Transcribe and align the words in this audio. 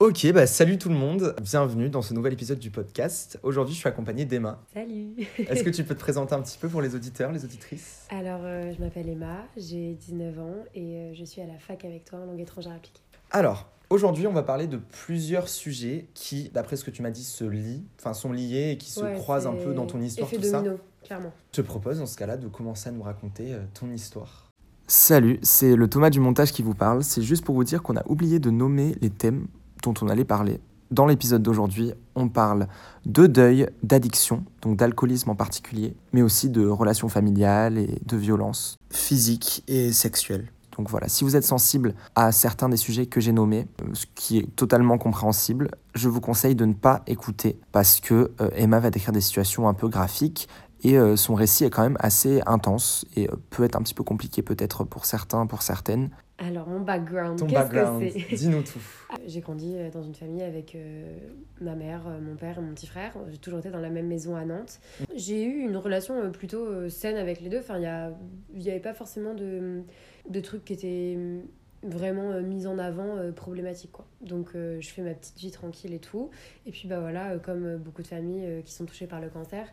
Ok, 0.00 0.32
bah 0.32 0.46
salut 0.46 0.78
tout 0.78 0.88
le 0.88 0.94
monde, 0.94 1.34
bienvenue 1.42 1.90
dans 1.90 2.00
ce 2.00 2.14
nouvel 2.14 2.32
épisode 2.32 2.58
du 2.58 2.70
podcast. 2.70 3.38
Aujourd'hui, 3.42 3.74
je 3.74 3.80
suis 3.80 3.88
accompagnée 3.88 4.24
d'Emma. 4.24 4.58
Salut 4.72 5.10
Est-ce 5.36 5.62
que 5.62 5.68
tu 5.76 5.84
peux 5.84 5.94
te 5.94 6.00
présenter 6.00 6.34
un 6.34 6.40
petit 6.40 6.56
peu 6.56 6.68
pour 6.70 6.80
les 6.80 6.94
auditeurs, 6.94 7.32
les 7.32 7.44
auditrices? 7.44 8.06
Alors, 8.08 8.40
euh, 8.42 8.72
je 8.74 8.82
m'appelle 8.82 9.10
Emma, 9.10 9.44
j'ai 9.58 9.92
19 9.92 10.38
ans 10.38 10.54
et 10.74 10.96
euh, 10.96 11.12
je 11.14 11.22
suis 11.26 11.42
à 11.42 11.46
la 11.46 11.58
fac 11.58 11.84
avec 11.84 12.06
toi 12.06 12.18
en 12.20 12.24
langue 12.24 12.40
étrangère 12.40 12.72
appliquée. 12.72 13.02
Alors, 13.30 13.68
aujourd'hui, 13.90 14.26
on 14.26 14.32
va 14.32 14.42
parler 14.42 14.66
de 14.68 14.78
plusieurs 14.78 15.50
sujets 15.50 16.08
qui, 16.14 16.48
d'après 16.54 16.76
ce 16.76 16.84
que 16.84 16.90
tu 16.90 17.02
m'as 17.02 17.10
dit, 17.10 17.22
se 17.22 17.44
lient, 17.44 17.84
enfin 17.98 18.14
sont 18.14 18.32
liés 18.32 18.70
et 18.72 18.78
qui 18.78 18.90
se 18.90 19.00
Ouais, 19.02 19.12
croisent 19.16 19.48
un 19.48 19.54
peu 19.54 19.74
dans 19.74 19.84
ton 19.86 20.00
histoire, 20.00 20.28
Effet 20.32 20.38
tout 20.40 20.48
ça. 20.48 20.62
domino, 20.62 20.78
clairement. 21.04 21.32
Je 21.52 21.60
te 21.60 21.66
propose 21.66 21.98
dans 21.98 22.06
ce 22.06 22.16
cas-là 22.16 22.38
de 22.38 22.48
commencer 22.48 22.88
à 22.88 22.92
nous 22.92 23.02
raconter 23.02 23.52
euh, 23.52 23.58
ton 23.78 23.90
histoire. 23.92 24.46
Salut, 24.86 25.38
c'est 25.42 25.76
le 25.76 25.88
Thomas 25.88 26.08
du 26.08 26.20
montage 26.20 26.52
qui 26.52 26.62
vous 26.62 26.74
parle. 26.74 27.04
C'est 27.04 27.22
juste 27.22 27.44
pour 27.44 27.54
vous 27.54 27.64
dire 27.64 27.82
qu'on 27.82 27.96
a 27.98 28.02
oublié 28.08 28.38
de 28.40 28.50
nommer 28.50 28.96
les 29.02 29.10
thèmes 29.10 29.46
dont 29.82 29.94
on 30.02 30.08
allait 30.08 30.24
parler. 30.24 30.60
Dans 30.90 31.06
l'épisode 31.06 31.42
d'aujourd'hui, 31.42 31.92
on 32.16 32.28
parle 32.28 32.66
de 33.06 33.28
deuil, 33.28 33.68
d'addiction, 33.84 34.44
donc 34.60 34.76
d'alcoolisme 34.76 35.30
en 35.30 35.36
particulier, 35.36 35.94
mais 36.12 36.22
aussi 36.22 36.50
de 36.50 36.66
relations 36.66 37.08
familiales 37.08 37.78
et 37.78 38.00
de 38.04 38.16
violences 38.16 38.76
physiques 38.90 39.62
et 39.68 39.92
sexuelles. 39.92 40.50
Donc 40.76 40.88
voilà, 40.88 41.08
si 41.08 41.24
vous 41.24 41.36
êtes 41.36 41.44
sensible 41.44 41.94
à 42.14 42.32
certains 42.32 42.68
des 42.68 42.76
sujets 42.76 43.06
que 43.06 43.20
j'ai 43.20 43.32
nommés, 43.32 43.68
euh, 43.82 43.90
ce 43.92 44.06
qui 44.14 44.38
est 44.38 44.56
totalement 44.56 44.98
compréhensible, 44.98 45.70
je 45.94 46.08
vous 46.08 46.20
conseille 46.20 46.54
de 46.54 46.64
ne 46.64 46.72
pas 46.72 47.02
écouter 47.06 47.60
parce 47.70 48.00
que 48.00 48.32
euh, 48.40 48.48
Emma 48.54 48.80
va 48.80 48.90
décrire 48.90 49.12
des 49.12 49.20
situations 49.20 49.68
un 49.68 49.74
peu 49.74 49.88
graphiques 49.88 50.48
et 50.82 50.96
euh, 50.96 51.16
son 51.16 51.34
récit 51.34 51.64
est 51.64 51.70
quand 51.70 51.82
même 51.82 51.98
assez 52.00 52.40
intense 52.46 53.04
et 53.14 53.28
peut 53.50 53.64
être 53.64 53.76
un 53.76 53.82
petit 53.82 53.94
peu 53.94 54.04
compliqué 54.04 54.42
peut-être 54.42 54.84
pour 54.84 55.04
certains, 55.04 55.46
pour 55.46 55.62
certaines. 55.62 56.10
Alors, 56.42 56.66
mon 56.68 56.80
background, 56.80 57.38
Ton 57.38 57.46
qu'est-ce 57.46 57.60
background, 57.60 58.02
que 58.02 58.10
c'est 58.18 58.34
dis-nous 58.36 58.62
tout. 58.62 58.80
J'ai 59.26 59.40
grandi 59.40 59.74
euh, 59.76 59.90
dans 59.90 60.02
une 60.02 60.14
famille 60.14 60.42
avec 60.42 60.74
euh, 60.74 61.18
ma 61.60 61.74
mère, 61.74 62.06
euh, 62.08 62.18
mon 62.18 62.34
père 62.34 62.58
et 62.58 62.62
mon 62.62 62.72
petit 62.72 62.86
frère. 62.86 63.12
J'ai 63.30 63.36
toujours 63.36 63.58
été 63.58 63.68
dans 63.70 63.78
la 63.80 63.90
même 63.90 64.06
maison 64.06 64.36
à 64.36 64.44
Nantes. 64.46 64.80
J'ai 65.14 65.44
eu 65.44 65.58
une 65.60 65.76
relation 65.76 66.32
plutôt 66.32 66.64
euh, 66.64 66.88
saine 66.88 67.16
avec 67.16 67.42
les 67.42 67.50
deux. 67.50 67.58
Enfin, 67.58 67.76
il 67.78 68.58
n'y 68.58 68.70
avait 68.70 68.80
pas 68.80 68.94
forcément 68.94 69.34
de, 69.34 69.82
de 70.30 70.40
trucs 70.40 70.64
qui 70.64 70.72
étaient 70.72 71.14
euh, 71.18 71.40
vraiment 71.82 72.30
euh, 72.30 72.40
mis 72.40 72.66
en 72.66 72.78
avant 72.78 73.16
euh, 73.18 73.32
problématiques 73.32 73.92
quoi. 73.92 74.06
Donc 74.22 74.52
euh, 74.54 74.80
je 74.80 74.88
fais 74.88 75.02
ma 75.02 75.12
petite 75.12 75.38
vie 75.38 75.50
tranquille 75.50 75.92
et 75.92 75.98
tout. 76.00 76.30
Et 76.64 76.70
puis 76.70 76.88
bah 76.88 77.00
voilà, 77.00 77.36
comme 77.38 77.76
beaucoup 77.76 78.02
de 78.02 78.06
familles 78.08 78.62
qui 78.64 78.72
sont 78.72 78.86
touchées 78.86 79.06
par 79.06 79.20
le 79.20 79.28
cancer, 79.28 79.66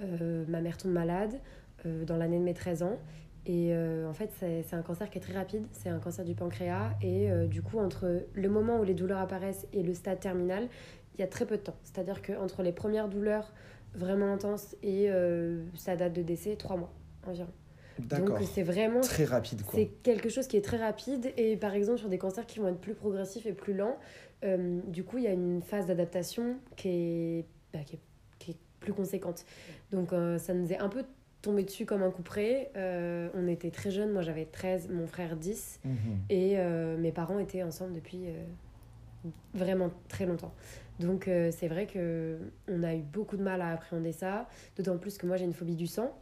ma 0.00 0.60
mère 0.62 0.78
tombe 0.78 0.92
malade 0.92 1.38
dans 1.84 2.16
l'année 2.16 2.38
de 2.38 2.44
mes 2.44 2.54
13 2.54 2.82
ans. 2.82 2.98
Et 3.46 3.74
euh, 3.74 4.08
en 4.08 4.14
fait, 4.14 4.30
c'est 4.38 4.74
un 4.74 4.82
cancer 4.82 5.10
qui 5.10 5.18
est 5.18 5.20
très 5.20 5.34
rapide, 5.34 5.66
c'est 5.72 5.88
un 5.88 5.98
cancer 5.98 6.24
du 6.24 6.34
pancréas. 6.34 6.92
Et 7.02 7.30
euh, 7.30 7.46
du 7.46 7.62
coup, 7.62 7.78
entre 7.78 8.22
le 8.32 8.48
moment 8.48 8.78
où 8.78 8.84
les 8.84 8.94
douleurs 8.94 9.18
apparaissent 9.18 9.66
et 9.72 9.82
le 9.82 9.92
stade 9.94 10.20
terminal, 10.20 10.68
il 11.14 11.20
y 11.20 11.24
a 11.24 11.26
très 11.26 11.46
peu 11.46 11.56
de 11.56 11.62
temps. 11.62 11.76
C'est-à-dire 11.84 12.22
qu'entre 12.22 12.62
les 12.62 12.72
premières 12.72 13.08
douleurs 13.08 13.52
vraiment 13.94 14.32
intenses 14.32 14.76
et 14.82 15.06
euh, 15.08 15.62
sa 15.76 15.96
date 15.96 16.12
de 16.12 16.22
décès, 16.22 16.56
trois 16.56 16.76
mois 16.76 16.92
environ. 17.26 17.50
D'accord. 17.98 18.38
Donc 18.38 18.48
c'est 18.52 18.64
vraiment 18.64 19.02
Très 19.02 19.24
rapide 19.24 19.62
c'est 19.72 19.86
quelque 20.02 20.28
chose 20.28 20.48
qui 20.48 20.56
est 20.56 20.64
très 20.64 20.78
rapide 20.78 21.32
et 21.36 21.56
par 21.56 21.74
exemple 21.74 22.00
sur 22.00 22.08
des 22.08 22.18
cancers 22.18 22.44
qui 22.44 22.58
vont 22.58 22.66
être 22.66 22.80
plus 22.80 22.94
progressifs 22.94 23.46
et 23.46 23.52
plus 23.52 23.72
lents, 23.72 23.96
euh, 24.44 24.80
du 24.88 25.04
coup 25.04 25.18
il 25.18 25.24
y 25.24 25.28
a 25.28 25.32
une 25.32 25.62
phase 25.62 25.86
d'adaptation 25.86 26.56
qui 26.76 26.88
est, 26.88 27.44
bah, 27.72 27.78
qui, 27.86 27.94
est, 27.94 28.00
qui 28.40 28.50
est 28.50 28.56
plus 28.80 28.92
conséquente. 28.92 29.44
Donc 29.92 30.12
euh, 30.12 30.38
ça 30.38 30.54
nous 30.54 30.72
est 30.72 30.78
un 30.78 30.88
peu 30.88 31.04
tombé 31.44 31.62
dessus 31.62 31.84
comme 31.86 32.02
un 32.02 32.10
coup 32.10 32.22
près. 32.22 32.70
Euh, 32.76 33.28
on 33.34 33.46
était 33.46 33.70
très 33.70 33.90
jeunes, 33.90 34.10
moi 34.12 34.22
j'avais 34.22 34.46
13, 34.46 34.88
mon 34.90 35.06
frère 35.06 35.36
10 35.36 35.80
Mhm. 35.84 35.94
et 36.30 36.54
euh, 36.58 36.96
mes 36.96 37.12
parents 37.12 37.38
étaient 37.38 37.62
ensemble 37.62 37.92
depuis 37.92 38.26
euh, 38.28 39.28
vraiment 39.54 39.90
très 40.08 40.26
longtemps. 40.26 40.52
Donc 41.00 41.28
c'est 41.50 41.66
vrai 41.66 41.86
que 41.86 42.38
on 42.68 42.84
a 42.84 42.94
eu 42.94 43.02
beaucoup 43.02 43.36
de 43.36 43.42
mal 43.42 43.60
à 43.62 43.70
appréhender 43.72 44.12
ça, 44.12 44.48
d'autant 44.76 44.96
plus 44.96 45.18
que 45.18 45.26
moi 45.26 45.36
j'ai 45.36 45.44
une 45.44 45.52
phobie 45.52 45.74
du 45.74 45.88
sang. 45.88 46.16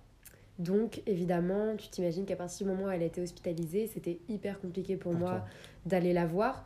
Donc 0.58 1.02
évidemment, 1.06 1.76
tu 1.76 1.88
t'imagines 1.88 2.24
qu'à 2.24 2.36
partir 2.36 2.66
du 2.66 2.72
moment 2.72 2.86
où 2.86 2.90
elle 2.90 3.02
a 3.02 3.06
été 3.06 3.20
hospitalisée, 3.20 3.86
c'était 3.86 4.18
hyper 4.30 4.60
compliqué 4.60 4.96
pour, 4.96 5.12
Pour 5.12 5.20
moi 5.20 5.44
d'aller 5.84 6.12
la 6.14 6.24
voir. 6.26 6.64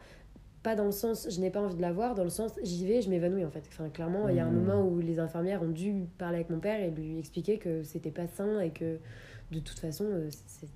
Pas 0.67 0.75
dans 0.75 0.87
le 0.87 0.91
sens 0.91 1.29
je 1.31 1.41
n'ai 1.41 1.51
pas 1.51 1.61
envie 1.61 1.77
de 1.77 1.81
la 1.81 1.93
voir, 1.93 2.17
dans 2.17 2.25
le 2.25 2.29
sens 2.29 2.51
j'y 2.61 2.89
vais, 2.89 3.01
je 3.01 3.09
m'évanouis 3.09 3.45
en 3.45 3.51
fait. 3.53 3.63
Enfin 3.69 3.89
clairement, 3.89 4.29
il 4.29 4.35
y 4.35 4.41
a 4.41 4.47
un 4.47 4.51
Mhm. 4.51 4.65
moment 4.65 4.85
où 4.85 4.99
les 4.99 5.21
infirmières 5.21 5.63
ont 5.63 5.69
dû 5.71 6.07
parler 6.19 6.39
avec 6.39 6.51
mon 6.51 6.59
père 6.59 6.81
et 6.81 6.91
lui 6.91 7.21
expliquer 7.21 7.59
que 7.59 7.85
c'était 7.85 8.11
pas 8.11 8.27
sain 8.27 8.59
et 8.59 8.71
que 8.71 8.99
de 9.53 9.61
toute 9.61 9.79
façon 9.79 10.07
euh, 10.07 10.29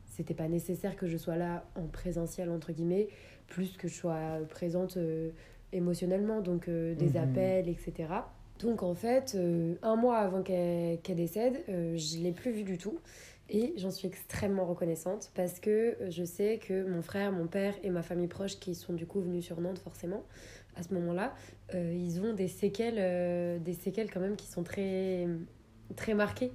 c'était 0.06 0.34
pas 0.34 0.47
nécessaire 0.47 0.95
que 0.95 1.09
je 1.09 1.17
sois 1.17 1.34
là 1.37 1.65
en 1.75 1.89
présentiel 1.89 2.50
entre 2.50 2.71
guillemets, 2.71 3.09
plus 3.49 3.77
que 3.77 3.89
je 3.89 3.95
sois 3.95 4.39
présente 4.49 4.97
euh, 4.97 5.31
émotionnellement, 5.73 6.41
donc 6.41 6.69
euh, 6.69 6.95
des 6.95 7.17
Mhm. 7.17 7.23
appels, 7.25 7.69
etc. 7.69 8.31
Donc 8.61 8.84
en 8.84 8.95
fait, 8.95 9.33
euh, 9.34 9.75
un 9.83 9.97
mois 9.97 10.19
avant 10.19 10.43
qu'elle 10.43 11.00
qu'elle 11.00 11.17
décède, 11.17 11.65
je 11.67 12.23
l'ai 12.23 12.31
plus 12.31 12.53
vue 12.53 12.62
du 12.62 12.79
tout. 12.79 13.00
Et 13.53 13.75
j'en 13.77 13.91
suis 13.91 14.06
extrêmement 14.06 14.65
reconnaissante 14.65 15.33
parce 15.34 15.59
que 15.59 15.97
je 16.09 16.22
sais 16.22 16.59
que 16.59 16.88
mon 16.88 17.03
frère, 17.03 17.33
mon 17.33 17.49
père 17.49 17.75
et 17.83 17.91
ma 17.91 18.03
famille 18.03 18.28
proche, 18.28 18.61
qui 18.61 18.77
sont 18.77 18.93
du 18.93 19.06
coup 19.06 19.21
venus 19.21 19.44
sur 19.44 19.61
Nantes 19.61 19.81
forcément, 19.81 20.22
à 20.77 20.84
ce 20.84 20.94
moment-là, 20.94 21.34
euh, 21.75 21.93
ils 21.93 22.21
ont 22.21 22.33
des 22.33 22.47
séquelles, 22.47 22.99
euh, 22.99 23.59
des 23.59 23.72
séquelles 23.72 24.09
quand 24.11 24.21
même 24.21 24.37
qui 24.37 24.47
sont 24.47 24.62
très, 24.62 25.27
très 25.97 26.15
marquées. 26.15 26.53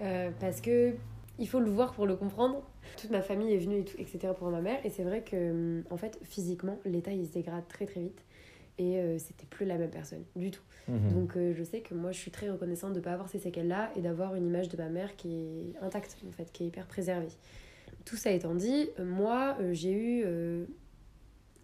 Euh, 0.00 0.30
parce 0.40 0.60
que 0.60 0.94
il 1.38 1.48
faut 1.48 1.60
le 1.60 1.70
voir 1.70 1.92
pour 1.92 2.06
le 2.06 2.16
comprendre. 2.16 2.62
Toute 2.96 3.10
ma 3.10 3.22
famille 3.22 3.52
est 3.52 3.58
venue, 3.58 3.78
et 3.78 3.84
tout, 3.84 3.96
etc. 3.98 4.32
pour 4.36 4.50
ma 4.50 4.60
mère. 4.60 4.84
Et 4.84 4.90
c'est 4.90 5.04
vrai 5.04 5.22
que, 5.22 5.82
en 5.90 5.96
fait, 5.96 6.18
physiquement, 6.22 6.78
l'état 6.84 7.12
il 7.12 7.26
se 7.26 7.32
dégrade 7.32 7.66
très 7.68 7.86
très 7.86 8.00
vite. 8.00 8.24
Et 8.78 8.98
euh, 8.98 9.18
c'était 9.18 9.46
plus 9.46 9.66
la 9.66 9.78
même 9.78 9.90
personne 9.90 10.24
du 10.34 10.50
tout. 10.50 10.62
Mhm. 10.88 11.12
Donc 11.12 11.36
euh, 11.36 11.54
je 11.56 11.62
sais 11.62 11.80
que 11.80 11.94
moi 11.94 12.10
je 12.10 12.18
suis 12.18 12.30
très 12.30 12.50
reconnaissante 12.50 12.92
de 12.92 12.98
ne 12.98 13.04
pas 13.04 13.12
avoir 13.12 13.28
ces 13.28 13.38
séquelles-là 13.38 13.92
et 13.94 14.00
d'avoir 14.00 14.34
une 14.34 14.46
image 14.46 14.68
de 14.68 14.76
ma 14.76 14.88
mère 14.88 15.14
qui 15.16 15.32
est 15.32 15.76
intacte, 15.80 16.16
en 16.28 16.32
fait, 16.32 16.50
qui 16.52 16.64
est 16.64 16.66
hyper 16.66 16.86
préservée. 16.86 17.28
Tout 18.04 18.16
ça 18.16 18.32
étant 18.32 18.54
dit, 18.54 18.88
moi 18.98 19.56
euh, 19.60 19.72
j'ai 19.72 19.92
eu 19.92 20.66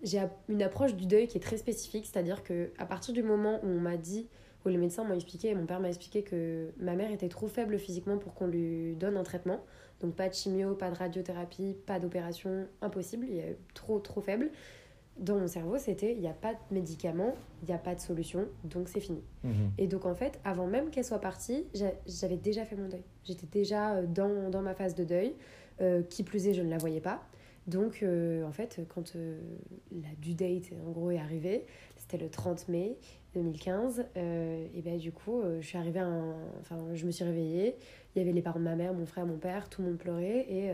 j'ai 0.03 0.21
une 0.49 0.63
approche 0.63 0.95
du 0.95 1.07
deuil 1.07 1.27
qui 1.27 1.37
est 1.37 1.43
très 1.43 1.59
spécifique, 1.59 2.07
c'est-à-dire 2.07 2.43
que 2.43 2.71
à 2.79 2.87
partir 2.87 3.13
du 3.13 3.23
moment 3.23 3.61
où 3.63 3.67
on 3.67 3.81
m'a 3.81 3.97
dit, 3.97 4.29
où 4.65 4.69
les 4.69 4.79
médecins 4.79 5.05
m'ont 5.05 5.15
expliqué, 5.15 5.49
et 5.49 5.55
mon 5.55 5.67
père 5.67 5.81
m'a 5.81 5.89
expliqué 5.89 6.23
que 6.23 6.71
ma 6.79 6.95
mère 6.95 7.11
était 7.11 7.29
trop 7.29 7.49
faible 7.49 7.79
physiquement 7.79 8.19
pour 8.19 8.35
qu'on 8.35 8.47
lui 8.47 8.95
donne 8.97 9.17
un 9.17 9.23
traitement, 9.23 9.63
donc 10.01 10.15
pas 10.15 10.29
de 10.29 10.35
chimio, 10.35 10.75
pas 10.75 10.91
de 10.91 10.97
radiothérapie, 10.97 11.77
pas 11.87 11.99
d'opération, 11.99 12.67
impossible, 12.81 13.27
il 13.29 13.39
est 13.39 13.59
trop 13.75 13.99
trop 13.99 14.21
faible. 14.21 14.51
Dans 15.19 15.37
mon 15.39 15.47
cerveau, 15.47 15.77
c'était 15.77 16.13
il 16.15 16.21
n'y 16.21 16.29
a 16.29 16.33
pas 16.33 16.55
de 16.55 16.59
médicament, 16.71 17.35
il 17.63 17.69
n'y 17.69 17.75
a 17.75 17.79
pas 17.79 17.95
de 17.95 18.01
solution, 18.01 18.47
donc 18.65 18.89
c'est 18.89 19.01
fini. 19.01 19.23
Mhm. 19.45 19.71
Et 19.77 19.87
donc 19.87 20.07
en 20.07 20.15
fait, 20.15 20.41
avant 20.45 20.67
même 20.67 20.89
qu'elle 20.91 21.05
soit 21.05 21.21
partie, 21.21 21.67
j'a- 21.75 21.93
j'avais 22.07 22.37
déjà 22.39 22.65
fait 22.65 22.77
mon 22.77 22.89
deuil. 22.89 23.03
J'étais 23.25 23.47
déjà 23.47 23.97
euh, 23.97 24.07
dans, 24.07 24.49
dans 24.51 24.63
ma 24.63 24.75
phase 24.75 24.95
de 24.95 25.05
deuil. 25.05 25.35
Euh, 25.83 26.03
qui 26.03 26.25
plus 26.25 26.47
est, 26.47 26.53
je 26.53 26.61
ne 26.61 26.69
la 26.69 26.77
voyais 26.77 27.01
pas. 27.01 27.23
Donc 27.67 28.03
euh, 28.03 28.45
en 28.45 28.53
fait, 28.53 28.81
quand 28.95 29.17
euh, 29.17 29.41
la 29.91 30.09
due 30.21 30.35
date 30.35 30.73
en 30.87 30.91
gros 30.91 31.11
est 31.11 31.17
arrivée, 31.19 31.65
c'était 31.97 32.19
le 32.19 32.29
30 32.29 32.69
mai 32.69 32.99
2015, 33.35 34.05
euh, 34.19 34.67
et 34.75 34.83
ben 34.83 34.99
du 34.99 35.11
coup, 35.11 35.41
je 35.61 35.67
suis 35.67 35.79
arrivée 35.79 36.01
à 36.01 36.07
un- 36.07 36.35
Enfin, 36.61 36.77
je 36.93 37.07
me 37.07 37.11
suis 37.11 37.25
réveillée, 37.25 37.77
il 38.15 38.19
y 38.19 38.23
avait 38.23 38.33
les 38.33 38.43
parents 38.43 38.59
de 38.59 38.65
ma 38.65 38.77
mère, 38.77 38.93
mon 38.93 39.07
frère, 39.07 39.25
mon 39.25 39.39
père, 39.39 39.71
tout 39.71 39.81
le 39.81 39.89
monde 39.89 39.97
pleurait, 39.99 40.45
et 40.51 40.71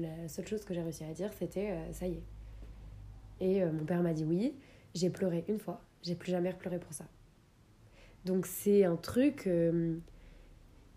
la 0.00 0.26
seule 0.26 0.46
chose 0.48 0.64
que 0.64 0.74
j'ai 0.74 0.82
réussi 0.82 1.04
à 1.04 1.12
dire, 1.12 1.30
c'était 1.38 1.72
ça 1.92 2.08
y 2.08 2.14
est. 2.14 2.22
Et 3.40 3.62
euh, 3.62 3.70
mon 3.72 3.84
père 3.84 4.02
m'a 4.02 4.12
dit 4.12 4.24
oui, 4.24 4.54
j'ai 4.94 5.10
pleuré 5.10 5.44
une 5.48 5.58
fois, 5.58 5.80
j'ai 6.02 6.14
plus 6.14 6.30
jamais 6.32 6.50
repleuré 6.50 6.78
pour 6.78 6.92
ça. 6.92 7.04
Donc 8.24 8.46
c'est 8.46 8.84
un 8.84 8.96
truc 8.96 9.46
euh, 9.46 9.96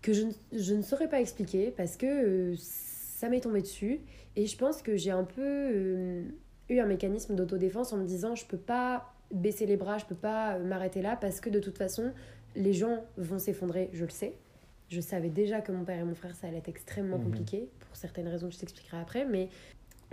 que 0.02 0.14
je, 0.14 0.24
ne- 0.24 0.32
je 0.60 0.74
ne 0.74 0.82
saurais 0.82 1.08
pas 1.08 1.22
expliquer 1.22 1.72
parce 1.72 1.96
que 1.98 2.06
euh, 2.06 2.56
ça 2.58 3.30
m'est 3.30 3.42
tombé 3.42 3.62
dessus 3.62 4.00
et 4.36 4.48
je 4.48 4.58
pense 4.58 4.82
que 4.82 4.96
j'ai 4.98 5.12
un 5.12 5.24
peu 5.24 6.24
eu 6.70 6.80
un 6.80 6.86
mécanisme 6.86 7.36
d'autodéfense 7.36 7.94
en 7.94 7.98
me 7.98 8.06
disant 8.06 8.36
je 8.36 8.46
peux 8.46 8.58
pas 8.58 9.14
baisser 9.32 9.66
les 9.66 9.78
bras, 9.78 9.98
je 9.98 10.06
peux 10.06 10.16
pas 10.16 10.58
m'arrêter 10.60 11.02
là 11.02 11.16
parce 11.16 11.40
que 11.40 11.50
de 11.50 11.60
toute 11.60 11.78
façon 11.78 12.12
les 12.56 12.74
gens 12.74 13.06
vont 13.18 13.40
s'effondrer, 13.40 13.90
je 13.94 14.04
le 14.04 14.10
sais. 14.10 14.34
Je 14.90 15.00
savais 15.00 15.30
déjà 15.30 15.62
que 15.62 15.72
mon 15.72 15.86
père 15.86 16.00
et 16.00 16.04
mon 16.04 16.16
frère 16.16 16.36
ça 16.36 16.48
allait 16.48 16.58
être 16.58 16.68
extrêmement 16.70 17.18
Mhm. 17.18 17.24
compliqué 17.26 17.70
pour 17.80 17.96
certaines 17.96 18.28
raisons 18.28 18.48
que 18.50 18.56
je 18.56 18.60
t'expliquerai 18.60 18.98
après 18.98 19.24
mais 19.26 19.48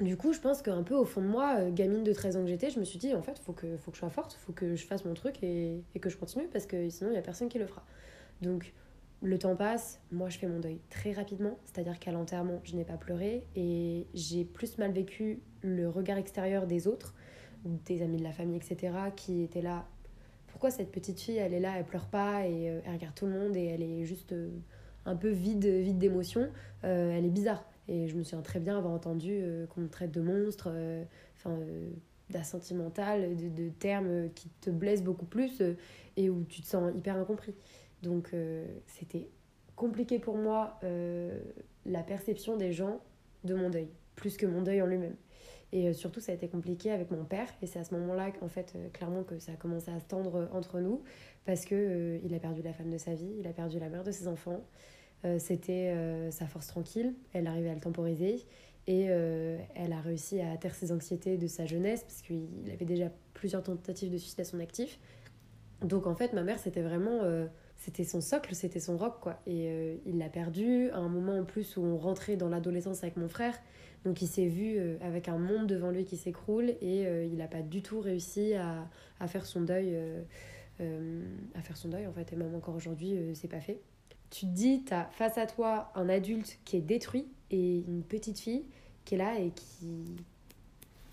du 0.01 0.17
coup, 0.17 0.33
je 0.33 0.39
pense 0.39 0.63
qu'un 0.63 0.83
peu 0.83 0.95
au 0.95 1.05
fond 1.05 1.21
de 1.21 1.27
moi, 1.27 1.57
euh, 1.59 1.71
gamine 1.71 2.05
de 2.05 2.13
13 2.13 2.37
ans 2.37 2.43
que 2.43 2.49
j'étais, 2.49 2.71
je 2.71 2.79
me 2.79 2.85
suis 2.85 2.99
dit, 2.99 3.15
en 3.15 3.23
fait, 3.23 3.39
faut 3.39 3.53
que, 3.53 3.77
faut 3.77 3.91
que 3.91 3.97
je 3.97 4.01
sois 4.01 4.11
forte, 4.11 4.35
faut 4.35 4.53
que 4.53 4.77
je 4.77 4.87
fasse 4.87 5.05
mon 5.05 5.15
truc 5.15 5.43
et, 5.43 5.83
que 6.01 6.09
je 6.09 6.17
continue 6.17 6.47
parce 6.47 6.67
que 6.67 6.89
sinon, 6.89 7.11
il 7.11 7.15
n'y 7.15 7.19
a 7.19 7.23
personne 7.23 7.49
qui 7.49 7.59
le 7.59 7.67
fera. 7.67 7.85
Donc, 8.41 8.73
le 9.23 9.37
temps 9.39 9.57
passe, 9.57 10.01
moi, 10.13 10.29
je 10.29 10.39
fais 10.39 10.47
mon 10.47 10.61
deuil 10.61 10.79
très 10.91 11.13
rapidement, 11.13 11.59
c'est-à-dire 11.65 11.99
qu'à 11.99 12.13
l'enterrement, 12.13 12.61
je 12.63 12.77
n'ai 12.77 12.85
pas 12.85 12.97
pleuré 12.97 13.45
et 13.57 14.07
j'ai 14.15 14.45
plus 14.45 14.79
mal 14.79 14.93
vécu 14.93 15.41
le 15.63 15.89
regard 15.89 16.19
extérieur 16.19 16.69
des 16.69 16.87
autres, 16.87 17.15
des 17.65 18.03
amis 18.03 18.19
de 18.19 18.23
la 18.23 18.31
famille, 18.31 18.57
etc., 18.57 18.93
qui 19.17 19.43
étaient 19.43 19.63
là. 19.63 19.89
Pourquoi 20.47 20.71
cette 20.71 20.93
petite 20.93 21.21
fille, 21.21 21.37
elle 21.37 21.55
est 21.55 21.61
là, 21.61 21.75
elle 21.77 21.85
pleure 21.85 22.07
pas 22.07 22.47
et 22.47 22.71
euh, 22.71 22.81
elle 22.85 22.93
regarde 22.93 23.15
tout 23.17 23.27
le 23.27 23.33
monde 23.33 23.57
et 23.57 23.65
elle 23.67 23.83
est 23.83 24.05
juste 24.05 24.33
euh, 24.33 24.51
un 25.05 25.17
peu 25.17 25.31
vide, 25.31 25.67
vide 25.67 25.99
d'émotion, 25.99 26.49
elle 26.83 27.25
est 27.25 27.31
bizarre. 27.31 27.65
Et 27.89 28.07
je 28.07 28.17
me 28.17 28.23
souviens 28.23 28.43
très 28.43 28.61
bien 28.61 28.77
avoir 28.77 28.93
entendu 28.93 29.31
euh, 29.33 29.67
qu'on 29.67 29.81
me 29.81 29.89
traite 29.89 30.13
de 30.13 30.21
monstre. 30.21 30.69
euh, 30.71 31.05
Enfin, 31.37 31.53
euh, 31.53 31.91
d'assentimental, 32.31 33.37
de, 33.37 33.69
termes 33.71 34.29
qui 34.35 34.51
te 34.61 34.69
blessent 34.69 35.05
beaucoup 35.05 35.25
plus 35.25 35.63
et 36.19 36.29
où 36.29 36.45
tu 36.45 36.61
te 36.61 36.67
sens 36.67 36.93
hyper 36.95 37.17
incompris. 37.17 37.55
Donc 38.03 38.35
c'était 38.87 39.31
compliqué 39.77 40.19
pour 40.19 40.37
moi 40.37 40.79
la 41.87 42.03
perception 42.03 42.59
des 42.59 42.71
gens 42.71 43.01
de 43.45 43.55
mon 43.55 43.71
deuil, 43.71 43.89
plus 44.15 44.37
que 44.37 44.45
mon 44.45 44.61
deuil 44.61 44.83
en 44.83 44.87
lui-même. 44.87 45.17
Et 45.73 45.95
surtout, 45.95 46.21
ça 46.21 46.33
a 46.33 46.35
été 46.35 46.49
compliqué 46.49 46.91
avec 46.91 47.11
mon 47.11 47.25
père. 47.25 47.49
Et 47.63 47.67
c'est 47.67 47.79
à 47.79 47.85
ce 47.85 47.95
moment-là, 47.95 48.31
en 48.43 48.49
fait, 48.49 48.77
clairement, 48.93 49.23
que 49.23 49.39
ça 49.39 49.53
a 49.53 49.57
commencé 49.57 49.91
à 49.91 49.99
se 49.99 50.05
tendre 50.05 50.51
entre 50.53 50.81
nous. 50.81 51.03
Parce 51.47 51.65
que 51.65 52.21
il 52.23 52.35
a 52.35 52.41
perdu 52.41 52.61
la 52.61 52.75
femme 52.75 52.91
de 52.91 52.99
sa 52.99 53.15
vie, 53.15 53.37
il 53.39 53.47
a 53.47 53.55
perdu 53.55 53.79
la 53.79 53.89
mère 53.89 54.05
de 54.05 54.11
ses 54.11 54.29
enfants. 54.29 54.63
C'était 55.39 55.95
sa 56.31 56.47
force 56.47 56.69
tranquille. 56.69 57.15
Elle 57.33 57.47
arrivait 57.47 57.71
à 57.71 57.75
le 57.75 57.81
temporiser. 57.81 58.45
Et 58.89 59.09
euh, 59.11 59.59
elle 59.75 59.93
a 59.93 60.01
réussi 60.01 60.41
à 60.41 60.57
taire 60.57 60.75
ses 60.75 60.93
anxiétés 60.93 61.37
de 61.37 61.47
sa 61.47 61.67
jeunesse, 61.67 62.05
parce 62.05 62.23
qu'il 62.23 62.49
avait 62.73 62.87
déjà 62.87 63.13
plusieurs 63.35 63.63
tentatives 63.63 64.11
de 64.11 64.17
suicide 64.17 64.41
à 64.41 64.45
son 64.45 64.61
actif. 64.61 64.99
Donc 65.83 66.07
en 66.07 66.15
fait, 66.15 66.33
ma 66.33 66.43
mère, 66.43 66.59
c'était 66.59 66.81
vraiment... 66.81 67.21
Euh, 67.23 67.47
c'était 67.77 68.05
son 68.05 68.23
socle, 68.23 68.55
c'était 68.55 68.81
son 68.81 68.97
rock, 68.97 69.21
quoi. 69.21 69.43
Et 69.47 69.69
euh, 69.69 69.97
il 70.07 70.17
l'a 70.17 70.31
perdu 70.31 70.89
à 70.93 70.97
un 70.97 71.09
moment 71.11 71.37
en 71.39 71.45
plus 71.45 71.77
où 71.77 71.83
on 71.83 71.99
rentrait 71.99 72.37
dans 72.37 72.49
l'adolescence 72.49 73.03
avec 73.03 73.19
mon 73.19 73.29
frère. 73.29 73.55
Donc 74.07 74.23
il 74.23 74.27
s'est 74.27 74.49
vu 74.49 74.79
avec 75.03 75.29
un 75.29 75.39
monde 75.39 75.67
devant 75.67 75.91
lui 75.91 76.05
qui 76.05 76.17
s'écroule 76.17 76.71
et 76.81 77.03
il 77.27 77.37
n'a 77.37 77.49
pas 77.49 77.63
du 77.63 77.83
tout 77.83 78.01
réussi 78.01 78.55
à, 78.55 78.89
à 79.21 79.27
faire 79.27 79.45
son 79.45 79.61
deuil. 79.61 79.99
à 80.81 81.63
faire 81.63 81.77
son 81.77 81.89
deuil, 81.89 82.07
en 82.07 82.13
fait. 82.13 82.33
Et 82.33 82.37
même 82.37 82.55
encore 82.55 82.75
aujourd'hui, 82.75 83.17
c'est 83.35 83.49
pas 83.49 83.61
fait. 83.61 83.81
Tu 84.31 84.47
te 84.47 84.51
dis, 84.53 84.85
tu 84.85 84.93
as 84.93 85.09
face 85.13 85.39
à 85.39 85.47
toi 85.47 85.91
un 85.95 86.09
adulte 86.09 86.59
qui 86.65 86.77
est 86.77 86.83
détruit 86.83 87.27
et 87.51 87.85
une 87.87 88.03
petite 88.03 88.39
fille 88.39 88.65
qui 89.05 89.15
est 89.15 89.19
là 89.19 89.39
et 89.39 89.51
qui, 89.51 90.17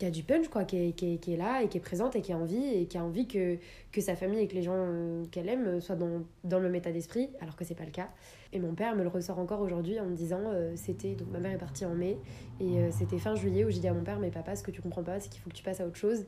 a 0.05 0.11
du 0.11 0.23
punch, 0.23 0.49
quoi, 0.49 0.65
qui 0.65 0.77
est, 0.77 0.91
qui, 0.91 1.13
est, 1.13 1.17
qui 1.17 1.33
est, 1.33 1.37
là 1.37 1.63
et 1.63 1.69
qui 1.69 1.77
est 1.77 1.81
présente 1.81 2.15
et 2.15 2.21
qui 2.21 2.33
a 2.33 2.37
envie 2.37 2.63
et 2.63 2.85
qui 2.85 2.97
a 2.97 3.03
envie 3.03 3.27
que, 3.27 3.57
que 3.91 4.01
sa 4.01 4.15
famille 4.15 4.39
et 4.39 4.47
que 4.47 4.53
les 4.53 4.61
gens 4.61 4.73
euh, 4.75 5.23
qu'elle 5.31 5.47
aime 5.47 5.79
soient 5.79 5.95
dans, 5.95 6.23
dans 6.43 6.59
le 6.59 6.65
même 6.65 6.75
état 6.75 6.91
d'esprit, 6.91 7.29
alors 7.39 7.55
que 7.55 7.63
c'est 7.63 7.75
pas 7.75 7.85
le 7.85 7.91
cas. 7.91 8.09
Et 8.51 8.59
mon 8.59 8.73
père 8.73 8.95
me 8.95 9.03
le 9.03 9.09
ressort 9.09 9.39
encore 9.39 9.61
aujourd'hui 9.61 9.99
en 9.99 10.05
me 10.05 10.15
disant 10.15 10.41
euh, 10.45 10.73
c'était 10.75 11.15
donc 11.15 11.29
ma 11.29 11.39
mère 11.39 11.53
est 11.53 11.57
partie 11.57 11.85
en 11.85 11.95
mai 11.95 12.17
et 12.59 12.79
euh, 12.79 12.89
c'était 12.91 13.17
fin 13.17 13.35
juillet 13.35 13.65
où 13.65 13.69
j'ai 13.69 13.79
dit 13.79 13.87
à 13.87 13.93
mon 13.93 14.03
père 14.03 14.19
mais 14.19 14.31
papa 14.31 14.55
ce 14.55 14.63
que 14.63 14.71
tu 14.71 14.81
comprends 14.81 15.03
pas 15.03 15.19
c'est 15.19 15.29
qu'il 15.29 15.41
faut 15.41 15.49
que 15.49 15.55
tu 15.55 15.63
passes 15.63 15.81
à 15.81 15.87
autre 15.87 15.97
chose 15.97 16.25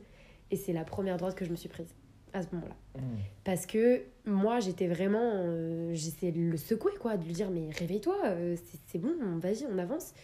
et 0.50 0.56
c'est 0.56 0.72
la 0.72 0.84
première 0.84 1.16
droite 1.16 1.34
que 1.34 1.44
je 1.44 1.50
me 1.50 1.56
suis 1.56 1.68
prise 1.68 1.94
à 2.32 2.42
ce 2.42 2.48
moment-là. 2.52 2.76
Mmh. 2.96 3.02
Parce 3.44 3.66
que 3.66 4.02
moi, 4.26 4.60
j'étais 4.60 4.86
vraiment. 4.86 5.92
J'essayais 5.92 6.32
de 6.32 6.40
le 6.40 6.56
secouer, 6.56 6.92
quoi, 7.00 7.16
de 7.16 7.24
lui 7.24 7.32
dire 7.32 7.50
Mais 7.50 7.70
réveille-toi, 7.70 8.16
c'est 8.86 8.98
bon, 8.98 9.14
vas-y, 9.38 9.66
on 9.70 9.78
avance. 9.78 10.14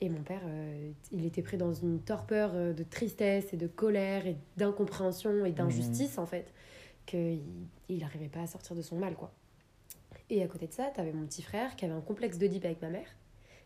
Et 0.00 0.08
mon 0.08 0.22
père, 0.22 0.42
euh, 0.44 0.90
il 1.12 1.24
était 1.24 1.42
pris 1.42 1.56
dans 1.56 1.72
une 1.72 2.00
torpeur 2.00 2.50
euh, 2.54 2.72
de 2.72 2.82
tristesse 2.82 3.52
et 3.52 3.56
de 3.56 3.66
colère 3.66 4.26
et 4.26 4.36
d'incompréhension 4.56 5.44
et 5.44 5.52
d'injustice, 5.52 6.16
mmh. 6.16 6.20
en 6.20 6.26
fait, 6.26 6.52
qu'il 7.06 7.40
n'arrivait 7.88 8.28
pas 8.28 8.40
à 8.40 8.46
sortir 8.46 8.74
de 8.74 8.82
son 8.82 8.96
mal, 8.96 9.14
quoi. 9.14 9.32
Et 10.30 10.42
à 10.42 10.48
côté 10.48 10.66
de 10.66 10.72
ça, 10.72 10.90
tu 10.94 11.00
avais 11.00 11.12
mon 11.12 11.26
petit 11.26 11.42
frère 11.42 11.76
qui 11.76 11.84
avait 11.84 11.94
un 11.94 12.00
complexe 12.00 12.38
d'Oedipe 12.38 12.64
avec 12.64 12.82
ma 12.82 12.88
mère, 12.88 13.06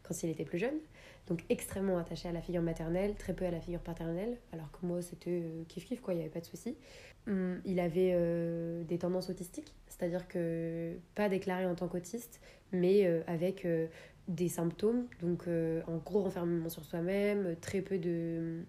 quand 0.02 0.22
il 0.22 0.30
était 0.30 0.44
plus 0.44 0.58
jeune, 0.58 0.76
donc 1.28 1.44
extrêmement 1.48 1.98
attaché 1.98 2.28
à 2.28 2.32
la 2.32 2.40
figure 2.40 2.62
maternelle, 2.62 3.14
très 3.14 3.34
peu 3.34 3.44
à 3.44 3.50
la 3.50 3.60
figure 3.60 3.80
paternelle, 3.80 4.38
alors 4.52 4.70
que 4.70 4.84
moi, 4.84 5.00
c'était 5.02 5.42
euh, 5.42 5.64
kiff-kiff, 5.68 6.00
quoi, 6.00 6.14
il 6.14 6.18
n'y 6.18 6.22
avait 6.22 6.32
pas 6.32 6.40
de 6.40 6.46
souci. 6.46 6.76
Hum, 7.28 7.60
il 7.64 7.78
avait 7.78 8.16
des 8.84 8.98
tendances 8.98 9.28
autistiques, 9.30 9.74
c'est-à-dire 9.86 10.26
que 10.28 10.94
pas 11.14 11.28
déclaré 11.28 11.66
en 11.66 11.74
tant 11.74 11.86
qu'autiste, 11.86 12.40
mais 12.72 13.06
avec 13.26 13.66
des 14.28 14.48
symptômes, 14.48 15.06
donc 15.20 15.48
euh, 15.48 15.80
un 15.88 15.96
gros 15.96 16.22
renfermement 16.22 16.68
sur 16.68 16.84
soi-même, 16.84 17.56
très 17.60 17.80
peu 17.80 17.98
de, 17.98 18.62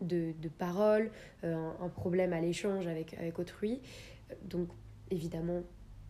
de, 0.00 0.32
de 0.40 0.48
paroles, 0.48 1.10
euh, 1.44 1.70
un, 1.80 1.88
problème 1.88 2.32
à 2.32 2.40
l'échange 2.40 2.86
avec, 2.86 3.14
avec 3.14 3.38
autrui. 3.40 3.80
Donc 4.44 4.68
évidemment, 5.10 5.62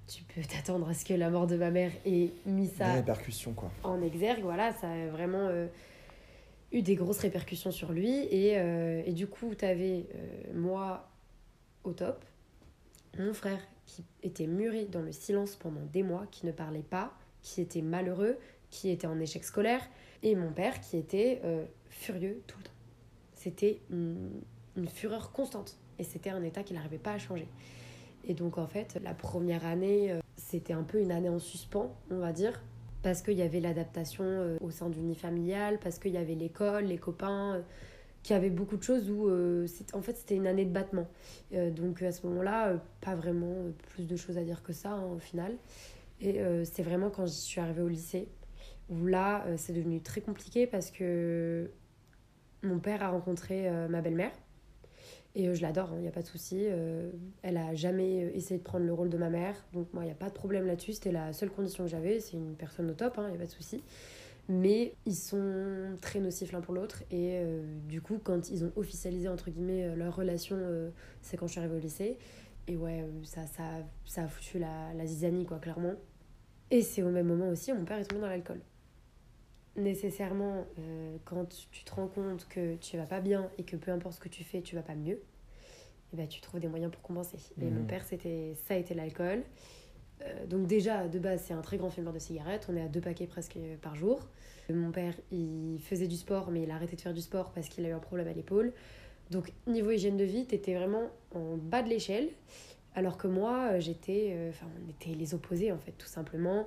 tu 0.07 0.23
peux 0.25 0.43
t'attendre 0.49 0.87
à 0.89 0.95
ce 0.95 1.05
que 1.05 1.15
la 1.15 1.31
mort 1.31 1.47
de 1.47 1.57
ma 1.57 1.71
mère 1.71 1.93
ait 2.05 2.31
mis 2.45 2.69
ça 2.69 2.93
répercussions, 2.93 3.55
quoi. 3.55 3.71
en 3.85 4.03
exergue. 4.03 4.43
Voilà, 4.43 4.73
ça 4.75 4.91
a 4.91 5.07
vraiment 5.07 5.47
euh, 5.49 5.67
eu 6.71 6.83
des 6.83 6.95
grosses 6.95 7.21
répercussions 7.21 7.71
sur 7.71 7.93
lui. 7.93 8.11
Et, 8.11 8.53
et 9.07 9.13
du 9.15 9.27
coup, 9.27 9.55
tu 9.55 9.65
avais 9.65 10.07
moi 10.53 11.09
au 11.85 11.93
top, 11.93 12.25
mon 13.19 13.33
frère 13.35 13.61
qui 13.87 14.05
était 14.23 14.47
muré 14.47 14.85
dans 14.85 15.01
le 15.01 15.13
silence 15.13 15.57
pendant 15.57 15.85
des 15.93 16.03
mois, 16.03 16.27
qui 16.31 16.47
ne 16.47 16.53
parlait 16.53 16.83
pas, 16.83 17.13
qui 17.43 17.61
était 17.61 17.83
malheureux, 17.83 18.37
qui 18.71 18.91
était 18.91 19.07
en 19.07 19.19
échec 19.19 19.45
scolaire, 19.45 19.81
et 20.23 20.35
mon 20.35 20.53
père 20.53 20.81
qui 20.81 20.97
était 20.97 21.41
euh, 21.45 21.65
furieux 21.89 22.43
tout 22.47 22.59
le 22.59 22.65
temps. 22.65 22.71
C'était 23.35 23.81
une, 23.91 24.43
fureur 24.89 25.33
constante, 25.33 25.77
et 25.99 26.05
c'était 26.05 26.31
un 26.31 26.43
état 26.45 26.63
qu'il 26.63 26.77
n'arrivait 26.77 26.99
pas 26.99 27.13
à 27.13 27.19
changer. 27.19 27.49
Et 28.25 28.35
donc 28.35 28.59
en 28.59 28.67
fait, 28.67 28.99
la 29.03 29.15
première 29.15 29.67
année, 29.67 30.13
euh, 30.13 30.21
c'était 30.37 30.73
un 30.73 30.85
peu 30.85 31.01
une 31.01 31.11
année 31.11 31.29
en 31.29 31.39
suspens, 31.39 31.93
on 32.11 32.19
va 32.19 32.33
dire, 32.33 32.63
parce 33.03 33.23
qu'il 33.23 33.39
y 33.39 33.43
avait 33.43 33.61
l'adaptation 33.61 34.25
euh, 34.25 34.59
au 34.61 34.71
sein 34.71 34.91
du 34.91 35.01
nid 35.01 35.15
familial, 35.15 35.79
parce 35.81 35.99
qu'il 35.99 36.13
y 36.13 36.19
avait 36.19 36.35
l'école, 36.35 36.85
les 36.85 36.99
copains, 36.99 37.65
qui 38.23 38.35
avaient 38.35 38.51
beaucoup 38.51 38.77
de 38.77 38.83
choses 38.83 39.11
où 39.11 39.31
en 39.95 40.03
fait 40.03 40.17
c'était 40.17 40.35
une 40.35 40.47
année 40.47 40.65
de 40.65 40.73
battement. 40.73 41.07
donc 41.53 42.03
à 42.03 42.13
ce 42.13 42.27
moment-là, 42.27 42.75
pas 43.01 43.15
vraiment 43.15 43.55
plus 43.91 44.07
de 44.07 44.17
choses 44.17 44.37
à 44.39 44.45
dire 44.45 44.63
que 44.63 44.73
ça 44.73 44.91
hein, 44.91 45.07
au 45.15 45.19
final. 45.19 45.57
Et 46.21 46.41
c'est 46.65 46.83
vraiment 46.83 47.11
quand 47.11 47.27
je 47.27 47.33
suis 47.33 47.61
arrivée 47.61 47.83
au 47.83 47.89
lycée 47.89 48.29
où 48.89 49.07
là, 49.07 49.45
euh, 49.47 49.55
c'est 49.57 49.73
devenu 49.73 50.01
très 50.01 50.21
compliqué 50.21 50.67
parce 50.67 50.91
que 50.91 51.71
mon 52.63 52.79
père 52.79 53.03
a 53.03 53.11
rencontré 53.11 53.69
euh, 53.69 53.89
ma 53.89 54.01
belle-mère. 54.01 54.33
Et 55.35 55.49
euh, 55.49 55.55
je 55.55 55.63
l'adore, 55.63 55.91
il 55.93 55.99
hein, 55.99 56.01
n'y 56.01 56.09
a 56.09 56.11
pas 56.11 56.23
de 56.23 56.27
souci. 56.27 56.67
elle 57.43 57.57
a 57.57 57.75
jamais 57.75 58.33
essayé 58.35 58.59
de 58.59 58.65
prendre 58.65 58.85
le 58.85 58.93
rôle 58.93 59.11
de 59.11 59.19
ma 59.19 59.31
mère. 59.31 59.55
Donc 59.73 59.93
moi, 59.93 60.03
il 60.05 60.07
n'y 60.07 60.13
a 60.13 60.17
pas 60.17 60.29
de 60.29 60.35
problème 60.35 60.67
là-dessus. 60.67 60.95
C'était 60.95 61.13
la 61.13 61.33
seule 61.33 61.51
condition 61.51 61.85
que 61.85 61.91
j'avais. 61.91 62.21
C'est 62.21 62.37
une 62.37 62.55
personne 62.55 62.91
au 62.91 62.95
top, 62.95 63.15
il 63.19 63.21
hein, 63.21 63.29
n'y 63.29 63.37
a 63.37 63.39
pas 63.39 63.47
de 63.47 63.51
souci. 63.51 63.83
Mais 64.49 64.95
ils 65.05 65.15
sont 65.15 65.97
très 66.01 66.21
nocifs 66.21 66.53
l'un 66.53 66.63
pour 66.63 66.75
l'autre. 66.75 67.03
Et 67.11 67.43
du 67.87 68.01
coup, 68.01 68.19
quand 68.23 68.49
ils 68.49 68.65
ont 68.65 68.73
officialisé, 68.77 69.29
entre 69.29 69.51
guillemets, 69.51 69.95
leur 69.95 70.17
relation, 70.17 70.57
c'est 71.21 71.37
quand 71.37 71.47
je 71.47 71.53
suis 71.53 71.61
arrivée 71.61 71.77
au 71.77 71.81
lycée. 71.81 72.19
Et 72.67 72.77
ouais, 72.77 73.05
ça, 73.25 73.47
ça, 73.47 73.65
ça 74.07 74.23
a 74.23 74.29
foutu 74.29 74.59
la, 74.59 74.95
la 74.95 75.05
zizanie, 75.05 75.45
quoi, 75.45 75.59
clairement. 75.59 75.93
Et 76.71 76.81
c'est 76.81 77.03
au 77.03 77.11
même 77.11 77.27
moment 77.27 77.51
aussi, 77.51 77.75
mon 77.75 77.85
père 77.85 77.99
est 77.99 78.05
tombé 78.05 78.23
dans 78.23 78.29
l'alcool 78.29 78.61
nécessairement, 79.79 80.67
euh, 80.79 81.17
quand 81.25 81.47
tu 81.71 81.85
te 81.85 81.95
rends 81.95 82.09
compte 82.09 82.47
que 82.49 82.77
tu 82.77 82.97
vas 82.97 83.07
pas 83.07 83.21
bien 83.21 83.51
et 83.59 83.65
que 83.65 83.77
peu 83.77 83.91
importe 83.91 84.17
ce 84.17 84.21
que 84.21 84.29
tu 84.29 84.45
fais, 84.45 84.61
tu 84.61 84.75
vas 84.75 84.83
pas 84.83 84.95
mieux, 84.95 85.15
et 85.15 86.15
eh 86.15 86.17
ben, 86.17 86.29
tu 86.29 86.41
trouves 86.41 86.61
des 86.61 86.69
moyens 86.69 86.91
pour 86.91 87.03
compenser. 87.03 87.39
Et 87.61 87.67
mon 87.67 87.83
mmh. 87.83 87.87
père, 87.87 88.05
c'était 88.05 88.55
ça 88.67 88.75
a 88.75 88.77
été 88.79 88.95
l'alcool. 88.95 89.43
Euh, 90.23 90.47
donc 90.47 90.67
déjà, 90.67 91.09
de 91.09 91.19
base, 91.19 91.43
c'est 91.47 91.55
un 91.55 91.61
très 91.61 91.77
grand 91.77 91.91
fumeur 91.91 92.13
de 92.13 92.19
cigarettes. 92.19 92.67
On 92.71 92.77
est 92.77 92.83
à 92.83 92.89
deux 92.89 93.01
paquets 93.01 93.27
presque 93.27 93.59
par 93.83 93.95
jour. 93.95 94.21
Mon 94.71 94.91
père, 94.91 95.15
il 95.33 95.79
faisait 95.81 96.09
du 96.09 96.17
sport, 96.17 96.51
mais 96.51 96.63
il 96.63 96.71
a 96.71 96.75
arrêté 96.75 96.97
de 96.97 97.01
faire 97.01 97.15
du 97.15 97.23
sport 97.23 97.53
parce 97.53 97.69
qu'il 97.69 97.85
a 97.87 97.89
eu 97.89 97.93
un 97.93 98.01
problème 98.01 98.29
à 98.29 98.33
l'épaule. 98.33 98.73
Donc 99.31 99.53
niveau 99.67 99.91
hygiène 99.91 100.17
de 100.17 100.25
vie, 100.25 100.47
t'étais 100.47 100.75
vraiment 100.75 101.11
en 101.35 101.57
bas 101.57 101.83
de 101.83 101.89
l'échelle. 101.89 102.29
Alors 102.95 103.17
que 103.17 103.29
moi, 103.29 103.79
j'étais... 103.79 104.33
Euh, 104.33 104.51
enfin, 104.51 104.67
on 104.85 104.91
était 104.91 105.17
les 105.17 105.35
opposés, 105.35 105.73
en 105.73 105.79
fait, 105.79 105.93
tout 105.93 106.07
simplement. 106.07 106.67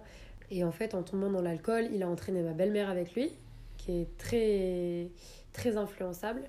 Et 0.50 0.64
en 0.64 0.72
fait, 0.72 0.96
en 0.96 1.04
tombant 1.04 1.30
dans 1.30 1.42
l'alcool, 1.42 1.90
il 1.94 2.04
a 2.04 2.10
entraîné 2.10 2.42
ma 2.42 2.54
belle-mère 2.54 2.90
avec 2.90 3.14
lui, 3.16 3.32
qui 3.78 4.02
est 4.02 4.18
très, 4.18 5.08
très 5.54 5.78
influençable. 5.78 6.42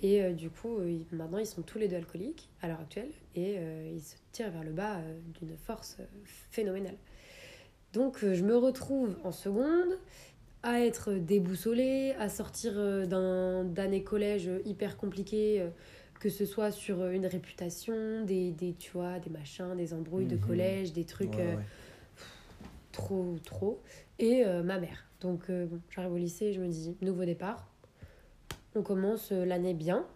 Et 0.00 0.22
euh, 0.22 0.32
du 0.32 0.50
coup, 0.50 0.78
euh, 0.78 0.98
maintenant, 1.12 1.38
ils 1.38 1.46
sont 1.46 1.62
tous 1.62 1.78
les 1.78 1.88
deux 1.88 1.96
alcooliques 1.96 2.48
à 2.62 2.68
l'heure 2.68 2.80
actuelle 2.80 3.10
et 3.34 3.56
euh, 3.58 3.92
ils 3.94 4.00
se 4.00 4.16
tirent 4.32 4.50
vers 4.50 4.62
le 4.62 4.72
bas 4.72 5.00
d'une 5.38 5.56
force 5.56 5.96
phénoménale. 6.24 6.96
Donc, 7.92 8.18
je 8.20 8.44
me 8.44 8.56
retrouve 8.56 9.16
en 9.24 9.32
seconde 9.32 9.98
à 10.62 10.80
être 10.80 11.12
déboussolée, 11.14 12.14
à 12.18 12.28
sortir 12.28 12.74
d'un 13.06 13.64
d'année 13.64 14.02
collège 14.02 14.50
hyper 14.66 14.96
compliqué, 14.96 15.64
que 16.20 16.28
ce 16.28 16.44
soit 16.44 16.70
sur 16.70 17.06
une 17.06 17.24
réputation, 17.26 18.24
des, 18.24 18.50
des, 18.50 18.74
tu 18.74 18.90
vois, 18.90 19.20
des 19.20 19.30
machins, 19.30 19.74
des 19.76 19.94
embrouilles 19.94 20.26
de 20.26 20.34
mhm. 20.34 20.42
collège, 20.42 20.92
des 20.92 21.04
trucs 21.04 21.38
trop, 22.92 23.36
trop. 23.44 23.80
Et 24.18 24.44
ma 24.44 24.78
mère. 24.78 25.06
Donc, 25.20 25.50
j'arrive 25.88 26.12
au 26.12 26.18
lycée 26.18 26.52
je 26.52 26.60
me 26.60 26.68
dis, 26.68 26.94
nouveau 27.00 27.24
départ. 27.24 27.70
On 28.74 28.82
commence 28.82 29.32
euh, 29.32 29.44
l'année 29.44 29.74
bien. 29.74 30.06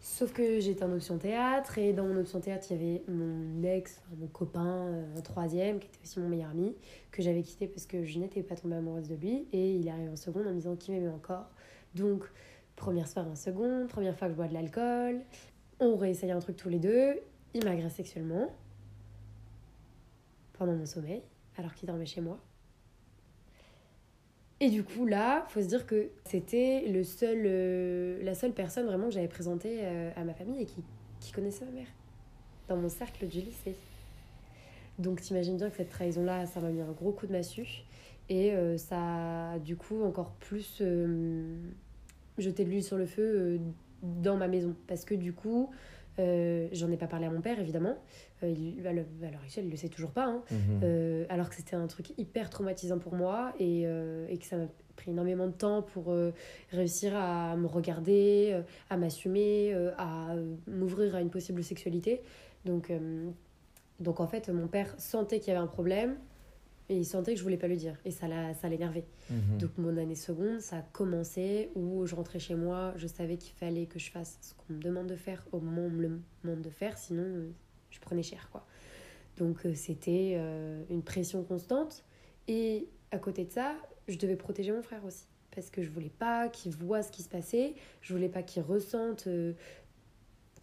Sauf 0.00 0.32
que 0.32 0.58
j'étais 0.58 0.82
en 0.82 0.92
option 0.92 1.16
théâtre 1.16 1.78
et 1.78 1.92
dans 1.92 2.04
mon 2.04 2.16
option 2.18 2.40
théâtre, 2.40 2.66
il 2.70 2.76
y 2.76 2.80
avait 2.80 3.02
mon 3.06 3.62
ex, 3.62 4.02
mon 4.18 4.26
copain 4.26 5.04
en 5.16 5.20
troisième, 5.20 5.78
qui 5.78 5.86
était 5.86 6.00
aussi 6.02 6.18
mon 6.18 6.28
meilleur 6.28 6.50
ami, 6.50 6.74
que 7.12 7.22
j'avais 7.22 7.42
quitté 7.42 7.68
parce 7.68 7.86
que 7.86 8.02
je 8.04 8.18
n'étais 8.18 8.42
pas 8.42 8.56
tombée 8.56 8.74
amoureuse 8.74 9.08
de 9.08 9.14
lui. 9.14 9.46
Et 9.52 9.76
il 9.76 9.86
est 9.86 9.90
arrivé 9.90 10.08
en 10.08 10.16
seconde 10.16 10.48
en 10.48 10.50
me 10.50 10.56
disant 10.56 10.74
qu'il 10.74 10.94
m'aimait 10.94 11.12
encore? 11.14 11.46
Donc, 11.94 12.24
première 12.74 13.06
soirée 13.06 13.30
en 13.30 13.36
seconde, 13.36 13.86
première 13.86 14.16
fois 14.16 14.26
que 14.26 14.32
je 14.32 14.36
bois 14.36 14.48
de 14.48 14.54
l'alcool. 14.54 15.20
On 15.78 15.94
réessaye 15.96 16.32
un 16.32 16.40
truc 16.40 16.56
tous 16.56 16.68
les 16.68 16.80
deux. 16.80 17.20
Il 17.54 17.64
m'agresse 17.64 17.94
sexuellement 17.94 18.50
pendant 20.54 20.72
mon 20.72 20.86
sommeil, 20.86 21.22
alors 21.56 21.74
qu'il 21.74 21.86
dormait 21.86 22.06
chez 22.06 22.20
moi. 22.20 22.40
Et 24.62 24.70
du 24.70 24.84
coup, 24.84 25.06
là, 25.06 25.44
faut 25.48 25.60
se 25.60 25.66
dire 25.66 25.86
que 25.86 26.10
c'était 26.24 26.84
le 26.86 27.02
seul, 27.02 27.42
euh, 27.46 28.22
la 28.22 28.32
seule 28.32 28.52
personne 28.52 28.86
vraiment 28.86 29.06
que 29.06 29.14
j'avais 29.14 29.26
présentée 29.26 29.80
euh, 29.82 30.12
à 30.14 30.22
ma 30.22 30.34
famille 30.34 30.62
et 30.62 30.66
qui, 30.66 31.32
connaissait 31.32 31.64
ma 31.64 31.72
mère, 31.72 31.88
dans 32.68 32.76
mon 32.76 32.88
cercle 32.88 33.26
du 33.26 33.40
lycée. 33.40 33.74
Donc 35.00 35.20
t'imagines 35.20 35.56
bien 35.56 35.68
que 35.68 35.76
cette 35.76 35.90
trahison-là, 35.90 36.46
ça 36.46 36.60
m'a 36.60 36.68
mis 36.68 36.80
un 36.80 36.92
gros 36.92 37.10
coup 37.10 37.26
de 37.26 37.32
massue. 37.32 37.82
Et 38.28 38.52
euh, 38.52 38.76
ça 38.76 39.54
a 39.54 39.58
du 39.58 39.74
coup 39.74 40.04
encore 40.04 40.30
plus 40.38 40.80
jeté 42.38 42.64
de 42.64 42.70
l'huile 42.70 42.84
sur 42.84 42.98
le 42.98 43.06
feu 43.06 43.58
dans 44.04 44.36
ma 44.36 44.46
maison. 44.46 44.76
Parce 44.86 45.04
que 45.04 45.16
du 45.16 45.32
coup, 45.32 45.70
euh, 46.18 46.68
j'en 46.72 46.90
ai 46.90 46.96
pas 46.96 47.06
parlé 47.06 47.26
à 47.26 47.30
mon 47.30 47.40
père, 47.40 47.58
évidemment. 47.58 47.96
Euh, 48.42 48.50
il, 48.50 48.86
à 48.86 48.92
l'heure 48.92 49.06
actuelle, 49.42 49.66
il 49.66 49.70
le 49.70 49.76
sait 49.76 49.88
toujours 49.88 50.10
pas. 50.10 50.26
Hein. 50.26 50.42
Mhm. 50.50 50.80
Euh, 50.82 51.24
alors 51.28 51.48
que 51.48 51.56
c'était 51.56 51.76
un 51.76 51.86
truc 51.86 52.12
hyper 52.18 52.50
traumatisant 52.50 52.98
pour 52.98 53.14
moi 53.14 53.52
et, 53.58 53.82
et 53.82 54.38
que 54.38 54.44
ça 54.44 54.56
m'a 54.56 54.66
pris 54.96 55.10
énormément 55.10 55.46
de 55.46 55.52
temps 55.52 55.82
pour 55.82 56.14
réussir 56.70 57.16
à 57.16 57.56
me 57.56 57.66
regarder, 57.66 58.60
à 58.90 58.96
m'assumer, 58.96 59.74
à 59.96 60.34
m'ouvrir 60.66 61.14
à 61.14 61.20
une 61.20 61.30
possible 61.30 61.62
sexualité. 61.64 62.20
Donc, 62.64 62.92
donc 64.00 64.20
en 64.20 64.26
fait, 64.26 64.48
mon 64.48 64.68
père 64.68 64.94
sentait 64.98 65.40
qu'il 65.40 65.52
y 65.52 65.56
avait 65.56 65.64
un 65.64 65.68
problème, 65.68 66.16
et 66.88 66.96
il 66.96 67.04
sentait 67.04 67.32
que 67.32 67.38
je 67.38 67.42
voulais 67.42 67.56
pas 67.56 67.68
lui 67.68 67.76
dire. 67.76 67.96
Et 68.04 68.10
ça, 68.10 68.26
l'énervait. 68.68 69.06
Mhm. 69.30 69.58
Donc 69.58 69.70
mon 69.78 69.96
année 69.96 70.14
seconde, 70.14 70.60
ça 70.60 70.78
a 70.78 70.82
commencé 70.82 71.70
où 71.74 72.06
je 72.06 72.14
rentrais 72.14 72.38
chez 72.38 72.54
moi, 72.54 72.92
je 72.96 73.06
savais 73.06 73.36
qu'il 73.36 73.54
fallait 73.54 73.86
que 73.86 73.98
je 73.98 74.10
fasse 74.10 74.38
ce 74.42 74.54
qu'on 74.54 74.74
me 74.74 74.80
demande 74.80 75.06
de 75.06 75.16
faire 75.16 75.46
au 75.52 75.60
moment 75.60 75.82
où 75.82 75.86
on 75.86 75.90
me 75.90 76.02
le 76.02 76.20
demande 76.44 76.62
de 76.62 76.70
faire, 76.70 76.98
sinon 76.98 77.22
euh, 77.22 77.50
je 77.90 78.00
prenais 78.00 78.22
cher. 78.22 78.48
quoi. 78.50 78.66
Donc 79.36 79.64
euh, 79.64 79.74
c'était 79.74 80.34
euh, 80.36 80.82
une 80.90 81.02
pression 81.02 81.42
constante. 81.44 82.04
Et 82.48 82.88
à 83.10 83.18
côté 83.18 83.44
de 83.44 83.52
ça, 83.52 83.74
je 84.08 84.18
devais 84.18 84.36
protéger 84.36 84.72
mon 84.72 84.82
frère 84.82 85.04
aussi. 85.04 85.26
Parce 85.54 85.70
que 85.70 85.82
je 85.82 85.90
voulais 85.90 86.12
pas 86.18 86.48
qu'il 86.48 86.72
voit 86.72 87.02
ce 87.02 87.12
qui 87.12 87.22
se 87.22 87.28
passait, 87.28 87.74
je 88.00 88.12
voulais 88.12 88.30
pas 88.30 88.42
qu'il 88.42 88.62
ressente 88.62 89.28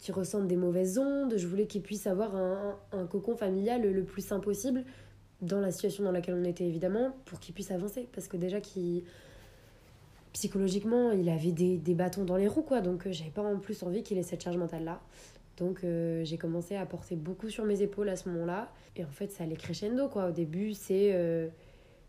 qu'il 0.00 0.14
ressente 0.14 0.48
des 0.48 0.56
mauvaises 0.56 0.98
ondes, 0.98 1.34
je 1.36 1.46
voulais 1.46 1.66
qu'il 1.66 1.82
puisse 1.82 2.06
avoir 2.06 2.34
un, 2.34 2.78
un, 2.92 3.06
cocon 3.06 3.36
familial 3.36 3.82
le 3.82 4.02
plus 4.02 4.24
sain 4.24 4.40
possible 4.40 4.82
dans 5.42 5.60
la 5.60 5.70
situation 5.70 6.04
dans 6.04 6.12
laquelle 6.12 6.34
on 6.34 6.44
était 6.44 6.64
évidemment 6.64 7.14
pour 7.24 7.40
qu'il 7.40 7.54
puisse 7.54 7.70
avancer. 7.70 8.08
Parce 8.12 8.28
que 8.28 8.36
déjà 8.36 8.60
qui 8.60 9.04
psychologiquement 10.32 11.10
il 11.10 11.28
avait 11.28 11.52
des, 11.52 11.76
des, 11.76 11.94
bâtons 11.94 12.24
dans 12.24 12.36
les 12.36 12.48
roues 12.48 12.62
quoi. 12.62 12.80
Donc 12.80 13.06
euh, 13.06 13.12
j'avais 13.12 13.30
pas 13.30 13.42
en 13.42 13.58
plus 13.58 13.82
envie 13.82 14.02
qu'il 14.02 14.18
ait 14.18 14.22
cette 14.22 14.42
charge 14.42 14.56
mentale 14.56 14.84
là 14.84 15.00
donc 15.56 15.84
euh, 15.84 16.24
j'ai 16.24 16.38
commencé 16.38 16.76
à 16.76 16.86
porter 16.86 17.16
beaucoup 17.16 17.50
sur 17.50 17.64
mes 17.64 17.82
épaules 17.82 18.08
à 18.08 18.16
ce 18.16 18.28
moment 18.28 18.46
là 18.46 18.72
et 18.96 19.04
en 19.04 19.10
fait 19.10 19.30
ça 19.30 19.44
allait 19.44 19.56
crescendo 19.56 20.08
quoi. 20.08 20.28
Au 20.28 20.30
début 20.30 20.74
c'est 20.74 21.10
euh, 21.14 21.48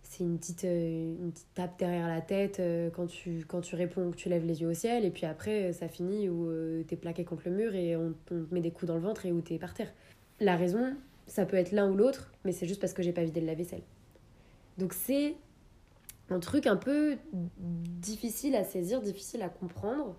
c'est 0.04 0.24
une 0.24 0.38
petite, 0.38 0.64
une 0.64 1.32
petite 1.32 1.54
tape 1.54 1.80
derrière 1.80 2.08
la 2.08 2.22
tête 2.22 2.62
quand, 2.94 3.08
tu, 3.08 3.46
quand 3.48 3.62
tu 3.62 3.76
réponds 3.76 4.12
que 4.12 4.18
tu 4.18 4.28
lèves 4.28 4.46
les 4.46 4.60
yeux 4.60 4.68
au 4.68 4.74
ciel. 4.74 5.06
Et 5.06 5.10
puis 5.10 5.26
après 5.26 5.72
ça 5.72 5.88
finit 5.88 6.28
où 6.28 6.52
t'es 6.86 6.98
plaqué 6.98 7.24
contre 7.24 7.44
le 7.46 7.56
mur 7.56 7.74
et 7.76 7.96
on, 7.96 8.14
on 8.32 8.44
te 8.44 8.54
met 8.54 8.60
des 8.60 8.72
coups 8.72 8.88
dans 8.88 8.96
le 8.96 9.02
ventre 9.02 9.26
et 9.26 9.32
où 9.32 9.40
t'es 9.40 9.58
par 9.58 9.74
terre. 9.74 9.94
La 10.42 10.58
raison 10.58 10.96
ça 11.32 11.46
peut 11.46 11.56
être 11.56 11.72
l'un 11.72 11.90
ou 11.90 11.96
l'autre, 11.96 12.30
mais 12.44 12.52
c'est 12.52 12.68
juste 12.68 12.82
parce 12.82 12.92
que 12.92 13.02
j'ai 13.02 13.14
pas 13.14 13.24
vidé 13.24 13.40
le 13.40 13.48
lave-vaisselle. 13.48 13.84
Donc 14.78 14.94
c'est 14.94 15.36
un 16.30 16.40
truc 16.42 16.68
un 16.68 16.76
peu 16.76 17.18
difficile 17.64 18.54
à 18.58 18.66
saisir, 18.66 19.02
difficile 19.02 19.42
à 19.42 19.48
comprendre, 19.48 20.18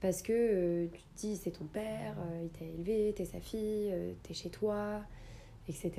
parce 0.00 0.20
que 0.20 0.32
euh, 0.32 0.86
tu 0.92 1.00
te 1.00 1.20
dis 1.20 1.36
c'est 1.36 1.52
ton 1.52 1.64
père, 1.64 2.16
euh, 2.18 2.42
il 2.42 2.48
t'a 2.50 2.64
élevé, 2.64 3.12
t'es 3.16 3.24
sa 3.24 3.38
fille, 3.40 3.90
euh, 3.92 4.12
t'es 4.24 4.34
chez 4.34 4.50
toi, 4.50 5.00
etc. 5.68 5.92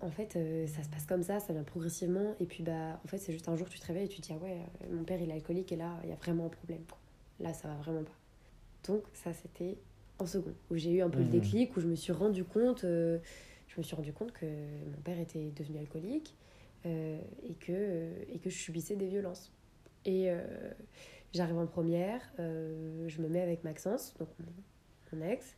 En 0.00 0.10
fait, 0.10 0.38
ça 0.68 0.84
se 0.84 0.88
passe 0.88 1.04
comme 1.06 1.24
ça, 1.24 1.40
ça 1.40 1.52
vient 1.52 1.64
progressivement, 1.64 2.36
et 2.38 2.44
puis 2.44 2.62
bah 2.62 3.00
en 3.04 3.08
fait 3.08 3.18
c'est 3.18 3.32
juste 3.32 3.48
un 3.48 3.56
jour 3.56 3.68
tu 3.68 3.80
te 3.80 3.86
réveilles 3.86 4.04
et 4.04 4.08
tu 4.08 4.20
te 4.20 4.26
dis 4.26 4.32
ah 4.32 4.44
ouais, 4.44 4.58
mon 4.92 5.02
père 5.02 5.20
il 5.20 5.30
est 5.30 5.34
alcoolique 5.34 5.72
et 5.72 5.76
là 5.76 5.90
il 6.04 6.10
y 6.10 6.12
a 6.12 6.16
vraiment 6.16 6.46
un 6.46 6.50
problème. 6.50 6.82
Là 7.40 7.52
ça 7.54 7.66
va 7.66 7.74
vraiment 7.74 8.04
pas. 8.04 8.12
Donc 8.86 9.02
ça 9.14 9.32
c'était 9.32 9.78
en 10.18 10.26
second, 10.26 10.52
où 10.70 10.76
j'ai 10.76 10.92
eu 10.92 11.02
un 11.02 11.10
peu 11.10 11.18
le 11.18 11.24
Mhm. 11.24 11.30
déclic, 11.30 11.76
où 11.76 11.80
je 11.80 11.86
me 11.88 11.96
suis 11.96 12.12
rendu 12.12 12.44
compte 12.44 12.84
je 13.76 13.80
me 13.80 13.84
suis 13.84 13.94
rendu 13.94 14.12
compte 14.12 14.32
que 14.32 14.46
mon 14.46 15.00
père 15.04 15.18
était 15.20 15.52
devenu 15.54 15.78
alcoolique 15.78 16.34
euh, 16.86 17.20
et, 17.42 17.54
que, 17.54 18.10
et 18.32 18.38
que 18.38 18.48
je 18.48 18.56
subissais 18.56 18.96
des 18.96 19.06
violences. 19.06 19.52
Et 20.06 20.30
euh, 20.30 20.40
j'arrive 21.34 21.58
en 21.58 21.66
première, 21.66 22.22
euh, 22.40 23.06
je 23.06 23.20
me 23.20 23.28
mets 23.28 23.42
avec 23.42 23.64
Maxence, 23.64 24.14
donc 24.18 24.28
mon, 25.12 25.20
ex, 25.22 25.56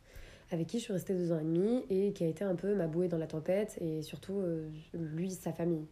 avec 0.51 0.67
qui 0.67 0.79
je 0.79 0.83
suis 0.83 0.93
restée 0.93 1.13
deux 1.13 1.31
ans 1.31 1.39
et 1.39 1.43
demi 1.43 1.85
et 1.89 2.11
qui 2.11 2.25
a 2.25 2.27
été 2.27 2.43
un 2.43 2.55
peu 2.55 2.75
ma 2.75 2.87
bouée 2.87 3.07
dans 3.07 3.17
la 3.17 3.27
tempête 3.27 3.77
et 3.79 4.01
surtout 4.01 4.39
euh, 4.39 4.69
lui, 4.93 5.31
sa 5.31 5.53
famille. 5.53 5.87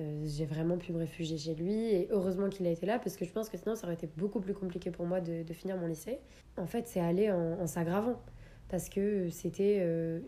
Euh, 0.00 0.22
J'ai 0.26 0.44
vraiment 0.44 0.76
pu 0.76 0.92
me 0.92 0.98
réfugier 0.98 1.38
chez 1.38 1.54
lui 1.54 1.72
et 1.72 2.08
heureusement 2.10 2.48
qu'il 2.48 2.66
a 2.66 2.70
été 2.70 2.84
là 2.84 2.98
parce 2.98 3.16
que 3.16 3.24
je 3.24 3.32
pense 3.32 3.48
que 3.48 3.56
sinon 3.56 3.74
ça 3.74 3.86
aurait 3.86 3.94
été 3.94 4.08
beaucoup 4.16 4.40
plus 4.40 4.54
compliqué 4.54 4.90
pour 4.90 5.06
moi 5.06 5.20
de, 5.20 5.44
finir 5.52 5.76
mon 5.78 5.86
lycée. 5.86 6.18
En 6.56 6.66
fait, 6.66 6.86
c'est 6.86 7.00
allé 7.00 7.30
en, 7.30 7.66
s'aggravant 7.66 8.20
parce 8.68 8.88
que 8.88 9.28
c'était 9.30 9.78
euh, 9.80 10.20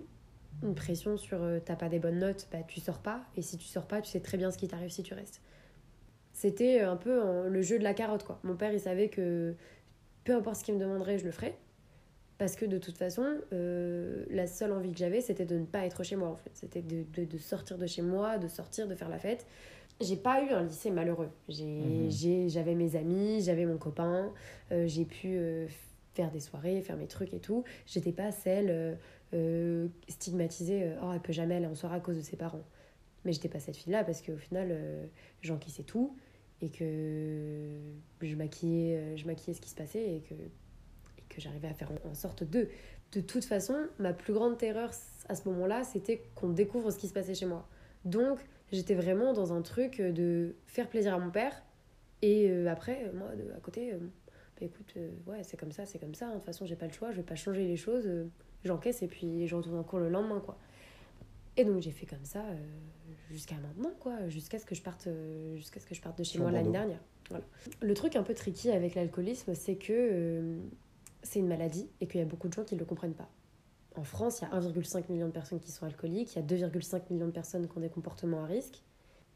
une 0.63 0.75
pression 0.75 1.17
sur 1.17 1.43
euh, 1.43 1.59
t'as 1.65 1.77
pas 1.77 1.89
des 1.89 1.99
bonnes 1.99 2.19
notes, 2.19 2.49
bah 2.53 2.59
tu 2.67 2.81
sors 2.81 2.99
pas. 3.01 3.21
Et 3.37 3.43
si 3.43 3.57
tu 3.59 3.67
sors 3.67 3.87
pas, 3.87 4.01
tu 4.01 4.11
sais 4.11 4.21
très 4.21 4.37
bien 4.39 4.51
ce 4.51 4.59
qui 4.59 4.69
t'arrive 4.69 4.91
si 4.91 5.03
tu 5.03 5.15
restes. 5.15 5.41
C'était 6.33 6.81
un 6.81 6.97
peu 6.97 7.49
le 7.49 7.63
jeu 7.63 7.79
de 7.79 7.85
la 7.85 7.95
carotte, 7.95 8.25
quoi. 8.25 8.41
Mon 8.43 8.57
père, 8.57 8.73
il 8.73 8.81
savait 8.81 9.09
que 9.09 9.55
peu 10.25 10.35
importe 10.35 10.57
ce 10.57 10.65
qu'il 10.65 10.75
me 10.75 10.81
demanderait, 10.81 11.19
je 11.19 11.25
le 11.25 11.31
ferais. 11.31 11.57
Parce 12.39 12.57
que 12.57 12.65
de 12.65 12.79
toute 12.79 12.97
façon, 12.97 13.25
euh, 13.53 14.25
la 14.31 14.47
seule 14.47 14.73
envie 14.73 14.91
que 14.91 14.99
j'avais, 14.99 15.21
c'était 15.21 15.45
de 15.45 15.57
ne 15.59 15.65
pas 15.65 15.85
être 15.87 16.03
chez 16.03 16.17
moi, 16.17 16.29
en 16.29 16.37
fait. 16.37 16.51
C'était 16.55 16.83
de, 16.83 17.05
de, 17.15 17.25
de 17.25 17.39
sortir 17.39 17.79
de 17.79 17.87
chez 17.87 18.03
moi, 18.03 18.39
de 18.39 18.49
sortir, 18.49 18.89
de 18.89 18.95
faire 18.95 19.09
la 19.09 19.19
fête. 19.19 19.47
J'ai 20.01 20.17
pas 20.17 20.43
eu 20.43 20.51
un 20.51 20.63
lycée 20.65 20.91
malheureux. 20.91 21.29
J'ai, 21.49 21.65
Mhm. 21.67 22.11
j'ai- 22.11 22.49
j'avais 22.49 22.75
mes 22.75 22.97
amis, 22.97 23.43
j'avais 23.43 23.67
mon 23.67 23.77
copain, 23.79 24.33
euh, 24.73 24.87
j'ai 24.89 25.05
pu 25.05 25.39
faire 26.15 26.31
des 26.33 26.41
soirées, 26.41 26.81
faire 26.81 26.97
mes 26.97 27.07
trucs 27.07 27.33
et 27.35 27.39
tout. 27.41 27.63
J'étais 27.87 28.13
pas 28.13 28.33
celle 28.33 28.99
euh, 29.35 29.89
stigmatisée, 30.09 30.85
euh, 30.85 30.97
oh 31.03 31.11
elle 31.13 31.21
peut 31.21 31.33
jamais 31.33 31.57
aller 31.57 31.67
en 31.67 31.75
soirée 31.75 31.97
à 31.97 32.01
cause 32.01 32.17
de 32.17 32.23
ses 32.23 32.37
parents. 32.37 32.65
Mais 33.25 33.33
j'étais 33.33 33.49
pas 33.49 33.61
cette 33.61 33.77
fille-là 33.77 34.05
parce 34.05 34.21
qu'au 34.23 34.37
final, 34.37 34.69
euh, 34.71 35.07
j'encaissais 35.41 35.85
tout 35.85 36.17
et 36.61 36.71
que 36.71 37.79
je 38.21 38.37
maquillais, 38.37 38.97
euh, 38.97 39.17
je 39.17 39.27
maquillais 39.27 39.55
ce 39.55 39.61
qui 39.61 39.71
se 39.71 39.75
passait 39.75 40.17
et 40.17 40.21
que, 40.21 40.35
et 40.35 41.23
que 41.29 41.41
j'arrivais 41.41 41.69
à 41.69 41.75
faire 41.75 41.91
en, 42.05 42.15
sorte 42.15 42.45
de. 42.45 42.69
De 43.13 43.21
toute 43.21 43.45
façon, 43.45 43.77
ma 43.99 44.15
plus 44.15 44.33
grande 44.33 44.57
terreur 44.57 44.91
à 45.29 45.35
ce 45.35 45.47
moment-là, 45.51 45.85
c'était 45.85 46.23
qu'on 46.35 46.49
découvre 46.49 46.91
ce 46.91 46.99
qui 46.99 47.09
se 47.09 47.13
passait 47.13 47.35
chez 47.35 47.45
moi. 47.45 47.69
Donc, 48.07 48.39
j'étais 48.73 48.95
vraiment 48.95 49.35
dans 49.35 49.53
un 49.53 49.61
truc 49.61 50.01
de 50.01 50.55
faire 50.67 50.89
plaisir 50.89 51.13
à 51.15 51.19
mon 51.19 51.31
père 51.31 51.63
et 52.23 52.67
après, 52.69 53.11
moi, 53.13 53.29
de, 53.35 53.53
à 53.55 53.61
côté, 53.61 53.93
euh, 53.93 53.99
bah, 53.99 54.67
écoute, 54.67 54.95
ouais, 55.27 55.43
c'est 55.43 55.57
comme 55.59 55.73
ça, 55.73 55.85
c'est 55.85 55.99
comme 55.99 56.15
ça. 56.15 56.27
hein. 56.27 56.31
De 56.31 56.35
toute 56.37 56.45
façon, 56.45 56.65
j'ai 56.65 56.77
pas 56.77 56.87
le 56.87 56.93
choix, 56.93 57.11
je 57.11 57.17
vais 57.17 57.23
pas 57.23 57.35
changer 57.35 57.67
les 57.67 57.77
choses. 57.77 58.09
J'encaisse 58.65 59.03
et 59.03 59.07
puis 59.09 59.47
je 59.47 59.55
retourne 59.55 59.79
en 59.79 59.83
cours 59.83 59.99
le 59.99 60.09
lendemain, 60.09 60.41
quoi. 60.41 60.59
Et 61.57 61.65
donc 61.65 61.81
j'ai 61.83 61.91
fait 61.91 62.07
comme 62.07 62.25
ça 62.25 62.41
euh, 62.47 62.57
jusqu'à 63.31 63.57
maintenant, 63.57 63.93
quoi, 64.01 64.29
jusqu'à 64.29 64.59
ce 64.59 64.65
que 64.65 64.75
je 64.75 64.83
parte, 64.83 65.07
euh, 65.07 65.57
jusqu'à 65.57 65.81
ce 65.81 65.87
que 65.87 65.95
je 65.95 66.01
parte 66.01 66.19
de 66.19 66.25
chez 66.25 66.33
Sur 66.33 66.43
moi 66.43 66.51
l'année 66.51 66.71
dernière. 66.73 67.01
Voilà. 67.29 67.45
Le 67.81 67.95
truc 67.95 68.17
un 68.17 68.23
peu 68.23 68.35
tricky 68.35 68.71
avec 68.71 68.95
l'alcoolisme, 68.95 69.55
c'est 69.55 69.77
que 69.77 69.93
euh, 69.93 70.59
c'est 71.23 71.39
une 71.41 71.49
maladie 71.49 71.89
et 72.01 72.07
qu'il 72.07 72.21
y 72.21 72.23
a 72.23 72.27
beaucoup 72.27 72.49
de 72.49 72.53
gens 72.55 72.65
qui 72.65 72.75
ne 72.75 72.81
le 72.81 72.87
comprennent 72.87 73.15
pas. 73.15 73.29
En 73.97 74.05
France, 74.05 74.41
il 74.41 74.45
y 74.45 74.47
a 74.51 74.59
1,5 74.59 75.11
million 75.13 75.27
de 75.27 75.33
personnes 75.33 75.61
qui 75.61 75.71
sont 75.71 75.85
alcooliques, 75.85 76.35
il 76.35 76.39
y 76.39 76.43
a 76.43 76.47
2,5 76.69 77.03
millions 77.13 77.27
de 77.27 77.33
personnes 77.33 77.69
qui 77.69 77.77
ont 77.77 77.81
des 77.83 77.91
comportements 77.91 78.43
à 78.43 78.47
risque, 78.47 78.83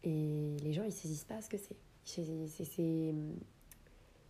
et 0.02 0.56
les 0.62 0.72
gens 0.72 0.82
ils 0.84 0.92
saisissent 0.92 1.24
pas 1.24 1.42
ce 1.42 1.50
que 1.50 1.58
c'est- 1.58 1.76
c'est- 2.04 3.14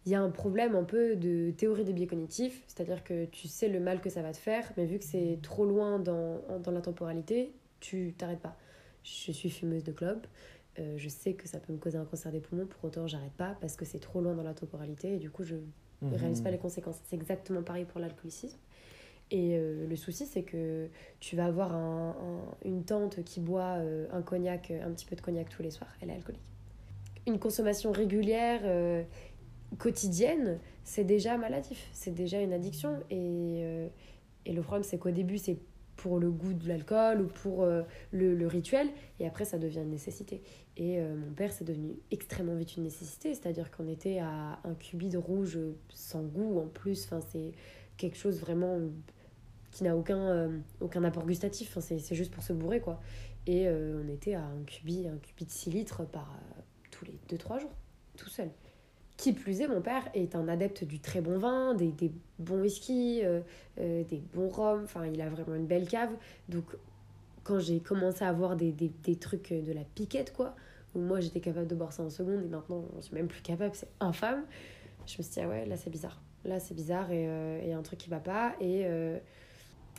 il 0.06 0.12
y 0.12 0.14
a 0.14 0.20
un 0.20 0.30
problème 0.30 0.74
un 0.76 0.84
peu 0.84 1.16
de 1.16 1.50
théorie 1.50 1.84
des 1.84 1.92
biais 1.92 2.06
cognitifs, 2.06 2.62
c'est-à-dire 2.68 3.02
que 3.02 3.24
tu 3.26 3.48
sais 3.48 3.68
le 3.68 3.80
mal 3.80 4.00
que 4.00 4.08
ça 4.08 4.22
va 4.22 4.32
te 4.32 4.36
faire, 4.36 4.72
mais 4.76 4.86
vu 4.86 4.98
que 4.98 5.04
c'est 5.04 5.38
trop 5.42 5.64
loin 5.66 5.98
dans, 5.98 6.40
dans 6.62 6.70
la 6.70 6.80
temporalité, 6.80 7.52
tu 7.80 8.14
t'arrêtes 8.16 8.38
pas. 8.40 8.56
Je 9.02 9.32
suis 9.32 9.50
fumeuse 9.50 9.82
de 9.84 9.92
clope, 9.92 10.26
euh, 10.78 10.94
je 10.96 11.08
sais 11.08 11.32
que 11.34 11.48
ça 11.48 11.58
peut 11.58 11.72
me 11.72 11.78
causer 11.78 11.98
un 11.98 12.04
cancer 12.04 12.30
des 12.32 12.40
poumons, 12.40 12.66
pour 12.66 12.84
autant 12.84 13.06
j'arrête 13.06 13.32
pas 13.32 13.56
parce 13.60 13.76
que 13.76 13.84
c'est 13.84 13.98
trop 13.98 14.20
loin 14.20 14.34
dans 14.34 14.42
la 14.44 14.54
temporalité 14.54 15.14
et 15.14 15.18
du 15.18 15.30
coup 15.30 15.42
je 15.44 15.56
Mhm. 16.02 16.12
réalise 16.12 16.40
pas 16.40 16.50
les 16.50 16.58
conséquences. 16.58 17.00
C'est 17.04 17.16
exactement 17.16 17.62
pareil 17.62 17.84
pour 17.84 18.00
l'alcoolicisme. 18.00 18.58
Et 19.32 19.56
euh, 19.56 19.88
le 19.88 19.96
souci, 19.96 20.24
c'est 20.24 20.42
que 20.44 20.86
tu 21.18 21.34
vas 21.34 21.46
avoir 21.46 21.74
un- 21.74 22.10
un- 22.10 22.54
une 22.68 22.84
tante 22.84 23.24
qui 23.24 23.40
boit 23.40 23.78
euh, 23.78 24.06
un 24.12 24.22
cognac, 24.22 24.70
un 24.70 24.90
petit 24.92 25.04
peu 25.06 25.16
de 25.16 25.20
cognac 25.20 25.48
tous 25.48 25.62
les 25.62 25.70
soirs, 25.72 25.90
elle 26.00 26.10
est 26.10 26.14
alcoolique. 26.14 26.42
Une 27.26 27.40
consommation 27.40 27.90
régulière, 27.90 28.60
euh, 28.64 29.02
quotidienne, 29.78 30.58
c'est 30.84 31.04
déjà 31.04 31.36
maladif, 31.36 31.88
c'est 31.92 32.14
déjà 32.14 32.40
une 32.40 32.52
addiction. 32.52 33.00
Et, 33.10 33.60
euh, 33.62 33.88
et 34.44 34.52
le 34.52 34.62
problème, 34.62 34.82
c'est 34.82 34.98
qu'au 34.98 35.10
début, 35.10 35.38
c'est 35.38 35.58
pour 35.96 36.18
le 36.18 36.30
goût 36.30 36.52
de 36.52 36.68
l'alcool 36.68 37.22
ou 37.22 37.26
pour 37.26 37.62
euh, 37.62 37.82
le, 38.12 38.34
le 38.34 38.46
rituel, 38.46 38.88
et 39.18 39.26
après, 39.26 39.44
ça 39.44 39.58
devient 39.58 39.80
une 39.80 39.90
nécessité. 39.90 40.42
Et 40.76 41.00
euh, 41.00 41.14
mon 41.16 41.32
père, 41.32 41.52
c'est 41.52 41.64
devenu 41.64 41.96
extrêmement 42.10 42.54
vite 42.54 42.76
une 42.76 42.82
nécessité, 42.84 43.34
c'est-à-dire 43.34 43.70
qu'on 43.70 43.88
était 43.88 44.18
à 44.18 44.58
un 44.64 44.74
cubi 44.74 45.08
de 45.08 45.18
rouge 45.18 45.58
sans 45.88 46.22
goût 46.22 46.60
en 46.60 46.66
plus, 46.66 47.04
enfin, 47.04 47.20
c'est 47.32 47.52
quelque 47.96 48.16
chose 48.16 48.40
vraiment 48.40 48.78
qui 49.70 49.84
n'a 49.84 49.96
aucun, 49.96 50.50
aucun 50.80 51.04
apport 51.04 51.26
gustatif, 51.26 51.76
enfin, 51.76 51.80
c'est 51.80 52.14
juste 52.14 52.32
pour 52.32 52.42
se 52.42 52.52
bourrer, 52.52 52.80
quoi. 52.80 53.00
Et 53.46 53.68
on 53.68 54.08
était 54.08 54.34
à 54.34 54.42
un 54.42 54.62
cubi, 54.66 55.06
un 55.06 55.18
cubi 55.18 55.44
de 55.44 55.50
6 55.50 55.70
litres 55.70 56.04
par 56.04 56.38
tous 56.90 57.04
les 57.04 57.18
2-3 57.36 57.60
jours. 57.60 57.72
tout 58.16 58.28
seul. 58.28 58.50
Qui 59.16 59.32
plus 59.32 59.62
est, 59.62 59.68
mon 59.68 59.80
père 59.80 60.02
est 60.14 60.34
un 60.36 60.46
adepte 60.46 60.84
du 60.84 61.00
très 61.00 61.20
bon 61.20 61.38
vin, 61.38 61.74
des, 61.74 61.90
des 61.90 62.12
bons 62.38 62.60
whisky, 62.60 63.20
euh, 63.24 63.40
euh, 63.80 64.04
des 64.04 64.22
bons 64.34 64.48
rhums. 64.48 64.84
Enfin, 64.84 65.06
il 65.06 65.20
a 65.22 65.28
vraiment 65.28 65.54
une 65.54 65.66
belle 65.66 65.88
cave. 65.88 66.10
Donc, 66.48 66.64
quand 67.42 67.58
j'ai 67.58 67.80
commencé 67.80 68.24
à 68.24 68.28
avoir 68.28 68.56
des, 68.56 68.72
des, 68.72 68.90
des, 69.04 69.16
trucs 69.16 69.52
de 69.52 69.72
la 69.72 69.84
piquette, 69.94 70.32
quoi, 70.34 70.54
où 70.94 70.98
moi 70.98 71.20
j'étais 71.20 71.40
capable 71.40 71.66
de 71.66 71.74
boire 71.74 71.92
ça 71.92 72.02
en 72.02 72.10
seconde 72.10 72.42
et 72.44 72.48
maintenant 72.48 72.84
je 72.96 73.02
suis 73.02 73.14
même 73.14 73.28
plus 73.28 73.40
capable, 73.40 73.74
c'est 73.74 73.88
infâme. 74.00 74.42
Je 75.06 75.18
me 75.18 75.22
suis 75.22 75.32
dit, 75.32 75.40
ah 75.40 75.48
ouais, 75.48 75.64
là 75.64 75.76
c'est 75.76 75.90
bizarre. 75.90 76.20
Là 76.44 76.58
c'est 76.58 76.74
bizarre 76.74 77.10
et 77.12 77.24
il 77.62 77.68
y 77.68 77.72
a 77.72 77.78
un 77.78 77.82
truc 77.82 78.00
qui 78.00 78.10
va 78.10 78.18
pas. 78.18 78.54
Et 78.60 78.84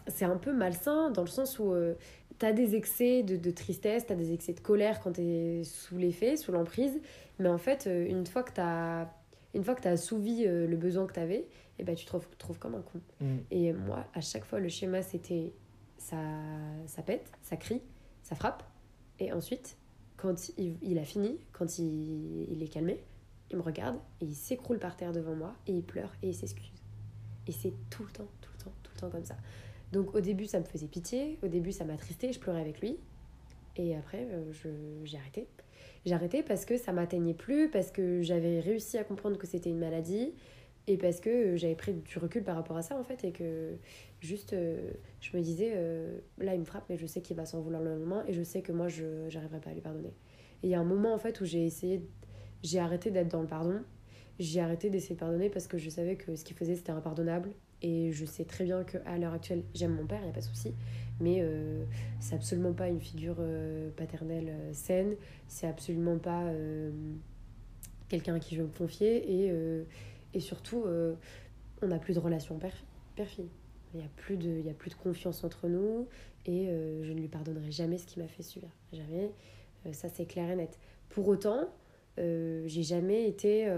c'est 0.07 0.25
un 0.25 0.35
peu 0.35 0.51
malsain 0.51 1.09
dans 1.11 1.21
le 1.21 1.29
sens 1.29 1.57
où 1.57 1.73
t'as 2.37 2.51
des 2.51 2.75
excès 2.75 3.23
de, 3.23 3.35
de 3.35 3.51
tristesse, 3.51 4.05
t'as 4.05 4.15
des 4.15 4.33
excès 4.33 4.53
de 4.53 4.59
colère 4.59 4.99
quand 4.99 5.13
t'es 5.13 5.61
sous 5.63 5.97
l'effet, 5.97 6.37
sous 6.37 6.51
l'emprise, 6.51 6.99
mais 7.39 7.49
en 7.49 7.57
fait, 7.57 7.87
euh, 7.87 8.07
une 8.07 8.25
fois 8.25 8.43
que 8.43 8.53
t'as 8.53 9.07
une 9.53 9.63
fois 9.63 9.75
que 9.75 9.87
assouvi 9.87 10.45
euh, 10.45 10.67
le 10.67 10.75
besoin 10.75 11.07
que 11.07 11.13
t'avais, 11.13 11.39
et 11.39 11.47
eh 11.79 11.83
ben 11.83 11.95
tu 11.95 12.05
te 12.05 12.09
trouves, 12.09 12.27
trouves 12.37 12.59
comme 12.59 12.75
un 12.75 12.81
con. 12.81 12.99
Mm. 13.21 13.37
Et 13.51 13.73
moi, 13.73 14.05
à 14.13 14.21
chaque 14.21 14.45
fois, 14.45 14.59
le 14.59 14.69
schéma 14.69 15.01
c'était 15.01 15.53
ça, 15.97 16.17
ça 16.85 17.01
pète, 17.01 17.31
ça 17.41 17.55
crie, 17.55 17.81
ça 18.23 18.35
frappe, 18.35 18.63
et 19.19 19.31
ensuite, 19.31 19.77
quand 20.15 20.49
il, 20.57 20.77
il 20.81 20.99
a 20.99 21.03
fini, 21.03 21.39
quand 21.53 21.79
il, 21.79 22.51
il 22.51 22.61
est 22.61 22.67
calmé, 22.67 23.03
il 23.49 23.57
me 23.57 23.61
regarde 23.61 23.97
et 24.21 24.25
il 24.25 24.35
s'écroule 24.35 24.79
par 24.79 24.97
terre 24.97 25.13
devant 25.13 25.35
moi 25.35 25.55
et 25.67 25.71
il 25.71 25.83
pleure 25.83 26.11
et 26.21 26.29
il 26.29 26.35
s'excuse. 26.35 26.71
Et 27.47 27.51
c'est 27.51 27.73
tout 27.89 28.03
le 28.03 28.11
temps, 28.11 28.27
tout 28.41 28.51
le 28.57 28.63
temps, 28.63 28.73
tout 28.83 28.91
le 28.93 28.99
temps 28.99 29.09
comme 29.09 29.23
ça. 29.23 29.37
Donc 29.91 30.13
au 30.15 30.19
début, 30.19 30.45
ça 30.45 30.59
me 30.59 30.65
faisait 30.65 30.87
pitié, 30.87 31.39
au 31.43 31.47
début, 31.47 31.71
ça 31.71 31.85
m'attristait, 31.85 32.33
je 32.33 32.39
pleurais 32.39 32.61
avec 32.61 32.81
lui. 32.81 32.97
Et 33.77 33.95
après, 33.95 34.27
euh, 34.31 34.51
j'ai 35.03 35.17
arrêté. 35.17 35.47
J'ai 36.05 36.13
arrêté 36.13 36.43
parce 36.43 36.65
que 36.65 36.77
ça 36.77 36.91
m'atteignait 36.91 37.33
plus, 37.33 37.69
parce 37.69 37.91
que 37.91 38.21
j'avais 38.21 38.59
réussi 38.59 38.97
à 38.97 39.03
comprendre 39.03 39.37
que 39.37 39.47
c'était 39.47 39.69
une 39.69 39.79
maladie 39.79 40.33
et 40.87 40.97
parce 40.97 41.19
que 41.19 41.29
euh, 41.29 41.57
j'avais 41.57 41.75
pris 41.75 41.93
du 41.93 42.17
recul 42.17 42.43
par 42.43 42.55
rapport 42.55 42.77
à 42.77 42.81
ça 42.81 42.97
en 42.97 43.03
fait 43.03 43.23
et 43.25 43.31
que 43.31 43.75
juste 44.21 44.53
euh, 44.53 44.91
je 45.19 45.35
me 45.35 45.41
disais 45.41 45.75
là 46.37 46.53
il 46.53 46.61
me 46.61 46.65
frappe 46.65 46.85
mais 46.89 46.97
je 46.97 47.05
sais 47.05 47.21
qu'il 47.21 47.35
va 47.35 47.45
s'en 47.45 47.59
vouloir 47.59 47.81
le 47.81 47.89
lendemain 47.95 48.23
et 48.27 48.33
je 48.33 48.41
sais 48.41 48.61
que 48.61 48.71
moi 48.71 48.87
je 48.87 49.03
n'arriverai 49.33 49.59
pas 49.59 49.71
à 49.71 49.73
lui 49.73 49.81
pardonner. 49.81 50.13
Et 50.63 50.67
il 50.67 50.69
y 50.69 50.75
a 50.75 50.79
un 50.79 50.85
moment 50.85 51.13
en 51.13 51.17
fait 51.17 51.41
où 51.41 51.45
j'ai 51.45 51.65
essayé 51.65 52.01
j'ai 52.63 52.79
arrêté 52.79 53.11
d'être 53.11 53.27
dans 53.27 53.41
le 53.41 53.47
pardon, 53.47 53.81
j'ai 54.39 54.61
arrêté 54.61 54.89
d'essayer 54.89 55.15
de 55.15 55.19
pardonner 55.19 55.49
parce 55.49 55.67
que 55.67 55.77
je 55.77 55.89
savais 55.89 56.15
que 56.15 56.35
ce 56.35 56.43
qu'il 56.43 56.55
faisait 56.55 56.75
c'était 56.75 56.91
impardonnable 56.91 57.51
et 57.81 58.11
je 58.11 58.25
sais 58.25 58.45
très 58.45 58.63
bien 58.63 58.83
qu'à 58.83 59.17
l'heure 59.17 59.33
actuelle, 59.33 59.63
j'aime 59.73 59.93
mon 59.93 60.05
père, 60.05 60.19
il 60.19 60.25
n'y 60.25 60.29
a 60.29 60.33
pas 60.33 60.39
de 60.39 60.45
souci. 60.45 60.73
Mais 61.19 61.39
euh, 61.41 61.83
c'est 62.19 62.35
absolument 62.35 62.73
pas 62.73 62.89
une 62.89 62.99
figure 62.99 63.37
euh, 63.39 63.89
paternelle 63.95 64.49
euh, 64.49 64.73
saine. 64.73 65.15
C'est 65.47 65.67
absolument 65.67 66.17
pas 66.17 66.43
quelqu'un 68.09 68.35
à 68.35 68.39
qui 68.39 68.55
je 68.55 68.61
veux 68.61 68.67
me 68.67 68.77
confier. 68.77 69.45
Et, 69.45 69.53
et 70.33 70.39
surtout, 70.39 70.85
on 71.81 71.87
n'a 71.87 71.99
plus 71.99 72.13
de 72.13 72.19
relation 72.19 72.59
père-fille. 73.15 73.49
Il 73.93 74.01
n'y 74.01 74.05
a, 74.05 74.09
plus 74.17 74.35
de, 74.35 74.69
a 74.69 74.73
plus 74.73 74.91
de 74.91 74.95
confiance 74.95 75.43
entre 75.43 75.67
nous. 75.67 76.07
Et 76.45 76.67
je 76.67 77.11
ne 77.11 77.19
lui 77.19 77.27
pardonnerai 77.27 77.71
jamais 77.71 77.97
ce 77.97 78.05
qu'il 78.05 78.21
m'a 78.21 78.27
fait 78.27 78.43
subir. 78.43 78.69
Jamais. 78.91 79.31
ça, 79.93 80.09
c'est 80.09 80.25
clair 80.25 80.49
et 80.49 80.55
net. 80.55 80.77
Pour 81.09 81.27
autant, 81.27 81.69
j'ai 82.17 82.83
jamais 82.83 83.27
été 83.27 83.71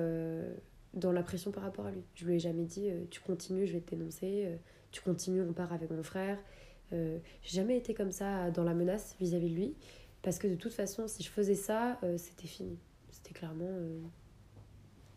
dans 0.96 1.12
la 1.12 1.22
pression 1.22 1.52
par 1.52 1.64
rapport 1.64 1.86
à 1.86 1.92
lui. 1.92 2.04
Je 2.16 2.26
lui 2.26 2.36
ai 2.36 2.40
jamais 2.40 2.66
dit 2.66 2.90
tu 3.12 3.22
continues, 3.22 3.68
je 3.68 3.74
vais 3.74 3.82
te 3.82 3.92
dénoncer, 3.96 4.48
tu 4.92 5.02
continues, 5.02 5.42
on 5.42 5.54
part 5.54 5.72
avec 5.72 5.92
mon 5.92 6.04
frère. 6.04 6.38
Euh, 6.94 7.20
j'ai 7.42 7.58
jamais 7.58 7.78
été 7.78 7.94
comme 7.94 8.12
ça 8.12 8.52
dans 8.52 8.64
la 8.64 8.74
menace 8.74 9.16
vis-à-vis 9.20 9.50
de 9.50 9.56
lui 9.56 9.76
parce 10.22 10.40
que 10.40 10.48
de 10.48 10.56
toute 10.56 10.74
façon, 10.74 11.08
si 11.08 11.24
je 11.24 11.30
faisais 11.30 11.56
ça, 11.56 12.00
c'était 12.18 12.48
fini. 12.48 12.78
C'était 13.10 13.34
clairement. 13.34 13.72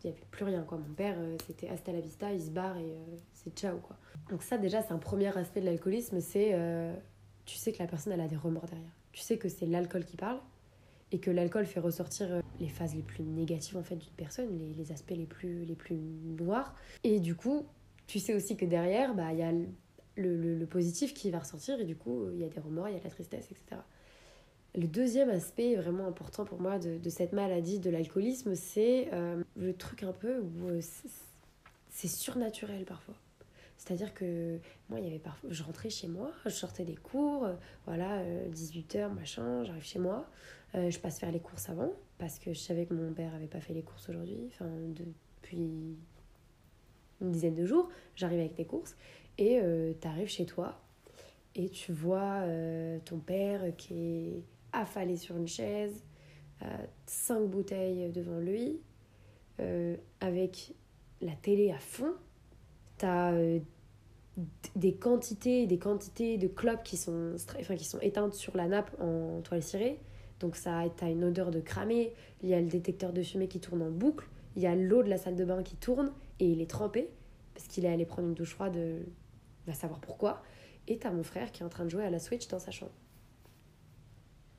Il 0.03 0.09
n'y 0.09 0.15
avait 0.15 0.25
plus 0.31 0.45
rien 0.45 0.63
quoi. 0.63 0.77
Mon 0.77 0.93
père, 0.93 1.17
c'était 1.45 1.67
hasta 1.67 1.91
la 1.91 1.99
vista, 1.99 2.31
il 2.31 2.41
se 2.41 2.49
barre 2.51 2.77
et 2.77 2.95
c'est 3.33 3.53
ciao 3.57 3.79
quoi. 3.79 3.97
Donc, 4.29 4.43
ça, 4.43 4.57
déjà, 4.57 4.81
c'est 4.81 4.93
un 4.93 4.97
premier 4.97 5.37
aspect 5.37 5.59
de 5.59 5.65
l'alcoolisme 5.65 6.21
c'est 6.21 6.53
tu 7.45 7.57
sais 7.57 7.71
que 7.71 7.79
la 7.79 7.87
personne, 7.87 8.13
elle 8.13 8.21
a 8.21 8.27
des 8.27 8.35
remords 8.35 8.65
derrière. 8.65 8.91
Tu 9.11 9.21
sais 9.21 9.37
que 9.37 9.49
c'est 9.49 9.65
l'alcool 9.65 10.05
qui 10.05 10.17
parle 10.17 10.39
et 11.11 11.19
que 11.19 11.29
l'alcool 11.29 11.65
fait 11.65 11.79
ressortir 11.79 12.31
euh, 12.31 12.41
les 12.59 12.69
phases 12.69 12.95
les 12.95 13.03
plus 13.03 13.23
négatives 13.23 13.77
en 13.77 13.83
fait 13.83 13.95
d'une 13.95 14.13
personne, 14.13 14.57
les, 14.57 14.73
les, 14.73 14.91
aspects 14.91 15.11
les 15.11 15.25
plus, 15.25 15.63
les 15.65 15.75
plus 15.75 15.95
noirs. 15.95 16.75
Et 17.03 17.19
du 17.19 17.35
coup, 17.35 17.65
tu 18.07 18.19
sais 18.19 18.33
aussi 18.33 18.57
que 18.57 18.65
derrière, 18.65 19.13
bah, 19.13 19.31
y 19.33 19.43
a 19.43 19.51
le, 20.15 20.55
le, 20.55 20.65
positif 20.65 21.13
qui 21.13 21.31
va 21.31 21.39
ressortir 21.39 21.79
et 21.79 21.85
du 21.85 21.95
coup, 21.95 22.29
il 22.33 22.39
y 22.39 22.43
a 22.43 22.49
des 22.49 22.59
remords, 22.59 22.89
il 22.89 22.93
y 22.93 22.95
a 22.95 22.99
de 22.99 23.03
la 23.03 23.09
tristesse, 23.09 23.47
etc. 23.51 23.81
Le 24.75 24.87
deuxième 24.87 25.29
aspect 25.29 25.75
vraiment 25.75 26.07
important 26.07 26.45
pour 26.45 26.59
moi 26.59 26.79
de, 26.79 27.09
cette 27.09 27.33
maladie, 27.33 27.79
de 27.79 27.89
l'alcoolisme, 27.89 28.55
c'est 28.55 29.09
euh, 29.13 29.43
le 29.55 29.73
truc 29.73 30.03
un 30.03 30.13
peu 30.13 30.39
où 30.39 30.67
euh, 30.67 30.81
c'est 31.89 32.07
surnaturel 32.07 32.85
parfois. 32.85 33.15
C'est-à-dire 33.77 34.13
que 34.13 34.59
moi, 34.89 34.99
il 34.99 35.05
y 35.05 35.09
avait 35.09 35.19
parfois, 35.19 35.49
je 35.51 35.61
rentrais 35.61 35.89
chez 35.89 36.07
moi, 36.07 36.31
je 36.45 36.51
sortais 36.51 36.85
des 36.85 36.95
cours, 36.95 37.47
voilà, 37.85 38.23
18h, 38.49 39.13
machin, 39.13 39.63
j'arrive 39.63 39.83
chez 39.83 39.99
moi. 39.99 40.25
Euh, 40.75 40.89
je 40.89 40.99
passe 40.99 41.19
faire 41.19 41.31
les 41.31 41.39
courses 41.39 41.69
avant 41.69 41.93
parce 42.17 42.39
que 42.39 42.53
je 42.53 42.59
savais 42.59 42.85
que 42.85 42.93
mon 42.93 43.13
père 43.13 43.33
avait 43.35 43.47
pas 43.47 43.61
fait 43.61 43.73
les 43.73 43.83
courses 43.83 44.09
aujourd'hui, 44.09 44.39
enfin 44.47 44.69
depuis 44.95 45.57
une 47.21 47.31
dizaine 47.31 47.53
de 47.53 47.65
jours. 47.65 47.89
J'arrive 48.15 48.39
avec 48.39 48.55
tes 48.55 48.65
courses 48.65 48.95
et 49.37 49.59
euh, 49.61 49.93
tu 49.99 50.07
arrives 50.07 50.27
chez 50.27 50.45
toi 50.45 50.79
et 51.55 51.69
tu 51.69 51.91
vois 51.91 52.41
euh, 52.41 52.99
ton 53.05 53.19
père 53.19 53.75
qui 53.77 53.93
est 53.93 54.43
affalé 54.71 55.17
sur 55.17 55.37
une 55.37 55.47
chaise, 55.47 56.03
cinq 57.05 57.41
bouteilles 57.47 58.09
devant 58.09 58.39
lui, 58.39 58.79
avec 60.21 60.73
la 61.21 61.33
télé 61.33 61.71
à 61.71 61.77
fond. 61.77 62.13
T'as 62.97 63.33
des 64.75 64.93
quantités 64.95 65.67
des 65.67 65.77
quantités 65.77 66.37
de 66.37 66.47
clopes 66.47 66.83
qui 66.83 66.97
sont, 66.97 67.35
enfin, 67.59 67.75
qui 67.75 67.85
sont 67.85 67.99
éteintes 67.99 68.33
sur 68.33 68.55
la 68.57 68.67
nappe 68.67 68.95
en 68.99 69.41
toile 69.41 69.61
cirée 69.61 69.99
donc 70.43 70.57
ça 70.57 70.79
a 70.79 71.09
une 71.09 71.23
odeur 71.23 71.51
de 71.51 71.61
cramé, 71.61 72.11
il 72.41 72.49
y 72.49 72.53
a 72.53 72.59
le 72.59 72.67
détecteur 72.67 73.13
de 73.13 73.23
fumée 73.23 73.47
qui 73.47 73.61
tourne 73.61 73.81
en 73.81 73.89
boucle, 73.89 74.27
il 74.57 74.61
y 74.61 74.67
a 74.67 74.75
l'eau 74.75 75.01
de 75.01 75.09
la 75.09 75.17
salle 75.17 75.37
de 75.37 75.45
bain 75.45 75.63
qui 75.63 75.77
tourne 75.77 76.11
et 76.41 76.45
il 76.45 76.61
est 76.61 76.69
trempé 76.69 77.09
parce 77.53 77.67
qu'il 77.67 77.85
est 77.85 77.89
allé 77.89 78.05
prendre 78.05 78.27
une 78.27 78.33
douche 78.33 78.53
froide, 78.53 78.75
euh, 78.75 79.03
va 79.67 79.73
savoir 79.73 79.99
pourquoi. 79.99 80.41
Et 80.87 80.97
t'as 80.97 81.11
mon 81.11 81.23
frère 81.23 81.51
qui 81.51 81.63
est 81.63 81.65
en 81.65 81.69
train 81.69 81.85
de 81.85 81.89
jouer 81.89 82.03
à 82.03 82.09
la 82.09 82.19
Switch 82.19 82.47
dans 82.47 82.59
sa 82.59 82.71
chambre 82.71 82.91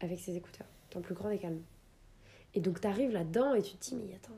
avec 0.00 0.18
ses 0.18 0.36
écouteurs, 0.36 0.66
dans 0.92 1.00
plus 1.00 1.14
grand 1.14 1.30
des 1.30 1.38
calmes. 1.38 1.62
Et 2.54 2.60
donc 2.60 2.80
t'arrives 2.80 3.10
là-dedans 3.10 3.54
et 3.54 3.62
tu 3.62 3.76
te 3.76 3.84
dis 3.84 3.96
mais 3.96 4.14
attends, 4.14 4.36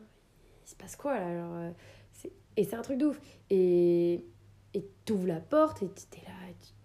il 0.64 0.70
se 0.70 0.74
passe 0.74 0.96
quoi 0.96 1.18
là 1.18 1.26
alors, 1.26 1.55
euh, 1.55 1.70
Et 2.57 2.64
c'est 2.64 2.76
un 2.76 2.83
truc 2.83 2.98
de 2.98 3.07
ouf. 3.07 3.20
Et 3.50 4.24
t'ouvres 5.05 5.29
la 5.29 5.40
porte 5.40 5.83
et 5.83 5.88
t'es 5.88 6.22
là, 6.26 6.33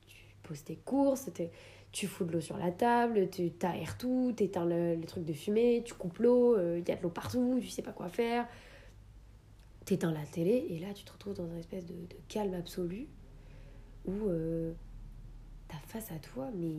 tu, 0.07 0.15
poses 0.43 0.63
tes 0.63 0.75
courses, 0.75 1.29
tu 1.91 2.07
fous 2.07 2.25
de 2.25 2.31
l'eau 2.31 2.41
sur 2.41 2.57
la 2.57 2.71
table, 2.71 3.29
tu 3.29 3.51
t'aères 3.51 3.97
tout, 3.97 4.33
t'éteins 4.35 4.65
le, 4.65 4.95
le 4.95 5.05
truc 5.05 5.25
de 5.25 5.33
fumée, 5.33 5.81
tu 5.83 5.93
coupes 5.93 6.19
l'eau, 6.19 6.55
il 6.55 6.61
euh, 6.61 6.83
y 6.87 6.91
a 6.91 6.95
de 6.95 7.01
l'eau 7.01 7.09
partout, 7.09 7.59
tu 7.61 7.67
sais 7.67 7.81
pas 7.81 7.91
quoi 7.91 8.09
faire. 8.09 8.47
T'éteins 9.85 10.11
la 10.11 10.23
télé 10.25 10.67
et 10.69 10.79
là 10.79 10.93
tu 10.93 11.03
te 11.03 11.11
retrouves 11.11 11.33
dans 11.33 11.47
une 11.47 11.57
espèce 11.57 11.85
de 11.85 11.95
calme 12.27 12.53
absolu 12.53 13.07
où 14.05 14.27
euh, 14.27 14.73
t'as 15.67 15.77
face 15.87 16.11
à 16.11 16.19
toi 16.19 16.49
mais 16.55 16.75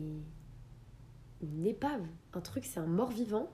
une 1.41 1.65
épave, 1.65 2.01
un 2.33 2.41
truc 2.41 2.65
c'est 2.65 2.79
un 2.79 2.85
mort-vivant. 2.85 3.49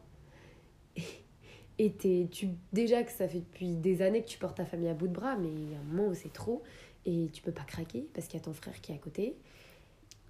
Et, 1.82 1.96
et 2.04 2.28
tu, 2.28 2.50
déjà 2.74 3.04
que 3.04 3.12
ça 3.12 3.26
fait 3.26 3.40
depuis 3.40 3.78
des 3.78 4.02
années 4.02 4.22
que 4.22 4.28
tu 4.28 4.38
portes 4.38 4.58
ta 4.58 4.66
famille 4.66 4.90
à 4.90 4.94
bout 4.94 5.08
de 5.08 5.14
bras, 5.14 5.38
mais 5.38 5.48
il 5.48 5.72
y 5.72 5.76
a 5.76 5.80
un 5.80 5.84
moment 5.84 6.10
où 6.10 6.14
c'est 6.14 6.34
trop 6.34 6.62
et 7.06 7.30
tu 7.32 7.42
peux 7.42 7.54
pas 7.54 7.64
craquer 7.64 8.06
parce 8.14 8.28
qu'il 8.28 8.38
y 8.38 8.42
a 8.42 8.44
ton 8.44 8.52
frère 8.52 8.82
qui 8.82 8.92
est 8.92 8.96
à 8.96 8.98
côté 8.98 9.38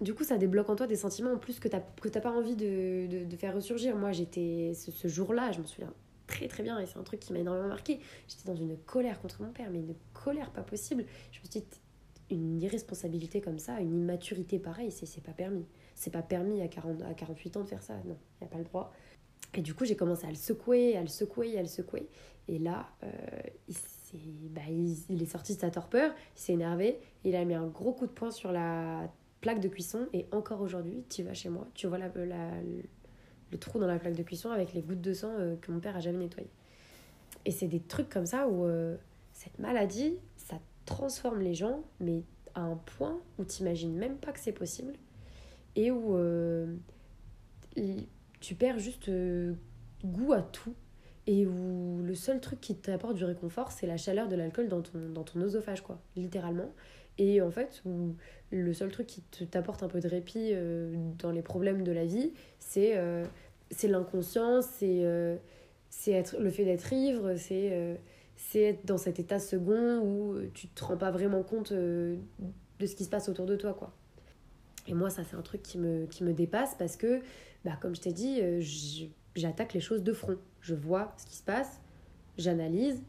du 0.00 0.14
coup, 0.14 0.24
ça 0.24 0.38
débloque 0.38 0.70
en 0.70 0.76
toi 0.76 0.86
des 0.86 0.96
sentiments 0.96 1.32
en 1.32 1.38
plus 1.38 1.58
que 1.60 1.68
tu 1.68 1.76
n'as 1.76 2.20
pas 2.20 2.30
envie 2.30 2.56
de, 2.56 3.24
de, 3.24 3.36
faire 3.36 3.54
ressurgir. 3.54 3.96
Moi, 3.96 4.12
j'étais 4.12 4.72
ce, 4.74 5.08
jour-là, 5.08 5.52
je 5.52 5.60
me 5.60 5.66
souviens 5.66 5.92
très 6.26 6.48
très 6.48 6.62
bien, 6.62 6.78
et 6.78 6.86
c'est 6.86 6.96
un 6.96 7.02
truc 7.02 7.20
qui 7.20 7.32
m'a 7.32 7.40
énormément 7.40 7.68
marqué. 7.68 8.00
J'étais 8.28 8.46
dans 8.46 8.56
une 8.56 8.78
colère 8.78 9.20
contre 9.20 9.42
mon 9.42 9.50
père, 9.50 9.68
mais 9.70 9.78
une 9.78 9.94
colère 10.14 10.50
pas 10.52 10.62
possible. 10.62 11.04
Je 11.32 11.40
me 11.40 11.50
suis 11.50 11.60
dit, 11.60 11.66
une 12.30 12.60
irresponsabilité 12.62 13.40
comme 13.40 13.58
ça, 13.58 13.80
une 13.80 13.94
immaturité 13.94 14.58
pareille, 14.58 14.90
c'est 14.90 15.22
pas 15.22 15.32
permis. 15.32 15.66
C'est 15.94 16.10
pas 16.10 16.22
permis 16.22 16.62
à, 16.62 16.68
40, 16.68 17.02
à 17.02 17.14
48 17.14 17.56
ans 17.56 17.62
de 17.62 17.68
faire 17.68 17.82
ça, 17.82 17.94
non, 18.04 18.16
il 18.40 18.44
n'y 18.44 18.46
a 18.46 18.50
pas 18.50 18.58
le 18.58 18.64
droit. 18.64 18.92
Et 19.54 19.62
du 19.62 19.74
coup, 19.74 19.84
j'ai 19.84 19.96
commencé 19.96 20.26
à 20.26 20.30
le 20.30 20.36
secouer, 20.36 20.96
à 20.96 21.02
le 21.02 21.08
secouer, 21.08 21.58
à 21.58 21.62
le 21.62 21.68
secouer. 21.68 22.08
Et 22.48 22.58
là, 22.58 22.88
euh, 23.02 23.08
il, 23.68 23.74
est, 23.74 24.48
bah, 24.48 24.60
il, 24.68 25.22
est 25.22 25.26
sorti 25.26 25.54
de 25.54 25.60
sa 25.60 25.70
torpeur, 25.70 26.12
il 26.36 26.40
s'est 26.40 26.52
énervé, 26.52 26.98
il 27.24 27.34
a 27.34 27.44
mis 27.44 27.54
un 27.54 27.66
gros 27.66 27.92
coup 27.92 28.06
de 28.06 28.12
poing 28.12 28.30
sur 28.30 28.52
la 28.52 29.10
plaque 29.40 29.60
de 29.60 29.68
cuisson 29.68 30.06
et 30.12 30.26
encore 30.32 30.60
aujourd'hui, 30.60 31.04
tu 31.08 31.22
vas 31.22 31.34
chez 31.34 31.48
moi, 31.48 31.66
tu 31.74 31.86
vois 31.86 31.98
la, 31.98 32.08
le 33.50 33.58
trou 33.58 33.78
dans 33.78 33.86
la 33.86 33.98
plaque 33.98 34.16
de 34.16 34.22
cuisson 34.22 34.50
avec 34.50 34.72
les 34.74 34.82
gouttes 34.82 35.00
de 35.00 35.12
sang 35.12 35.32
euh, 35.38 35.56
que 35.60 35.72
mon 35.72 35.80
père 35.80 35.96
a 35.96 36.00
jamais 36.00 36.18
nettoyé. 36.18 36.48
Et 37.44 37.50
c'est 37.50 37.66
des 37.66 37.80
trucs 37.80 38.08
comme 38.08 38.26
ça 38.26 38.48
où 38.48 38.64
euh, 38.64 38.96
cette 39.32 39.58
maladie, 39.58 40.16
transforme 40.90 41.40
les 41.40 41.54
gens, 41.54 41.82
mais 42.00 42.22
à 42.54 42.60
un 42.60 42.76
point 42.76 43.18
où 43.38 43.44
tu 43.44 43.56
t'imagines 43.56 43.94
même 43.94 44.16
pas 44.16 44.32
que 44.32 44.40
c'est 44.40 44.52
possible 44.52 44.94
et 45.76 45.90
où 45.90 46.16
euh, 46.16 46.74
tu 48.40 48.54
perds 48.54 48.78
juste 48.78 49.10
goût 50.04 50.32
à 50.32 50.42
tout 50.42 50.74
et 51.26 51.46
où 51.46 52.00
le 52.02 52.14
seul 52.14 52.40
truc 52.40 52.60
qui 52.60 52.74
t'apporte 52.74 53.14
du 53.14 53.24
réconfort, 53.24 53.70
c'est 53.70 53.86
la 53.86 53.96
chaleur 53.96 54.26
de 54.28 54.36
l'alcool 54.36 54.68
dans 54.68 54.82
ton, 54.82 55.10
dans 55.10 55.22
ton 55.22 55.40
oesophage, 55.40 55.82
quoi, 55.82 56.00
littéralement. 56.16 56.72
Et 57.18 57.40
en 57.40 57.50
fait, 57.50 57.82
où 57.84 58.14
le 58.50 58.72
seul 58.72 58.90
truc 58.90 59.06
qui 59.06 59.22
t'apporte 59.46 59.82
un 59.82 59.88
peu 59.88 60.00
de 60.00 60.08
répit 60.08 60.50
euh, 60.52 60.92
dans 61.18 61.30
les 61.30 61.42
problèmes 61.42 61.82
de 61.82 61.92
la 61.92 62.04
vie, 62.04 62.32
c'est 62.58 62.96
euh, 62.96 63.24
c'est 63.70 63.88
l'inconscience, 63.88 64.66
c'est 64.78 65.04
euh, 65.04 65.36
c'est 65.90 66.12
être 66.12 66.36
le 66.38 66.50
fait 66.50 66.64
d'être 66.64 66.92
ivre, 66.92 67.36
c'est 67.36 67.98
c'est 68.48 68.62
être 68.62 68.86
dans 68.86 68.98
cet 68.98 69.18
état 69.20 69.38
second 69.38 70.00
où 70.00 70.36
tu 70.54 70.68
te 70.68 70.84
rends 70.84 70.96
pas 70.96 71.10
vraiment 71.10 71.42
compte 71.42 71.72
de 71.72 72.18
ce 72.80 72.94
qui 72.94 73.04
se 73.04 73.10
passe 73.10 73.28
autour 73.28 73.46
de 73.46 73.56
toi, 73.56 73.74
quoi. 73.74 73.92
Et 74.86 74.94
moi, 74.94 75.10
ça, 75.10 75.22
c'est 75.24 75.36
un 75.36 75.42
truc 75.42 75.62
qui 75.62 75.78
me, 75.78 76.06
qui 76.06 76.24
me 76.24 76.32
dépasse 76.32 76.74
parce 76.74 76.96
que, 76.96 77.20
bah, 77.64 77.78
comme 77.80 77.94
je 77.94 78.00
t'ai 78.00 78.12
dit, 78.12 78.40
j'attaque 79.36 79.74
les 79.74 79.80
choses 79.80 80.02
de 80.02 80.12
front. 80.12 80.38
Je 80.60 80.74
vois 80.74 81.12
ce 81.16 81.26
qui 81.26 81.36
se 81.36 81.42
passe, 81.42 81.80
j'analyse, 82.38 83.02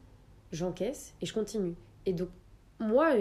j'encaisse 0.51 1.13
et 1.21 1.25
je 1.25 1.33
continue. 1.33 1.75
Et 2.05 2.13
donc, 2.13 2.29
moi, 2.79 3.15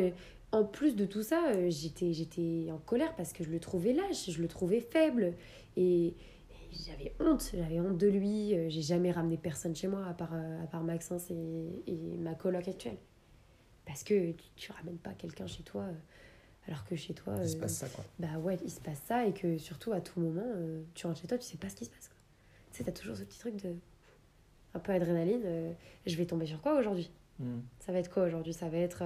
en 0.53 0.65
plus 0.65 0.97
de 0.97 1.05
tout 1.05 1.23
ça, 1.23 1.51
euh, 1.51 1.71
j'étais, 1.71 2.13
j'étais 2.13 2.69
en 2.73 2.79
colère 2.79 3.15
parce 3.15 3.33
que 3.33 3.45
je 3.45 3.51
le 3.51 3.61
trouvais 3.61 3.93
lâche, 3.93 4.31
je 4.31 4.43
le 4.43 4.49
trouvais 4.49 4.81
faible. 4.81 5.35
Et, 5.77 6.15
j'avais 6.73 7.15
honte, 7.21 7.51
j'avais 7.55 7.81
honte 7.81 7.99
de 7.99 8.07
lui. 8.07 8.55
Euh, 8.55 8.69
j'ai 8.69 8.83
jamais 8.83 9.11
ramené 9.11 9.37
personne 9.37 9.75
chez 9.75 9.89
moi 9.89 10.07
à 10.07 10.15
part, 10.15 10.35
euh, 10.35 10.63
à 10.63 10.67
part 10.67 10.83
Maxence 10.83 11.31
et, 11.31 11.83
et 11.87 12.17
ma 12.19 12.35
coloc 12.35 12.67
actuelle. 12.69 12.99
Parce 13.87 14.05
que 14.05 14.33
tu, 14.33 14.45
tu 14.57 14.73
ramènes 14.73 14.99
pas 14.99 15.13
quelqu'un 15.13 15.47
chez 15.47 15.63
toi 15.63 15.87
alors 16.67 16.85
que 16.85 16.97
chez 16.97 17.15
toi. 17.15 17.35
Il 17.43 17.49
se 17.49 17.57
passe 17.57 17.75
ça 17.75 17.89
quoi. 17.89 18.05
Bah 18.19 18.39
ouais, 18.39 18.59
il 18.65 18.71
se 18.71 18.81
passe 18.81 19.01
ça 19.07 19.27
et 19.27 19.33
que 19.33 19.59
surtout 19.59 19.93
à 19.93 20.01
tout 20.01 20.21
moment, 20.21 20.47
tu 20.95 21.07
rentres 21.07 21.21
chez 21.21 21.27
toi, 21.27 21.39
tu 21.39 21.47
sais 21.47 21.57
pas 21.57 21.69
ce 21.69 21.77
qui 21.77 21.85
se 21.85 21.91
passe. 21.91 22.09
Quoi. 22.09 22.17
Tu 22.73 22.79
sais, 22.79 22.85
t'as 22.85 22.93
toujours 22.93 23.17
ce 23.17 23.25
petit 23.25 23.39
truc 23.39 23.57
de. 23.57 23.75
un 24.75 24.79
peu 24.79 24.93
adrénaline. 24.93 25.75
je 26.07 26.17
vais 26.17 26.27
tomber 26.27 26.47
sur 26.47 26.61
quoi 26.61 26.79
aujourd'hui? 26.79 27.11
Hmm. 27.39 27.61
Ça 27.81 27.93
va 27.93 27.99
être 27.99 28.11
quoi 28.11 28.25
aujourd'hui? 28.25 28.53
Ça 28.53 28.69
va 28.69 28.77
être 28.77 29.03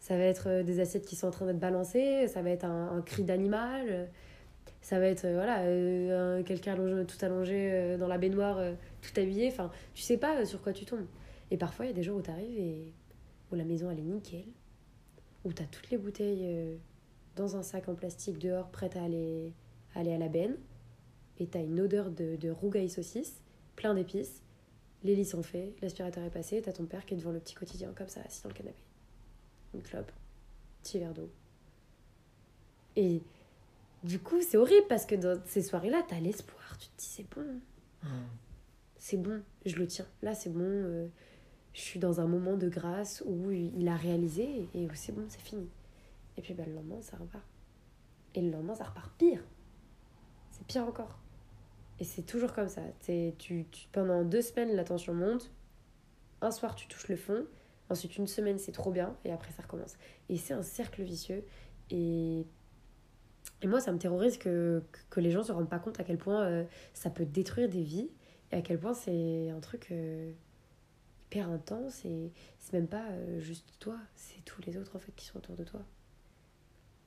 ça 0.00 0.16
va 0.16 0.24
être 0.24 0.48
euh, 0.48 0.62
des 0.62 0.80
assiettes 0.80 1.06
qui 1.06 1.16
sont 1.16 1.28
en 1.28 1.30
train 1.30 1.46
d'être 1.46 1.58
balancées, 1.58 2.28
ça 2.28 2.42
va 2.42 2.50
être 2.50 2.64
un, 2.64 3.02
cri 3.02 3.24
d'animal, 3.24 4.08
ça 4.80 4.98
va 4.98 5.06
être 5.06 5.24
euh, 5.24 5.34
voilà 5.34 5.60
euh, 5.62 6.42
quelqu'un 6.42 6.76
tout 7.04 7.24
allongé 7.24 7.96
dans 7.98 8.08
la 8.08 8.18
baignoire, 8.18 8.60
tout 9.02 9.20
habillé. 9.20 9.48
Enfin, 9.48 9.70
tu 9.94 10.02
sais 10.02 10.16
pas 10.16 10.44
sur 10.44 10.62
quoi 10.62 10.72
tu 10.72 10.84
tombes. 10.84 11.06
Et 11.50 11.56
parfois, 11.56 11.86
il 11.86 11.88
y 11.88 11.92
a 11.92 11.94
des 11.94 12.02
jours 12.02 12.18
où 12.18 12.22
tu 12.22 12.30
arrives 12.30 12.58
et 12.58 12.92
où 13.52 13.54
la 13.54 13.64
maison 13.64 13.90
elle 13.90 14.00
est 14.00 14.02
nickel, 14.02 14.44
où 15.44 15.52
tu 15.52 15.62
as 15.62 15.66
toutes 15.66 15.90
les 15.90 15.98
bouteilles 15.98 16.78
dans 17.36 17.56
un 17.56 17.62
sac 17.62 17.88
en 17.88 17.94
plastique 17.94 18.38
dehors 18.38 18.68
prêtes 18.70 18.96
à 18.96 19.04
aller, 19.04 19.52
aller 19.94 20.12
à 20.12 20.18
la 20.18 20.28
benne, 20.28 20.56
et 21.38 21.46
tu 21.46 21.56
as 21.56 21.62
une 21.62 21.80
odeur 21.80 22.10
de, 22.10 22.36
de 22.36 22.50
rougail 22.50 22.88
saucisse, 22.88 23.40
plein 23.76 23.94
d'épices. 23.94 24.42
Les 25.04 25.14
lits 25.14 25.26
sont 25.26 25.44
faits, 25.44 25.74
l'aspirateur 25.82 26.24
est 26.24 26.30
passé, 26.30 26.60
tu 26.62 26.68
as 26.68 26.72
ton 26.72 26.86
père 26.86 27.06
qui 27.06 27.14
est 27.14 27.18
devant 27.18 27.30
le 27.30 27.38
petit 27.38 27.54
quotidien 27.54 27.92
comme 27.94 28.08
ça, 28.08 28.22
assis 28.22 28.42
dans 28.42 28.48
le 28.48 28.54
canapé 28.54 28.86
une 29.76 29.82
clope, 29.82 30.10
petit 30.82 30.98
verre 30.98 31.14
d'eau. 31.14 31.30
Et 32.96 33.22
du 34.06 34.18
coup, 34.18 34.40
c'est 34.40 34.56
horrible 34.56 34.86
parce 34.88 35.04
que 35.04 35.14
dans 35.14 35.40
ces 35.46 35.62
soirées-là, 35.62 36.02
t'as 36.08 36.20
l'espoir. 36.20 36.76
Tu 36.78 36.88
te 36.88 36.98
dis, 36.98 37.06
c'est 37.06 37.28
bon. 37.34 37.60
C'est 38.98 39.16
bon, 39.16 39.42
je 39.64 39.76
le 39.76 39.86
tiens. 39.86 40.06
Là, 40.22 40.34
c'est 40.34 40.50
bon. 40.50 40.60
Euh, 40.62 41.08
je 41.72 41.80
suis 41.80 41.98
dans 41.98 42.20
un 42.20 42.26
moment 42.26 42.56
de 42.56 42.68
grâce 42.68 43.22
où 43.26 43.50
il 43.50 43.88
a 43.88 43.96
réalisé 43.96 44.68
et 44.74 44.86
où 44.86 44.94
c'est 44.94 45.12
bon, 45.12 45.24
c'est 45.28 45.40
fini. 45.40 45.68
Et 46.36 46.42
puis 46.42 46.54
bah, 46.54 46.64
le 46.66 46.72
lendemain, 46.72 47.00
ça 47.02 47.16
repart. 47.16 47.44
Et 48.34 48.42
le 48.42 48.50
lendemain, 48.50 48.74
ça 48.74 48.84
repart 48.84 49.12
pire. 49.18 49.42
C'est 50.50 50.66
pire 50.66 50.84
encore. 50.84 51.18
Et 51.98 52.04
c'est 52.04 52.22
toujours 52.22 52.52
comme 52.52 52.68
ça. 52.68 52.82
Tu, 53.04 53.32
tu, 53.38 53.66
pendant 53.92 54.24
deux 54.24 54.42
semaines, 54.42 54.74
la 54.74 54.84
tension 54.84 55.14
monte. 55.14 55.50
Un 56.40 56.50
soir, 56.50 56.74
tu 56.74 56.86
touches 56.86 57.08
le 57.08 57.16
fond. 57.16 57.46
Ensuite, 57.88 58.16
une 58.16 58.26
semaine, 58.26 58.58
c'est 58.58 58.72
trop 58.72 58.90
bien, 58.90 59.16
et 59.24 59.32
après, 59.32 59.52
ça 59.52 59.62
recommence. 59.62 59.94
Et 60.28 60.36
c'est 60.36 60.54
un 60.54 60.62
cercle 60.62 61.02
vicieux. 61.02 61.44
Et, 61.90 62.44
et 63.62 63.66
moi, 63.66 63.80
ça 63.80 63.92
me 63.92 63.98
terrorise 63.98 64.38
que, 64.38 64.82
que 65.10 65.20
les 65.20 65.30
gens 65.30 65.42
se 65.42 65.52
rendent 65.52 65.68
pas 65.68 65.78
compte 65.78 65.98
à 66.00 66.04
quel 66.04 66.18
point 66.18 66.42
euh, 66.44 66.64
ça 66.94 67.10
peut 67.10 67.24
détruire 67.24 67.68
des 67.68 67.82
vies, 67.82 68.10
et 68.52 68.56
à 68.56 68.62
quel 68.62 68.78
point 68.78 68.94
c'est 68.94 69.50
un 69.50 69.60
truc 69.60 69.88
euh, 69.90 70.30
hyper 71.26 71.48
intense, 71.48 72.04
et 72.04 72.32
c'est 72.58 72.74
même 72.74 72.88
pas 72.88 73.04
euh, 73.10 73.40
juste 73.40 73.66
toi, 73.78 73.96
c'est 74.14 74.44
tous 74.44 74.60
les 74.66 74.76
autres, 74.76 74.96
en 74.96 74.98
fait, 74.98 75.12
qui 75.16 75.26
sont 75.26 75.38
autour 75.38 75.56
de 75.56 75.64
toi. 75.64 75.80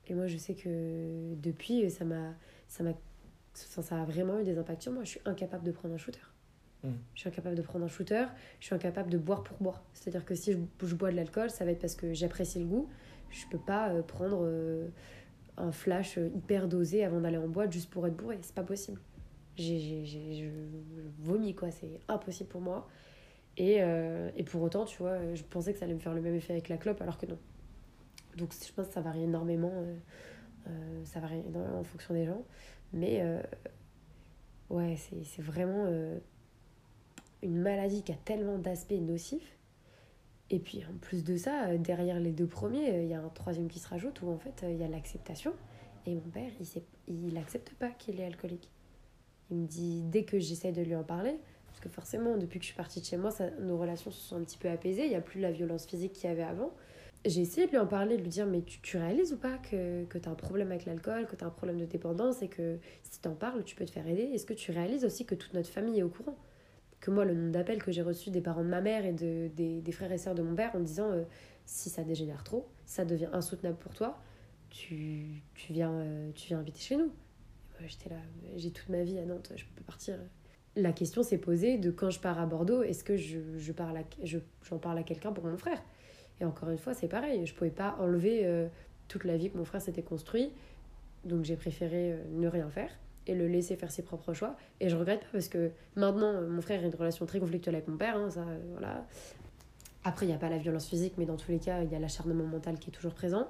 Et 0.08 0.16
moi, 0.16 0.28
je 0.28 0.38
sais 0.38 0.56
que 0.56 1.36
depuis, 1.36 1.90
ça 1.92 2.04
m'a 2.04 2.34
ça 2.68 2.84
m'a 2.84 2.94
ça 3.54 4.02
a 4.02 4.06
vraiment 4.06 4.40
eu 4.40 4.44
des 4.44 4.58
impacts 4.58 4.84
sur 4.84 4.92
moi. 4.92 5.04
Je 5.04 5.10
suis 5.10 5.22
incapable 5.26 5.64
de 5.64 5.72
prendre 5.72 5.94
un 5.94 5.98
shooter. 5.98 6.20
Mm. 6.84 6.90
Je 7.14 7.20
suis 7.20 7.30
incapable 7.30 7.56
de 7.56 7.62
prendre 7.62 7.86
un 7.86 7.90
shooter, 7.90 8.26
je 8.60 8.66
suis 8.66 8.76
incapable 8.76 9.10
de 9.10 9.18
boire 9.18 9.44
pour 9.44 9.58
boire. 9.58 9.84
C'est-à-dire 9.94 10.26
que 10.26 10.36
si 10.36 10.54
je, 10.54 10.96
bois 10.96 11.12
de 11.12 11.16
l'alcool, 11.16 11.50
ça 11.50 11.66
va 11.66 11.72
être 11.72 11.80
parce 11.80 11.96
que 11.96 12.14
j'apprécie 12.14 12.60
le 12.60 12.66
goût. 12.66 12.90
Je 13.30 13.46
peux 13.52 13.60
pas 13.60 13.90
euh, 13.90 14.02
prendre 14.02 14.40
euh, 14.44 14.88
un 15.60 15.72
flash 15.72 16.18
euh, 16.18 16.30
hyper 16.36 16.68
dosé 16.68 17.04
avant 17.04 17.22
d'aller 17.22 17.38
en 17.38 17.48
boîte 17.48 17.72
juste 17.72 17.90
pour 17.90 18.06
être 18.08 18.16
bourré. 18.16 18.40
C'est 18.42 18.56
pas 18.56 18.64
possible. 18.64 19.00
J'ai, 19.56 20.06
je, 20.06 20.46
vomis, 21.20 21.54
quoi. 21.54 21.72
C'est 21.72 22.00
impossible 22.08 22.50
pour 22.50 22.62
moi. 22.62 22.88
Et, 23.58 23.80
et, 24.38 24.44
pour 24.44 24.62
autant, 24.62 24.86
tu 24.86 25.00
vois, 25.00 25.36
je 25.36 25.44
pensais 25.44 25.74
que 25.74 25.80
ça 25.80 25.84
allait 25.84 25.94
me 25.94 26.00
faire 26.00 26.14
le 26.14 26.22
même 26.22 26.36
effet 26.36 26.54
avec 26.54 26.70
la 26.70 26.78
clope, 26.78 27.02
alors 27.02 27.18
que 27.18 27.26
non. 27.26 27.38
Donc 28.38 28.54
je 28.54 28.72
pense 28.72 28.88
que 28.88 28.94
ça 28.94 29.02
varie 29.02 29.24
énormément. 29.24 29.74
ça 31.04 31.20
varie 31.20 31.42
énormément 31.46 31.80
en 31.80 31.84
fonction 31.84 32.14
des 32.14 32.24
gens. 32.24 32.42
Mais 32.94 33.22
ouais, 34.70 34.96
c'est 34.96 35.42
vraiment 35.42 35.88
une 37.44 37.58
maladie 37.58 38.02
qui 38.02 38.14
a 38.14 38.18
tellement 38.24 38.58
d'aspects 38.58 38.94
nocifs. 38.94 39.59
Et 40.52 40.60
puis 40.60 40.84
en 40.84 40.98
plus 41.00 41.24
de 41.24 41.38
ça, 41.38 41.68
euh, 41.68 41.78
derrière 41.78 42.20
les 42.20 42.32
deux 42.32 42.48
premiers, 42.48 42.90
euh, 42.90 43.04
il 43.04 43.10
y 43.10 43.14
a 43.14 43.22
un 43.22 43.30
troisième 43.30 43.68
qui 43.68 43.80
se 43.80 43.88
rajoute 43.88 44.22
où 44.22 44.30
en 44.30 44.38
fait 44.38 44.64
euh, 44.64 44.72
il 44.72 44.78
y 44.78 44.84
a 44.84 44.88
l'acceptation. 44.88 45.54
Et 46.06 46.16
mon 46.16 46.22
père, 46.22 46.50
il 47.08 47.34
n'accepte 47.34 47.72
pas 47.76 47.90
qu'il 47.90 48.20
est 48.20 48.26
alcoolique. 48.26 48.70
Il 49.52 49.58
me 49.58 49.68
dit, 49.68 50.02
dès 50.04 50.24
que 50.24 50.40
j'essaie 50.40 50.72
de 50.72 50.82
lui 50.82 50.96
en 50.96 51.04
parler, 51.04 51.36
parce 51.68 51.80
que 51.80 51.90
forcément, 51.90 52.38
depuis 52.38 52.60
que 52.60 52.64
je 52.64 52.70
suis 52.70 52.78
partie 52.78 53.00
de 53.00 53.06
chez 53.06 53.18
moi, 53.18 53.32
ça, 53.32 53.50
nos 53.60 53.78
relations 53.78 54.10
se 54.10 54.20
sont 54.20 54.38
un 54.38 54.44
petit 54.44 54.58
peu 54.58 54.70
apaisées, 54.70 55.04
il 55.04 55.10
n'y 55.10 55.16
a 55.16 55.22
plus 55.22 55.40
la 55.40 55.52
violence 55.52 55.86
physique 55.86 56.14
qu'il 56.14 56.30
y 56.30 56.32
avait 56.32 56.44
avant. 56.44 56.72
J'ai 57.26 57.42
essayé 57.42 57.68
de 57.68 57.72
lui 57.72 57.78
en 57.78 57.86
parler, 57.86 58.16
de 58.16 58.22
lui 58.22 58.30
dire, 58.30 58.46
mais 58.46 58.62
tu, 58.62 58.98
réalises 58.98 59.34
ou 59.34 59.38
pas 59.38 59.58
que, 59.58 60.06
que 60.06 60.18
tu 60.18 60.30
as 60.30 60.32
un 60.32 60.36
problème 60.36 60.72
avec 60.72 60.86
l'alcool, 60.86 61.28
que 61.28 61.36
tu 61.36 61.44
as 61.44 61.48
un 61.48 61.52
problème 61.52 61.78
de 61.78 61.86
dépendance 61.86 62.42
et 62.42 62.48
que 62.48 62.80
si 63.04 63.20
tu 63.20 63.28
en 63.28 63.36
parles, 63.36 63.64
tu 63.64 63.76
peux 63.76 63.86
te 63.86 63.92
faire 63.92 64.08
aider? 64.08 64.24
Est-ce 64.34 64.46
que 64.46 64.54
tu 64.54 64.72
réalises 64.72 65.04
aussi 65.04 65.26
que 65.26 65.36
toute 65.36 65.54
notre 65.54 65.70
famille 65.70 66.00
est 66.00 66.04
au 66.04 66.10
courant? 66.10 66.38
Que 67.00 67.12
moi, 67.12 67.26
le 67.26 67.34
nombre 67.34 67.52
d'appels 67.52 67.82
que 67.82 67.92
j'ai 67.92 68.02
reçus 68.02 68.30
des 68.30 68.42
parents 68.42 68.64
de 68.64 68.70
ma 68.70 68.82
mère 68.82 69.06
et 69.06 69.14
de, 69.14 69.50
des, 69.56 69.82
des 69.82 69.92
frères 69.92 70.12
et 70.12 70.18
sœurs 70.18 70.36
de 70.36 70.42
mon 70.42 70.56
père 70.56 70.76
en 70.76 70.80
disant 70.80 71.12
euh, 71.12 71.24
si 71.66 71.90
ça 71.90 72.04
dégénère 72.04 72.44
trop, 72.44 72.68
ça 72.86 73.06
devient 73.06 73.30
insoutenable 73.32 73.78
pour 73.78 73.94
toi, 73.94 74.20
tu, 74.70 75.42
tu, 75.56 75.74
viens, 75.74 75.92
euh, 75.92 76.32
tu 76.34 76.48
viens 76.48 76.64
chez 76.76 76.98
nous. 76.98 77.12
J'étais 77.86 78.10
là, 78.10 78.18
j'ai 78.58 78.72
toute 78.72 78.90
ma 78.90 79.04
vie 79.04 79.18
à 79.20 79.26
Nantes, 79.26 79.54
je 79.56 79.64
peux 79.76 79.84
partir. 79.84 80.18
La 80.76 80.92
question 80.92 81.24
s'est 81.24 81.38
posée 81.38 81.78
de 81.78 81.92
quand 81.92 82.10
je 82.10 82.20
pars 82.20 82.38
à 82.38 82.46
Bordeaux, 82.46 82.84
est-ce 82.84 83.06
que 83.06 83.16
je, 83.16 83.40
je 83.58 83.72
parle 83.72 83.98
à, 83.98 84.04
je, 84.24 84.40
j'en 84.64 84.78
parle 84.78 84.98
à 84.98 85.04
quelqu'un 85.04 85.32
pour 85.32 85.46
mon 85.46 85.58
frère? 85.58 85.82
Et 86.42 86.46
encore 86.46 86.70
une 86.70 86.78
fois, 86.78 86.94
c'est 86.94 87.08
pareil, 87.08 87.46
je 87.46 87.54
pouvais 87.54 87.70
pas 87.70 87.96
enlever 88.00 88.46
euh, 88.46 88.68
toute 89.08 89.24
la 89.24 89.38
vie 89.38 89.50
que 89.50 89.58
mon 89.58 89.64
frère 89.64 89.82
s'était 89.82 90.04
construit, 90.04 90.52
donc 91.24 91.46
j'ai 91.46 91.56
préféré 91.56 92.18
ne 92.32 92.48
rien 92.48 92.70
faire 92.70 92.92
et 93.30 93.36
le 93.36 93.48
laisser 93.48 93.76
faire 93.76 93.92
ses 93.92 94.02
propres 94.02 94.34
choix. 94.34 94.56
Et 94.80 94.90
je 94.90 94.96
regrette 94.96 95.22
pas 95.22 95.28
parce 95.34 95.48
que 95.48 95.72
maintenant, 95.96 96.34
euh, 96.34 96.48
mon 96.48 96.62
frère 96.62 96.82
a 96.82 96.86
une 96.86 96.96
relation 96.96 97.26
très 97.26 97.40
conflictuelle 97.40 97.76
avec 97.76 97.88
mon 97.88 97.98
père, 97.98 98.18
hein, 98.18 98.30
ça, 98.30 98.42
euh, 98.42 98.60
voilà. 98.72 99.06
Après, 100.04 100.26
il 100.26 100.30
n'y 100.30 100.36
a 100.36 100.40
pas 100.40 100.50
la 100.50 100.58
violence 100.58 100.88
physique, 100.88 101.14
mais 101.18 101.26
dans 101.26 101.36
tous 101.36 101.52
les 101.52 101.60
cas, 101.60 101.84
il 101.84 101.92
y 101.92 101.96
a 101.96 102.00
l'acharnement 102.00 102.46
mental 102.46 102.80
qui 102.80 102.90
est 102.90 102.94
toujours 102.94 103.14
présent. 103.14 103.48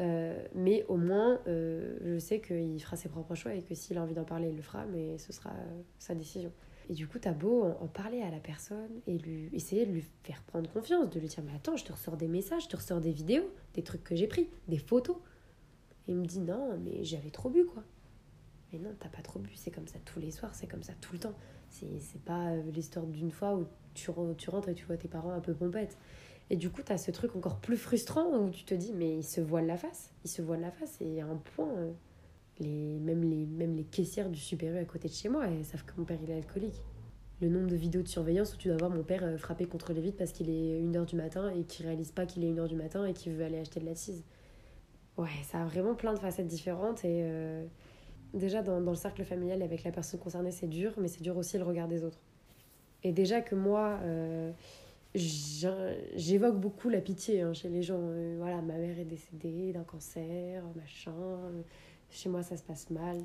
Euh, 0.00 0.44
mais 0.54 0.84
au 0.88 0.96
moins, 0.96 1.40
je 1.46 2.18
sais 2.18 2.40
qu'il 2.40 2.82
fera 2.82 2.96
ses 2.96 3.08
propres 3.08 3.36
choix 3.36 3.54
et 3.54 3.62
que 3.62 3.76
s'il 3.76 3.96
a 3.96 4.02
envie 4.02 4.14
d'en 4.14 4.24
parler, 4.24 4.48
il 4.48 4.56
le 4.56 4.62
fera, 4.62 4.84
mais 4.86 5.18
ce 5.18 5.32
sera 5.32 5.52
sa 6.00 6.16
décision. 6.16 6.50
Et 6.90 6.94
du 6.94 7.06
coup, 7.06 7.20
t'as 7.20 7.32
beau 7.32 7.64
en, 7.64 7.86
parler 7.86 8.22
à 8.22 8.30
la 8.30 8.40
personne 8.40 8.90
et 9.06 9.16
lui, 9.18 9.48
essayer 9.52 9.86
de 9.86 9.92
lui 9.92 10.04
faire 10.24 10.42
prendre 10.42 10.68
confiance, 10.70 11.08
de 11.10 11.20
lui 11.20 11.28
dire 11.28 11.44
Mais 11.46 11.54
attends, 11.54 11.76
je 11.76 11.84
te 11.84 11.92
ressors 11.92 12.16
des 12.16 12.28
messages, 12.28 12.64
je 12.64 12.68
te 12.68 12.76
ressors 12.76 13.00
des 13.00 13.12
vidéos, 13.12 13.48
des 13.74 13.82
trucs 13.82 14.02
que 14.02 14.16
j'ai 14.16 14.26
pris, 14.26 14.48
des 14.66 14.78
photos. 14.78 15.16
Et 16.08 16.12
il 16.12 16.16
me 16.16 16.26
dit 16.26 16.40
Non, 16.40 16.76
mais 16.84 17.04
j'avais 17.04 17.30
trop 17.30 17.48
bu, 17.48 17.64
quoi. 17.64 17.84
Mais 18.74 18.80
non, 18.80 18.94
t'as 18.98 19.08
pas 19.08 19.22
trop 19.22 19.38
bu, 19.38 19.50
c'est 19.54 19.70
comme 19.70 19.86
ça 19.86 19.98
tous 20.04 20.18
les 20.18 20.32
soirs, 20.32 20.54
c'est 20.54 20.66
comme 20.66 20.82
ça 20.82 20.92
tout 21.00 21.12
le 21.12 21.20
temps. 21.20 21.34
C'est 21.68 22.22
pas 22.24 22.50
euh, 22.50 22.62
l'histoire 22.72 23.06
d'une 23.06 23.30
fois 23.30 23.54
où 23.54 23.66
tu, 23.94 24.10
rentres 24.10 24.68
et 24.68 24.74
tu 24.74 24.84
vois 24.84 24.96
tes 24.96 25.08
parents 25.08 25.32
un 25.32 25.40
peu 25.40 25.54
pompettes. 25.54 25.96
Et 26.50 26.56
du 26.56 26.70
coup, 26.70 26.82
t'as 26.84 26.98
ce 26.98 27.10
truc 27.10 27.36
encore 27.36 27.58
plus 27.58 27.76
frustrant 27.76 28.36
où 28.36 28.50
tu 28.50 28.64
te 28.64 28.74
dis, 28.74 28.92
mais 28.92 29.18
ils 29.18 29.24
se 29.24 29.40
voilent 29.40 29.66
la 29.66 29.76
face. 29.76 30.12
Ils 30.24 30.30
se 30.30 30.42
voilent 30.42 30.60
la 30.60 30.70
face 30.70 31.00
et 31.00 31.20
à 31.20 31.26
un 31.26 31.36
point, 31.36 31.72
euh, 31.76 31.92
les, 32.58 32.98
même, 32.98 33.22
les, 33.22 33.46
même 33.46 33.76
les 33.76 33.84
caissières 33.84 34.28
du 34.28 34.38
Super 34.38 34.74
U 34.74 34.78
à 34.78 34.84
côté 34.84 35.08
de 35.08 35.14
chez 35.14 35.28
moi, 35.28 35.46
savent 35.62 35.84
que 35.84 35.92
mon 35.96 36.04
père 36.04 36.18
est 36.28 36.32
alcoolique. 36.32 36.82
Le 37.40 37.48
nombre 37.48 37.68
de 37.68 37.76
vidéos 37.76 38.02
de 38.02 38.08
surveillance 38.08 38.54
où 38.54 38.56
tu 38.56 38.68
dois 38.68 38.76
voir 38.76 38.90
mon 38.90 39.02
père 39.02 39.24
euh, 39.24 39.36
frapper 39.36 39.66
contre 39.66 39.92
les 39.92 40.00
vitres 40.00 40.18
parce 40.18 40.32
qu'il 40.32 40.50
est 40.50 40.80
1h 40.80 41.06
du 41.06 41.16
matin 41.16 41.50
et 41.50 41.64
qu'il 41.64 41.86
réalise 41.86 42.12
pas 42.12 42.26
qu'il 42.26 42.44
est 42.44 42.52
1h 42.52 42.68
du 42.68 42.76
matin 42.76 43.04
et 43.06 43.12
qu'il 43.12 43.32
veut 43.32 43.44
aller 43.44 43.58
acheter 43.58 43.80
de 43.80 43.86
la 43.86 43.94
cise. 43.94 44.24
Ouais, 45.16 45.28
ça 45.44 45.62
a 45.62 45.64
vraiment 45.64 45.94
plein 45.94 46.12
de 46.12 46.18
facettes 46.18 46.48
différentes 46.48 47.04
et 47.04 47.22
déjà 48.34 48.62
dans, 48.62 48.80
dans, 48.80 48.90
le 48.90 48.96
cercle 48.96 49.24
familial 49.24 49.62
avec 49.62 49.84
la 49.84 49.90
personne 49.90 50.20
concernée, 50.20 50.50
c'est 50.50 50.66
dur, 50.66 50.92
mais 50.98 51.08
c'est 51.08 51.22
dur 51.22 51.36
aussi 51.36 51.56
le 51.58 51.64
regard 51.64 51.88
des 51.88 52.04
autres. 52.04 52.20
Et 53.02 53.12
déjà 53.12 53.40
que 53.40 53.54
moi, 53.54 53.98
euh, 54.02 54.50
j'évoque 55.14 56.58
beaucoup 56.58 56.88
la 56.88 57.00
pitié 57.00 57.42
hein, 57.42 57.52
chez 57.52 57.68
les 57.68 57.82
gens. 57.82 58.00
Euh, 58.00 58.36
voilà, 58.38 58.60
ma 58.62 58.74
mère 58.74 58.98
est 58.98 59.04
décédée 59.04 59.72
d'un 59.72 59.84
cancer, 59.84 60.62
machin. 60.76 61.12
Chez 62.10 62.28
moi, 62.28 62.42
ça 62.42 62.56
se 62.56 62.62
passe 62.62 62.90
mal. 62.90 63.18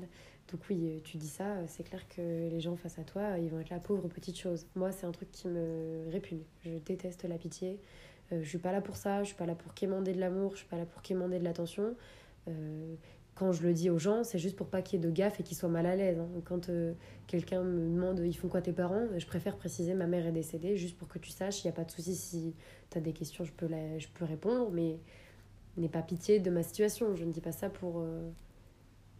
Donc 0.50 0.60
oui, 0.68 1.00
tu 1.04 1.16
dis 1.16 1.28
ça, 1.28 1.66
c'est 1.68 1.84
clair 1.84 2.06
que 2.08 2.48
les 2.48 2.60
gens 2.60 2.74
face 2.76 2.98
à 2.98 3.04
toi, 3.04 3.38
ils 3.38 3.48
vont 3.50 3.60
être 3.60 3.70
la 3.70 3.78
pauvre 3.78 4.08
petite 4.08 4.36
chose. 4.36 4.66
Moi, 4.74 4.90
c'est 4.90 5.06
un 5.06 5.12
truc 5.12 5.30
qui 5.30 5.46
me 5.46 6.08
répugne. 6.10 6.42
Je 6.64 6.78
déteste 6.78 7.24
la 7.24 7.38
pitié. 7.38 7.78
Euh, 8.32 8.40
je 8.42 8.48
suis 8.48 8.58
pas 8.58 8.72
là 8.72 8.80
pour 8.80 8.96
ça, 8.96 9.22
je 9.22 9.28
suis 9.28 9.36
pas 9.36 9.46
là 9.46 9.54
pour 9.54 9.74
quémander 9.74 10.12
de 10.12 10.20
l'amour, 10.20 10.52
je 10.52 10.58
suis 10.58 10.68
pas 10.68 10.76
là 10.76 10.86
pour 10.86 11.02
quémander 11.02 11.38
de 11.38 11.44
l'attention. 11.44 11.94
Euh, 12.48 12.94
quand 13.40 13.52
je 13.52 13.62
le 13.62 13.72
dis 13.72 13.88
aux 13.88 13.98
gens, 13.98 14.22
c'est 14.22 14.38
juste 14.38 14.54
pour 14.54 14.66
pas 14.66 14.82
qu'il 14.82 15.00
y 15.00 15.02
ait 15.02 15.06
de 15.06 15.10
gaffe 15.10 15.40
et 15.40 15.42
qu'ils 15.42 15.56
soient 15.56 15.70
mal 15.70 15.86
à 15.86 15.96
l'aise. 15.96 16.18
Hein. 16.18 16.28
Quand 16.44 16.68
euh, 16.68 16.92
quelqu'un 17.26 17.62
me 17.62 17.88
demande 17.88 18.20
ils 18.22 18.36
font 18.36 18.48
quoi 18.48 18.60
tes 18.60 18.74
parents, 18.74 19.06
je 19.16 19.24
préfère 19.24 19.56
préciser 19.56 19.94
ma 19.94 20.06
mère 20.06 20.26
est 20.26 20.32
décédée, 20.32 20.76
juste 20.76 20.98
pour 20.98 21.08
que 21.08 21.18
tu 21.18 21.30
saches, 21.30 21.64
il 21.64 21.66
n'y 21.66 21.70
a 21.70 21.72
pas 21.72 21.84
de 21.84 21.90
souci. 21.90 22.16
Si 22.16 22.54
tu 22.90 22.98
as 22.98 23.00
des 23.00 23.14
questions, 23.14 23.44
je 23.44 23.52
peux, 23.52 23.66
la, 23.66 23.98
je 23.98 24.08
peux 24.08 24.26
répondre, 24.26 24.70
mais 24.70 24.98
n'aie 25.78 25.88
pas 25.88 26.02
pitié 26.02 26.38
de 26.38 26.50
ma 26.50 26.62
situation. 26.62 27.16
Je 27.16 27.24
ne 27.24 27.32
dis 27.32 27.40
pas 27.40 27.52
ça 27.52 27.70
pour, 27.70 28.04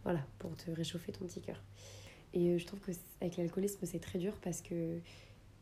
voilà, 0.03 0.19
pour 0.37 0.55
te 0.55 0.69
réchauffer 0.69 1.11
ton 1.11 1.25
petit 1.25 1.41
cœur. 1.41 1.59
Et 2.35 2.59
je 2.59 2.67
trouve 2.67 2.79
qu'avec 2.79 3.37
l'alcoolisme, 3.37 3.87
c'est 3.87 3.99
très 3.99 4.19
dur 4.19 4.37
parce 4.43 4.61
que 4.61 4.99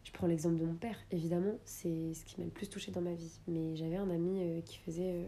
je 0.04 0.12
prends 0.14 0.28
l'exemple 0.28 0.58
de 0.58 0.66
mon 0.66 0.76
père, 0.76 0.96
évidemment, 1.12 1.54
c'est 1.66 2.14
ce 2.14 2.24
qui 2.24 2.40
m'a 2.40 2.46
le 2.46 2.52
plus 2.52 2.70
touché 2.70 2.92
dans 2.92 3.02
ma 3.02 3.14
vie. 3.14 3.40
Mais 3.48 3.76
j'avais 3.76 3.98
un 3.98 4.10
ami 4.10 4.40
euh, 4.40 4.62
qui 4.62 4.78
faisait 4.78 5.12
euh, 5.12 5.28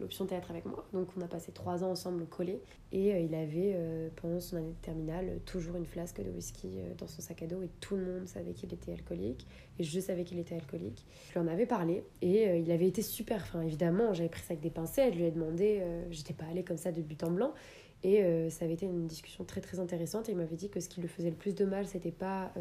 l'option 0.00 0.24
théâtre 0.24 0.50
avec 0.50 0.64
moi, 0.64 0.86
donc 0.92 1.08
on 1.16 1.20
a 1.20 1.28
passé 1.28 1.52
trois 1.52 1.84
ans 1.84 1.90
ensemble 1.90 2.26
collés. 2.26 2.60
Et 2.90 3.12
euh, 3.12 3.20
il 3.20 3.34
avait, 3.34 3.76
pendant 4.16 4.40
son 4.40 4.56
année 4.56 4.72
de 4.72 4.82
terminale, 4.82 5.40
toujours 5.44 5.76
une 5.76 5.84
flasque 5.84 6.22
de 6.22 6.30
whisky 6.30 6.78
dans 6.96 7.06
son 7.06 7.20
sac 7.20 7.42
à 7.42 7.46
dos 7.46 7.62
et 7.62 7.68
tout 7.80 7.96
le 7.96 8.06
monde 8.06 8.26
savait 8.26 8.52
qu'il 8.52 8.72
était 8.72 8.92
alcoolique. 8.92 9.46
Et 9.78 9.84
je 9.84 10.00
savais 10.00 10.24
qu'il 10.24 10.38
était 10.38 10.54
alcoolique. 10.54 11.04
Je 11.28 11.38
lui 11.38 11.40
en 11.40 11.46
avais 11.46 11.66
parlé 11.66 12.02
et 12.22 12.58
il 12.58 12.70
avait 12.70 12.88
été 12.88 13.02
super 13.02 13.46
fin. 13.46 13.60
Évidemment, 13.60 14.14
j'avais 14.14 14.30
pris 14.30 14.40
ça 14.40 14.52
avec 14.54 14.60
des 14.60 14.70
pincettes, 14.70 15.12
je 15.12 15.18
lui 15.18 15.26
ai 15.26 15.30
demandé, 15.30 15.82
j'étais 16.10 16.32
pas 16.32 16.46
allée 16.46 16.64
comme 16.64 16.78
ça 16.78 16.92
de 16.92 17.02
but 17.02 17.22
en 17.24 17.30
blanc. 17.30 17.52
Et 18.02 18.22
ça 18.50 18.64
avait 18.64 18.74
été 18.74 18.86
une 18.86 19.06
discussion 19.06 19.44
très 19.44 19.60
très 19.60 19.78
intéressante 19.80 20.28
et 20.28 20.32
il 20.32 20.38
m'avait 20.38 20.56
dit 20.56 20.70
que 20.70 20.80
ce 20.80 20.88
qui 20.88 21.00
lui 21.00 21.08
faisait 21.08 21.30
le 21.30 21.36
plus 21.36 21.54
de 21.54 21.66
mal, 21.66 21.86
c'était 21.86 22.10
pas 22.10 22.52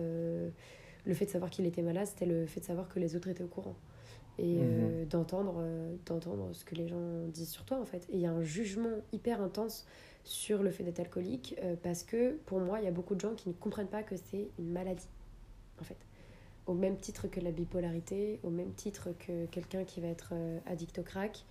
le 1.06 1.14
fait 1.14 1.26
de 1.26 1.32
savoir 1.32 1.50
qu'il 1.50 1.66
était 1.66 1.82
malade, 1.82 2.08
c'était 2.08 2.26
le 2.26 2.46
fait 2.46 2.60
de 2.60 2.66
savoir 2.66 2.88
que 2.88 3.00
les 3.00 3.16
autres 3.16 3.30
étaient 3.30 3.44
au 3.44 3.48
courant. 3.48 3.76
Et 4.40 4.60
euh, 4.60 5.02
mhm. 5.02 5.08
d'entendre 5.08 5.56
euh, 5.58 5.96
d'entendre 6.06 6.50
ce 6.54 6.64
que 6.64 6.76
les 6.76 6.88
gens 6.88 7.28
disent 7.28 7.50
sur 7.50 7.66
toi, 7.66 7.80
en 7.80 7.86
fait. 7.86 8.06
Et 8.10 8.16
il 8.16 8.20
y 8.20 8.28
a 8.28 8.32
un 8.32 8.44
jugement 8.44 9.02
hyper 9.12 9.42
intense 9.42 9.88
sur 10.24 10.62
le 10.62 10.70
fait 10.70 10.84
d'être 10.84 11.00
alcoolique, 11.00 11.56
euh, 11.64 11.76
parce 11.82 12.04
que 12.04 12.34
pour 12.46 12.60
moi, 12.60 12.80
il 12.80 12.86
y 12.86 12.88
a 12.88 12.92
beaucoup 12.92 13.16
de 13.16 13.22
gens 13.22 13.34
qui 13.34 13.50
ne 13.50 13.54
comprennent 13.54 13.88
pas 13.88 14.04
que 14.04 14.16
c'est 14.16 14.50
une 14.60 14.72
maladie, 14.72 15.08
en 15.82 15.84
fait. 15.84 15.98
Au 16.68 16.74
même 16.74 16.98
titre 16.98 17.28
que 17.28 17.40
la 17.40 17.52
bipolarité, 17.52 18.40
au 18.44 18.50
même 18.50 18.74
titre 18.74 19.10
que 19.18 19.46
quelqu'un 19.46 19.86
qui 19.86 20.02
va 20.02 20.10
être 20.10 20.34
addict 20.66 21.00
au 21.00 21.04
crack, 21.04 21.46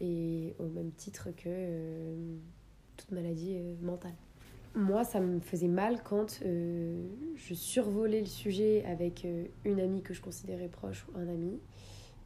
et 0.00 0.54
au 0.58 0.66
même 0.66 0.92
titre 0.92 1.30
que 1.34 2.36
toute 2.96 3.10
maladie 3.10 3.58
mentale 3.80 4.12
moi, 4.74 5.04
ça 5.04 5.20
me 5.20 5.40
faisait 5.40 5.68
mal 5.68 6.02
quand 6.02 6.40
euh, 6.44 7.08
je 7.36 7.54
survolais 7.54 8.20
le 8.20 8.26
sujet 8.26 8.84
avec 8.84 9.24
euh, 9.24 9.46
une 9.64 9.80
amie 9.80 10.02
que 10.02 10.14
je 10.14 10.20
considérais 10.20 10.68
proche 10.68 11.06
ou 11.08 11.18
un 11.18 11.28
ami 11.28 11.58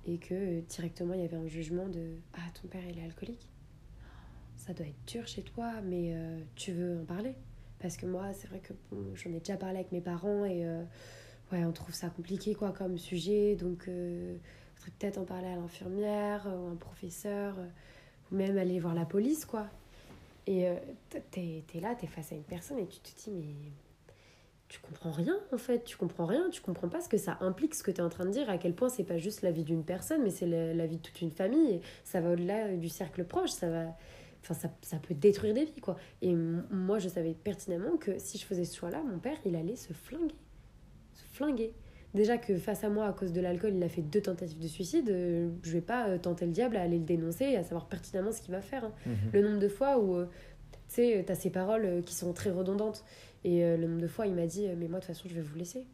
et 0.06 0.18
que 0.18 0.34
euh, 0.34 0.60
directement 0.68 1.14
il 1.14 1.20
y 1.20 1.24
avait 1.24 1.36
un 1.36 1.46
jugement 1.46 1.88
de 1.88 2.16
Ah, 2.34 2.50
ton 2.60 2.68
père 2.68 2.82
il 2.88 2.98
est 2.98 3.04
alcoolique. 3.04 3.48
Ça 4.56 4.72
doit 4.72 4.86
être 4.86 5.04
dur 5.06 5.26
chez 5.26 5.42
toi, 5.42 5.80
mais 5.82 6.14
tu 6.54 6.70
veux 6.70 7.00
en 7.00 7.04
parler? 7.04 7.34
Parce 7.80 7.96
que 7.96 8.06
moi, 8.06 8.32
c'est 8.32 8.46
vrai 8.46 8.60
que 8.60 8.72
j'en 9.14 9.30
ai 9.30 9.40
déjà 9.40 9.56
parlé 9.56 9.74
avec 9.74 9.90
mes 9.90 10.00
parents 10.00 10.44
et 10.44 10.64
ouais, 11.50 11.64
on 11.64 11.72
trouve 11.72 11.92
ça 11.92 12.10
compliqué 12.10 12.54
quoi 12.54 12.70
comme 12.70 12.96
sujet. 12.96 13.56
Donc 13.56 13.86
peut-être 13.86 15.18
en 15.18 15.24
parler 15.24 15.48
à 15.48 15.56
l'infirmière 15.56 16.46
ou 16.46 16.68
un 16.68 16.76
professeur 16.76 17.56
ou 18.30 18.36
même 18.36 18.56
aller 18.56 18.78
voir 18.78 18.94
la 18.94 19.04
police 19.04 19.44
quoi 19.44 19.66
et 20.46 20.68
euh, 20.68 20.76
t'es 21.30 21.64
es 21.74 21.80
là, 21.80 21.94
t'es 21.94 22.06
face 22.06 22.32
à 22.32 22.34
une 22.34 22.42
personne 22.42 22.78
et 22.78 22.86
tu 22.86 22.98
te 23.00 23.08
dis, 23.24 23.30
mais 23.30 23.72
tu 24.68 24.80
comprends 24.80 25.10
rien 25.10 25.38
en 25.52 25.58
fait, 25.58 25.84
tu 25.84 25.96
comprends 25.96 26.26
rien, 26.26 26.48
tu 26.50 26.62
comprends 26.62 26.88
pas 26.88 27.00
ce 27.00 27.08
que 27.08 27.18
ça 27.18 27.36
implique, 27.40 27.74
ce 27.74 27.82
que 27.82 27.90
tu 27.90 27.98
es 27.98 28.02
en 28.02 28.08
train 28.08 28.24
de 28.24 28.30
dire, 28.30 28.48
à 28.50 28.58
quel 28.58 28.74
point 28.74 28.88
c'est 28.88 29.04
pas 29.04 29.18
juste 29.18 29.42
la 29.42 29.50
vie 29.50 29.64
d'une 29.64 29.84
personne, 29.84 30.22
mais 30.22 30.30
c'est 30.30 30.46
la, 30.46 30.86
vie 30.86 30.96
de 30.96 31.02
toute 31.02 31.20
une 31.20 31.30
famille, 31.30 31.80
ça 32.04 32.20
va 32.20 32.30
au-delà 32.32 32.74
du 32.76 32.88
cercle 32.88 33.24
proche, 33.24 33.50
ça 33.50 33.68
va. 33.68 33.96
Enfin, 34.40 34.54
ça, 34.54 34.68
ça, 34.82 34.96
peut 34.96 35.14
détruire 35.14 35.54
des 35.54 35.66
vies, 35.66 35.80
quoi. 35.80 35.96
Et 36.20 36.34
moi, 36.34 36.98
je 36.98 37.08
savais 37.08 37.32
pertinemment 37.32 37.96
que 37.96 38.18
si 38.18 38.38
je 38.38 38.44
faisais 38.44 38.64
ce 38.64 38.76
choix-là, 38.76 39.00
mon 39.04 39.20
père, 39.20 39.38
il 39.44 39.54
allait 39.54 39.76
se 39.76 39.92
flinguer. 39.92 40.34
Se 41.14 41.22
flinguer. 41.36 41.72
Déjà 42.14 42.36
que 42.36 42.58
face 42.58 42.84
à 42.84 42.90
moi, 42.90 43.06
à 43.06 43.12
cause 43.12 43.32
de 43.32 43.40
l'alcool, 43.40 43.72
il 43.74 43.82
a 43.82 43.88
fait 43.88 44.02
deux 44.02 44.20
tentatives 44.20 44.58
de 44.58 44.68
suicide. 44.68 45.08
Euh, 45.08 45.50
je 45.62 45.72
vais 45.72 45.80
pas 45.80 46.08
euh, 46.08 46.18
tenter 46.18 46.44
le 46.44 46.52
diable 46.52 46.76
à 46.76 46.82
aller 46.82 46.98
le 46.98 47.04
dénoncer 47.04 47.44
et 47.44 47.56
à 47.56 47.62
savoir 47.62 47.86
pertinemment 47.86 48.32
ce 48.32 48.42
qu'il 48.42 48.52
va 48.52 48.60
faire. 48.60 48.84
Hein. 48.84 48.92
Mhm. 49.06 49.14
Le 49.32 49.42
nombre 49.42 49.58
de 49.58 49.68
fois 49.68 49.98
où, 49.98 50.16
euh, 50.16 50.26
tu 50.88 50.96
sais, 50.96 51.24
t'as 51.26 51.34
ces 51.34 51.48
paroles 51.48 52.02
qui 52.04 52.14
sont 52.14 52.34
très 52.34 52.50
redondantes. 52.50 53.04
Et 53.44 53.62
le 53.62 53.88
nombre 53.88 54.00
de 54.00 54.06
fois, 54.06 54.26
il 54.26 54.34
m'a 54.34 54.46
dit 54.46 54.68
Mais 54.76 54.86
moi, 54.86 55.00
de 55.00 55.04
toute 55.04 55.14
façon, 55.14 55.28
je 55.28 55.34
vais 55.34 55.40
vous 55.40 55.56
laisser. 55.56 55.86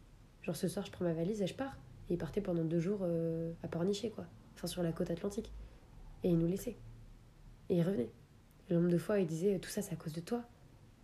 Genre, 0.43 0.57
ce 0.57 0.69
soir, 0.69 0.85
je 0.85 0.91
prends 0.91 1.05
ma 1.05 1.15
valise 1.15 1.41
et 1.41 1.47
je 1.47 1.55
pars. 1.55 1.79
Et 2.11 2.15
il 2.15 2.19
partait 2.19 2.43
pendant 2.43 2.65
deux 2.65 2.81
jours 2.81 3.07
à 3.63 3.69
Pornichet, 3.69 4.11
quoi. 4.11 4.27
Enfin, 4.55 4.67
sur 4.67 4.83
la 4.83 4.93
côte 4.93 5.11
atlantique. 5.11 5.51
Et 6.25 6.29
il 6.29 6.37
nous 6.37 6.47
laissait. 6.47 6.77
Et 7.71 7.77
il 7.77 7.83
revenait. 7.83 8.11
le 8.69 8.77
nombre 8.77 8.91
de 8.91 8.99
fois, 8.99 9.19
il 9.19 9.27
disait 9.27 9.59
Tout 9.61 9.71
ça, 9.71 9.81
c'est 9.81 9.95
à 9.95 9.97
cause 9.97 10.13
de 10.13 10.21
toi. 10.21 10.43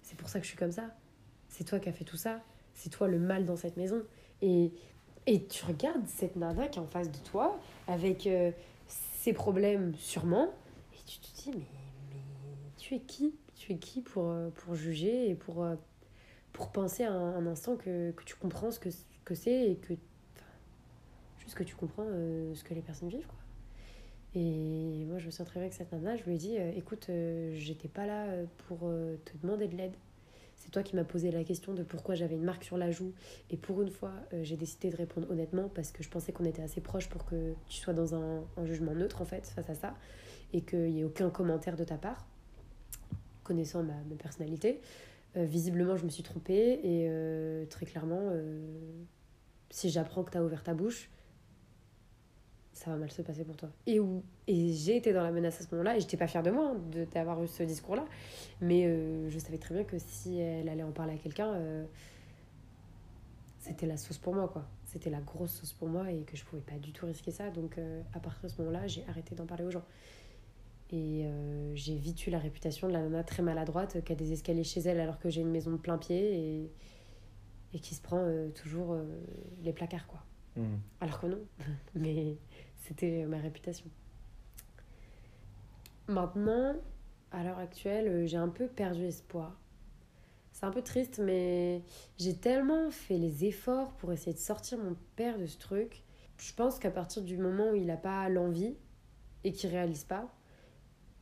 C'est 0.02 0.18
pour 0.18 0.28
ça 0.28 0.38
que 0.38 0.44
je 0.44 0.50
suis 0.50 0.58
comme 0.58 0.72
ça. 0.72 0.94
C'est 1.48 1.64
toi 1.64 1.78
qui 1.78 1.88
as 1.88 1.92
fait 1.92 2.04
tout 2.04 2.18
ça. 2.18 2.42
C'est 2.74 2.90
toi 2.90 3.08
le 3.08 3.18
mal 3.18 3.46
dans 3.46 3.56
cette 3.56 3.78
maison. 3.78 4.02
Et 4.42 4.72
et 5.26 5.44
tu 5.46 5.64
regardes 5.64 6.06
cette 6.06 6.36
nana 6.36 6.68
qui 6.68 6.78
est 6.78 6.82
en 6.82 6.86
face 6.86 7.10
de 7.10 7.18
toi, 7.18 7.58
avec 7.88 8.26
euh, 8.26 8.50
ses 8.86 9.32
problèmes 9.32 9.94
sûrement, 9.96 10.52
et 10.92 11.02
tu 11.06 11.18
te 11.18 11.42
dis, 11.42 11.50
mais, 11.50 11.64
mais 12.10 12.20
tu 12.76 12.94
es 12.94 13.00
qui? 13.00 13.34
Tu 13.54 13.72
es 13.72 13.76
qui 13.78 14.02
pour, 14.02 14.28
euh, 14.28 14.50
pour 14.50 14.74
juger 14.74 15.30
et 15.30 15.34
pour, 15.34 15.64
euh, 15.64 15.76
pour 16.52 16.70
penser 16.70 17.04
un, 17.04 17.46
instant 17.46 17.76
que, 17.76 18.10
que, 18.10 18.24
tu 18.24 18.34
comprends 18.36 18.70
ce 18.70 18.78
que, 18.78 18.90
que 19.24 19.34
c'est 19.34 19.70
et 19.70 19.76
que. 19.76 19.94
Juste 21.38 21.56
que 21.56 21.64
tu 21.64 21.74
comprends 21.74 22.06
ce 22.06 22.64
que 22.64 22.72
les 22.72 22.80
personnes 22.80 23.10
vivent, 23.10 23.26
quoi. 23.26 23.36
Et 24.34 25.04
moi, 25.06 25.18
je 25.18 25.26
me 25.26 25.30
sens 25.30 25.46
très 25.46 25.60
bien 25.60 25.64
avec 25.64 25.74
cette 25.74 25.92
nana. 25.92 26.16
Je 26.16 26.24
lui 26.24 26.34
ai 26.34 26.38
dit, 26.38 26.56
écoute, 26.74 27.10
j'étais 27.52 27.88
pas 27.88 28.06
là 28.06 28.28
pour 28.66 28.78
te 28.78 29.36
demander 29.42 29.68
de 29.68 29.76
l'aide 29.76 29.94
c'est 30.64 30.70
toi 30.70 30.82
qui 30.82 30.96
m'as 30.96 31.04
posé 31.04 31.30
la 31.30 31.44
question 31.44 31.74
de 31.74 31.82
pourquoi 31.82 32.14
j'avais 32.14 32.36
une 32.36 32.44
marque 32.44 32.64
sur 32.64 32.78
la 32.78 32.90
joue. 32.90 33.12
Et 33.50 33.56
pour 33.58 33.82
une 33.82 33.90
fois, 33.90 34.12
euh, 34.32 34.42
j'ai 34.42 34.56
décidé 34.56 34.88
de 34.88 34.96
répondre 34.96 35.30
honnêtement 35.30 35.68
parce 35.68 35.92
que 35.92 36.02
je 36.02 36.08
pensais 36.08 36.32
qu'on 36.32 36.46
était 36.46 36.62
assez 36.62 36.80
proches 36.80 37.08
pour 37.10 37.26
que 37.26 37.52
tu 37.68 37.80
sois 37.80 37.92
dans 37.92 38.14
un, 38.14 38.44
jugement 38.64 38.94
neutre 38.94 39.20
en 39.20 39.26
fait 39.26 39.46
face 39.46 39.68
à 39.68 39.74
ça 39.74 39.94
et 40.54 40.62
qu'il 40.62 40.90
n'y 40.90 41.00
ait 41.00 41.04
aucun 41.04 41.28
commentaire 41.28 41.76
de 41.76 41.84
ta 41.84 41.96
part, 41.96 42.26
connaissant 43.42 43.82
ma, 43.82 43.94
personnalité. 44.18 44.80
Euh, 45.36 45.44
visiblement, 45.44 45.96
je 45.96 46.04
me 46.04 46.10
suis 46.10 46.22
trompée 46.22 46.80
et 46.82 47.08
euh, 47.10 47.66
très 47.66 47.84
clairement, 47.84 48.30
si 49.68 49.90
j'apprends 49.90 50.24
que 50.24 50.30
tu 50.30 50.38
as 50.38 50.44
ouvert 50.44 50.62
ta 50.62 50.72
bouche, 50.72 51.10
ça 52.74 52.90
va 52.90 52.96
mal 52.96 53.10
se 53.10 53.22
passer 53.22 53.44
pour 53.44 53.56
toi. 53.56 53.70
Et, 53.86 54.00
où, 54.00 54.22
et 54.46 54.72
j'ai 54.72 54.96
été 54.96 55.12
dans 55.12 55.22
la 55.22 55.30
menace 55.30 55.60
à 55.60 55.64
ce 55.64 55.70
moment-là, 55.70 55.96
et 55.96 56.00
j'étais 56.00 56.16
pas 56.16 56.26
fière 56.26 56.42
de 56.42 56.50
moi 56.50 56.74
hein, 56.74 57.04
d'avoir 57.14 57.42
eu 57.42 57.46
ce 57.46 57.62
discours-là, 57.62 58.04
mais 58.60 58.84
euh, 58.84 59.30
je 59.30 59.38
savais 59.38 59.58
très 59.58 59.74
bien 59.74 59.84
que 59.84 59.96
si 59.98 60.38
elle 60.38 60.68
allait 60.68 60.82
en 60.82 60.90
parler 60.90 61.14
à 61.14 61.16
quelqu'un, 61.16 61.54
euh, 61.54 61.84
c'était 63.60 63.86
la 63.86 63.96
sauce 63.96 64.18
pour 64.18 64.34
moi, 64.34 64.48
quoi. 64.48 64.66
C'était 64.86 65.10
la 65.10 65.20
grosse 65.20 65.52
sauce 65.52 65.72
pour 65.72 65.88
moi 65.88 66.10
et 66.10 66.22
que 66.22 66.36
je 66.36 66.44
pouvais 66.44 66.62
pas 66.62 66.78
du 66.78 66.92
tout 66.92 67.06
risquer 67.06 67.30
ça. 67.30 67.50
Donc 67.50 67.78
euh, 67.78 68.02
à 68.12 68.20
partir 68.20 68.42
de 68.42 68.48
ce 68.48 68.60
moment-là, 68.60 68.86
j'ai 68.86 69.04
arrêté 69.08 69.34
d'en 69.34 69.46
parler 69.46 69.64
aux 69.64 69.70
gens. 69.70 69.84
Et 70.90 71.26
j'ai 71.74 71.96
vite 71.96 72.24
eu 72.28 72.30
la 72.30 72.38
réputation 72.38 72.86
de 72.86 72.92
la 72.92 73.00
nana 73.00 73.24
très 73.24 73.42
maladroite 73.42 74.04
qui 74.04 74.12
a 74.12 74.14
des 74.14 74.30
escaliers 74.30 74.62
chez 74.62 74.78
elle 74.80 75.00
alors 75.00 75.18
que 75.18 75.28
j'ai 75.28 75.40
une 75.40 75.50
maison 75.50 75.72
de 75.72 75.76
plein 75.76 75.98
pied 75.98 76.38
et, 76.38 76.70
et 77.72 77.80
qui 77.80 77.96
se 77.96 78.00
prend 78.00 78.24
toujours 78.54 78.96
les 79.64 79.72
placards, 79.72 80.06
quoi. 80.06 80.22
Mmh. 80.56 80.76
Alors 81.00 81.20
que 81.20 81.26
non. 81.26 81.40
Mais 81.94 82.36
c'était 82.86 83.24
ma 83.24 83.38
réputation. 83.38 83.86
Maintenant, 86.06 86.74
à 87.30 87.42
l'heure 87.42 87.58
actuelle, 87.58 88.08
euh, 88.08 88.26
j'ai 88.26 88.36
un 88.36 88.48
peu 88.48 88.66
perdu 88.66 89.04
espoir. 89.04 89.58
C'est 90.52 90.66
un 90.66 90.70
peu 90.70 90.82
triste, 90.82 91.18
mais 91.18 91.82
j'ai 92.18 92.36
tellement 92.36 92.90
fait 92.90 93.16
les 93.16 93.46
efforts 93.46 93.92
pour 93.94 94.12
essayer 94.12 94.34
de 94.34 94.38
sortir 94.38 94.78
mon 94.78 94.96
père 95.16 95.38
de 95.38 95.46
ce 95.46 95.58
truc. 95.58 96.02
Je 96.38 96.52
pense 96.52 96.78
qu'à 96.78 96.90
partir 96.90 97.22
du 97.22 97.38
moment 97.38 97.70
où 97.70 97.74
il 97.74 97.86
n'a 97.86 97.96
pas 97.96 98.28
l'envie 98.28 98.74
et 99.44 99.52
qu'il 99.52 99.70
réalise 99.70 100.04
pas 100.04 100.32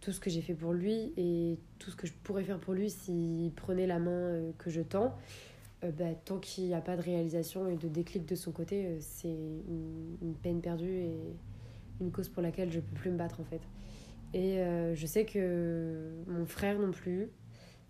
tout 0.00 0.10
ce 0.10 0.18
que 0.18 0.30
j'ai 0.30 0.42
fait 0.42 0.54
pour 0.54 0.72
lui 0.72 1.12
et 1.16 1.60
tout 1.78 1.92
ce 1.92 1.96
que 1.96 2.08
je 2.08 2.12
pourrais 2.24 2.42
faire 2.42 2.58
pour 2.58 2.74
lui 2.74 2.90
s'il 2.90 3.52
prenait 3.52 3.86
la 3.86 4.00
main 4.00 4.10
euh, 4.10 4.52
que 4.58 4.68
je 4.68 4.80
tends, 4.80 5.16
euh, 5.84 5.92
bah, 5.92 6.12
tant 6.24 6.38
qu'il 6.38 6.64
n'y 6.64 6.74
a 6.74 6.80
pas 6.80 6.96
de 6.96 7.02
réalisation 7.02 7.68
et 7.68 7.76
de 7.76 7.86
déclic 7.86 8.26
de 8.26 8.34
son 8.34 8.50
côté, 8.50 8.98
c'est 9.00 9.28
une, 9.28 10.16
une 10.20 10.34
peine 10.34 10.60
perdue 10.60 10.92
et 10.92 11.36
une 12.02 12.12
cause 12.12 12.28
pour 12.28 12.42
laquelle 12.42 12.70
je 12.70 12.80
peux 12.80 12.94
plus 12.94 13.10
me 13.10 13.16
battre 13.16 13.40
en 13.40 13.44
fait. 13.44 13.60
Et 14.34 14.58
euh, 14.60 14.94
je 14.94 15.06
sais 15.06 15.24
que 15.24 16.10
mon 16.26 16.46
frère 16.46 16.78
non 16.78 16.90
plus, 16.90 17.30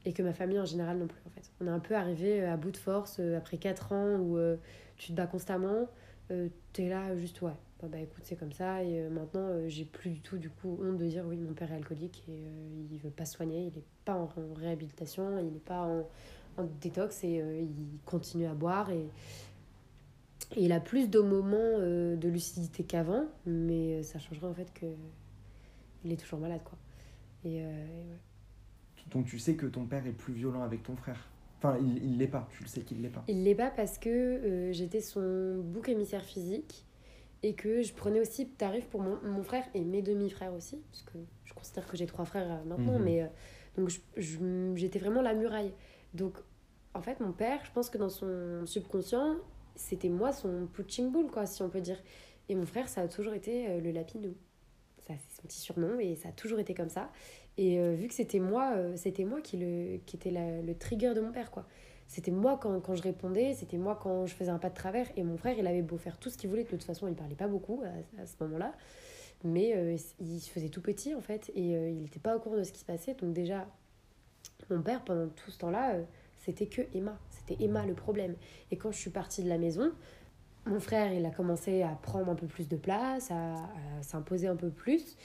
Et 0.04 0.12
que 0.12 0.22
ma 0.22 0.32
famille 0.32 0.58
en 0.58 0.64
général 0.64 0.98
non 0.98 1.06
plus, 1.06 1.20
en 1.26 1.30
fait. 1.30 1.50
On 1.60 1.66
est 1.66 1.70
un 1.70 1.78
peu 1.78 1.94
arrivé 1.94 2.44
à 2.44 2.56
bout 2.56 2.72
de 2.72 2.76
force 2.76 3.20
après 3.20 3.58
4 3.58 3.92
ans 3.92 4.16
où 4.16 4.38
tu 4.96 5.12
te 5.12 5.16
bats 5.16 5.26
constamment. 5.26 5.88
tu 6.72 6.82
es 6.82 6.88
là, 6.88 7.16
juste, 7.16 7.40
ouais, 7.42 7.52
bah, 7.82 7.98
écoute, 7.98 8.22
c'est 8.24 8.36
comme 8.36 8.52
ça. 8.52 8.82
Et 8.82 9.08
maintenant, 9.08 9.48
j'ai 9.68 9.84
plus 9.84 10.10
du 10.10 10.20
tout, 10.20 10.38
du 10.38 10.50
coup, 10.50 10.78
honte 10.82 10.98
de 10.98 11.06
dire 11.06 11.24
oui, 11.26 11.36
mon 11.36 11.52
père 11.52 11.70
est 11.70 11.76
alcoolique 11.76 12.24
et 12.28 12.50
il 12.90 12.98
veut 12.98 13.10
pas 13.10 13.24
soigner, 13.24 13.66
il 13.66 13.78
est 13.78 13.84
pas 14.04 14.14
en, 14.14 14.28
réhabilitation, 14.56 15.38
il 15.38 15.52
n'est 15.52 15.60
pas 15.60 15.82
en, 15.82 16.08
en, 16.56 16.64
détox 16.80 17.22
et 17.22 17.38
il 17.38 17.98
continue 18.04 18.46
à 18.46 18.54
boire. 18.54 18.90
Et 18.90 19.06
et 20.56 20.64
il 20.64 20.72
a 20.72 20.80
plus 20.80 21.08
de 21.08 21.20
moments 21.20 21.56
euh, 21.56 22.16
de 22.16 22.28
lucidité 22.28 22.84
qu'avant, 22.84 23.24
mais 23.46 23.94
euh, 23.94 24.02
ça 24.02 24.18
changerait 24.18 24.46
en 24.46 24.54
fait 24.54 24.72
que 24.74 24.86
il 26.04 26.12
est 26.12 26.16
toujours 26.16 26.40
malade 26.40 26.62
quoi. 26.64 26.78
Et, 27.44 27.62
euh, 27.64 28.14
Donc 29.10 29.26
tu 29.26 29.38
sais 29.38 29.54
que 29.54 29.66
ton 29.66 29.86
père 29.86 30.06
est 30.06 30.12
plus 30.12 30.34
violent 30.34 30.62
avec 30.62 30.82
ton 30.82 30.96
frère? 30.96 31.28
Enfin, 31.58 31.78
il 31.80 32.04
il 32.04 32.18
l'est 32.18 32.26
pas. 32.26 32.48
Tu 32.50 32.62
le 32.62 32.68
sais 32.68 32.82
qu'il 32.82 33.02
l'est 33.02 33.08
pas. 33.08 33.24
Il 33.28 33.44
l'est 33.44 33.54
pas 33.54 33.70
parce 33.70 33.98
que 33.98 34.70
j'étais 34.72 35.00
son 35.00 35.60
bouc 35.62 35.88
émissaire 35.88 36.24
physique 36.24 36.84
et 37.44 37.54
que 37.54 37.82
je 37.82 37.92
prenais 37.92 38.20
aussi 38.20 38.48
tarif 38.48 38.86
pour 38.86 39.00
mon, 39.00 39.18
mon 39.22 39.42
frère 39.42 39.64
et 39.74 39.82
mes 39.82 40.02
demi-frères 40.02 40.54
aussi, 40.54 40.80
parce 40.90 41.02
que 41.02 41.18
je 41.44 41.54
considère 41.54 41.86
que 41.86 41.96
j'ai 41.96 42.06
trois 42.06 42.24
frères 42.24 42.64
maintenant, 42.64 42.98
mhm. 42.98 43.04
mais 43.04 43.30
donc 43.76 43.90
j'étais 44.74 44.98
vraiment 44.98 45.22
la 45.22 45.34
muraille. 45.34 45.72
Donc 46.14 46.36
en 46.94 47.00
fait, 47.00 47.20
mon 47.20 47.32
père, 47.32 47.64
je 47.64 47.70
pense 47.72 47.90
que 47.90 47.98
dans 47.98 48.08
son 48.08 48.66
subconscient, 48.66 49.36
c'était 49.74 50.08
moi 50.08 50.32
son 50.32 50.68
punching 50.72 51.10
ball, 51.10 51.26
quoi, 51.30 51.46
si 51.46 51.62
on 51.62 51.68
peut 51.68 51.80
dire. 51.80 51.98
Et 52.48 52.54
mon 52.54 52.66
frère, 52.66 52.88
ça 52.88 53.02
a 53.02 53.08
toujours 53.08 53.34
été 53.34 53.68
euh, 53.68 53.80
le 53.80 53.90
lapinou. 53.90 54.34
Ça, 55.06 55.14
c'est 55.16 55.36
son 55.36 55.42
petit 55.42 55.60
surnom 55.60 55.98
et 55.98 56.16
ça 56.16 56.28
a 56.28 56.32
toujours 56.32 56.58
été 56.58 56.74
comme 56.74 56.88
ça. 56.88 57.10
Et 57.56 57.78
euh, 57.78 57.94
vu 57.94 58.08
que 58.08 58.14
c'était 58.14 58.38
moi, 58.38 58.72
euh, 58.76 58.96
c'était 58.96 59.24
moi 59.24 59.40
qui, 59.40 59.56
le, 59.56 59.98
qui 60.06 60.16
était 60.16 60.30
le 60.30 60.74
trigger 60.74 61.14
de 61.14 61.20
mon 61.20 61.32
père, 61.32 61.50
quoi. 61.50 61.66
C'était 62.06 62.30
moi 62.30 62.58
quand, 62.60 62.78
quand, 62.80 62.94
je 62.94 63.02
répondais, 63.02 63.54
c'était 63.54 63.78
moi 63.78 63.98
quand 64.00 64.26
je 64.26 64.34
faisais 64.34 64.50
un 64.50 64.58
pas 64.58 64.68
de 64.68 64.74
travers. 64.74 65.06
Et 65.16 65.22
mon 65.22 65.38
frère, 65.38 65.56
il 65.58 65.66
avait 65.66 65.82
beau 65.82 65.96
faire 65.96 66.18
tout 66.18 66.28
ce 66.28 66.36
qu'il 66.36 66.50
voulait. 66.50 66.64
De 66.64 66.68
toute 66.68 66.84
façon, 66.84 67.08
il 67.08 67.14
parlait 67.14 67.34
pas 67.34 67.48
beaucoup 67.48 67.82
à, 68.18 68.26
ce 68.26 68.34
moment-là. 68.40 68.74
Mais 69.44 69.96
il 70.20 70.40
se 70.40 70.50
faisait 70.50 70.68
tout 70.68 70.82
petit, 70.82 71.14
en 71.14 71.22
fait. 71.22 71.50
Et 71.54 71.70
il 71.70 72.02
n'était 72.02 72.20
pas 72.20 72.36
au 72.36 72.40
courant 72.40 72.58
de 72.58 72.64
ce 72.64 72.72
qui 72.72 72.80
se 72.80 72.84
passait. 72.84 73.14
Donc 73.14 73.32
déjà, 73.32 73.66
mon 74.68 74.82
père, 74.82 75.02
pendant 75.04 75.28
tout 75.28 75.50
ce 75.50 75.58
temps-là, 75.60 75.96
c'était 76.44 76.66
que 76.66 76.82
Emma. 76.92 77.18
Emma 77.60 77.86
le 77.86 77.94
problème. 77.94 78.36
Et 78.70 78.76
quand 78.76 78.92
je 78.92 78.98
suis 78.98 79.10
partie 79.10 79.42
de 79.42 79.48
la 79.48 79.58
maison, 79.58 79.92
mon 80.66 80.78
frère, 80.78 81.12
il 81.12 81.24
a 81.26 81.30
commencé 81.30 81.82
à 81.82 81.88
prendre 81.88 82.30
un 82.30 82.36
peu 82.36 82.46
plus 82.46 82.68
de 82.68 82.76
place, 82.76 83.30
à, 83.30 83.56
s'imposer 84.02 84.46
un 84.46 84.56
peu 84.56 84.70
plus. 84.70 85.16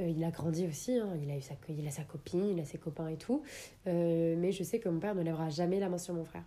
Euh, 0.00 0.08
il 0.08 0.24
a 0.24 0.30
grandi 0.30 0.66
aussi, 0.66 0.96
hein. 0.96 1.10
il, 1.22 1.30
a 1.30 1.36
eu 1.36 1.42
sa, 1.42 1.54
il 1.68 1.86
a 1.86 1.90
sa 1.90 2.04
copine, 2.04 2.46
il 2.46 2.60
a 2.60 2.64
ses 2.64 2.78
copains 2.78 3.08
et 3.08 3.16
tout. 3.16 3.42
Euh, 3.86 4.36
mais 4.38 4.52
je 4.52 4.62
sais 4.62 4.78
que 4.78 4.88
mon 4.88 4.98
père 4.98 5.14
ne 5.14 5.22
lèvera 5.22 5.50
jamais 5.50 5.78
la 5.80 5.90
main 5.90 5.98
sur 5.98 6.14
mon 6.14 6.24
frère. 6.24 6.44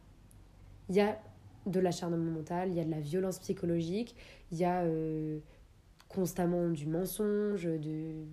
Il 0.90 0.96
y 0.96 1.02
a 1.02 1.20
de 1.68 1.80
l'acharnement 1.80 2.32
mental, 2.32 2.70
il 2.70 2.76
y 2.76 2.80
a 2.80 2.86
de 2.86 2.92
la 2.92 3.00
violence 3.00 3.40
psychologique, 3.40 4.16
il 4.52 4.58
y 4.58 4.66
a 4.66 4.82
euh, 4.82 5.40
constamment 6.10 6.70
du 6.70 6.88
mensonge, 6.88 7.68
du 7.68 8.26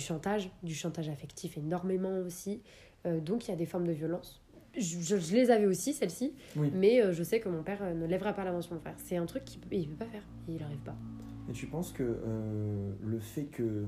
chantage, 0.00 0.50
du 0.62 0.74
chantage 0.74 1.08
affectif 1.08 1.56
énormément 1.56 2.18
aussi. 2.18 2.62
donc 3.04 3.46
il 3.46 3.50
y 3.50 3.54
a 3.54 3.56
des 3.56 3.66
formes 3.66 3.86
de 3.86 3.92
violence 3.92 4.39
je, 4.76 5.16
je, 5.16 5.34
les 5.34 5.50
avais 5.50 5.66
aussi, 5.66 5.92
celles-ci, 5.92 6.32
mais 6.56 7.02
euh, 7.02 7.12
je 7.12 7.22
sais 7.22 7.40
que 7.40 7.48
mon 7.48 7.62
père 7.62 7.82
euh, 7.82 7.94
ne 7.94 8.06
lèvera 8.06 8.32
pas 8.32 8.44
la 8.44 8.52
main 8.52 8.60
sur 8.60 8.74
mon 8.74 8.80
frère. 8.80 8.94
C'est 9.04 9.16
un 9.16 9.26
truc 9.26 9.44
qu'il 9.44 9.60
ne 9.60 9.86
peut 9.86 9.96
pas 9.96 10.10
faire, 10.10 10.22
il 10.48 10.56
n'arrive 10.56 10.78
pas. 10.78 10.96
Et 11.48 11.52
tu 11.52 11.66
penses 11.66 11.92
que 11.92 12.02
euh, 12.02 12.92
le 13.02 13.18
fait 13.18 13.44
que 13.44 13.86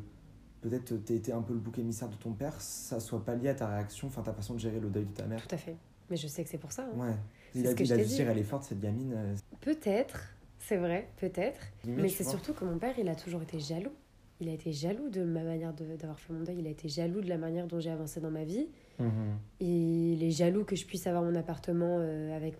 peut-être 0.60 0.94
tu 1.04 1.12
été 1.12 1.32
un 1.32 1.42
peu 1.42 1.52
le 1.52 1.60
bouc 1.60 1.78
émissaire 1.78 2.08
de 2.08 2.16
ton 2.16 2.32
père, 2.32 2.60
ça 2.60 2.98
soit 3.00 3.24
pas 3.24 3.34
lié 3.34 3.50
à 3.50 3.54
ta 3.54 3.68
réaction, 3.68 4.08
enfin 4.08 4.22
ta 4.22 4.32
façon 4.32 4.54
de 4.54 4.60
gérer 4.60 4.80
le 4.80 4.90
deuil 4.90 5.04
de 5.04 5.12
ta 5.12 5.26
mère? 5.26 5.46
Tout 5.46 5.54
à 5.54 5.58
fait. 5.58 5.76
Mais 6.10 6.16
je 6.16 6.26
sais 6.26 6.42
que 6.42 6.50
c'est 6.50 6.58
pour 6.58 6.72
ça. 6.72 6.84
Hein. 6.84 6.98
Ouais. 6.98 7.14
Il 7.54 7.66
a, 7.66 7.74
que 7.74 7.82
il 7.82 7.92
a 7.92 7.96
dit, 7.98 8.20
elle 8.20 8.38
est 8.38 8.42
forte 8.42 8.64
cette 8.64 8.80
gamine. 8.80 9.14
Peut-être, 9.60 10.34
c'est 10.58 10.76
vrai, 10.76 11.08
peut-être. 11.16 11.60
Mais 11.86 12.08
c'est 12.08 12.24
surtout 12.24 12.54
que 12.54 12.64
mon 12.64 12.78
père, 12.78 12.98
il 12.98 13.08
a 13.08 13.14
toujours 13.14 13.42
été 13.42 13.60
jaloux. 13.60 13.92
Il 14.40 14.48
a 14.48 14.52
été 14.52 14.72
jaloux 14.72 15.08
de 15.08 15.22
ma 15.22 15.44
manière 15.44 15.72
d'avoir 15.72 16.18
fait 16.18 16.32
mon 16.32 16.42
deuil. 16.42 16.56
Il 16.58 16.66
a 16.66 16.70
été 16.70 16.88
jaloux 16.88 17.20
de 17.20 17.28
la 17.28 17.38
manière 17.38 17.68
dont 17.68 17.78
j'ai 17.78 17.90
avancé 17.90 18.20
dans 18.20 18.30
ma 18.30 18.44
vie. 18.44 18.66
Mhm. 19.02 19.38
Il 19.60 20.22
est 20.22 20.30
jaloux 20.30 20.64
que 20.64 20.76
je 20.76 20.84
puisse 20.86 21.06
avoir 21.06 21.22
mon 21.22 21.34
appartement 21.34 21.98
euh, 22.00 22.36
avec, 22.36 22.54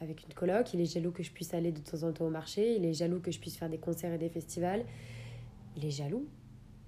avec 0.00 0.24
une 0.24 0.34
coloc. 0.34 0.72
Il 0.74 0.80
est 0.80 0.92
jaloux 0.92 1.12
que 1.12 1.22
je 1.22 1.30
puisse 1.30 1.54
aller 1.54 1.72
de 1.72 1.80
temps 1.80 2.02
en 2.02 2.12
temps 2.12 2.26
au 2.26 2.30
marché. 2.30 2.76
Il 2.76 2.84
est 2.84 2.92
jaloux 2.92 3.20
que 3.20 3.30
je 3.30 3.38
puisse 3.38 3.56
faire 3.56 3.68
des 3.68 3.78
concerts 3.78 4.12
et 4.12 4.18
des 4.18 4.28
festivals. 4.28 4.84
Il 5.76 5.84
est 5.84 5.90
jaloux. 5.90 6.26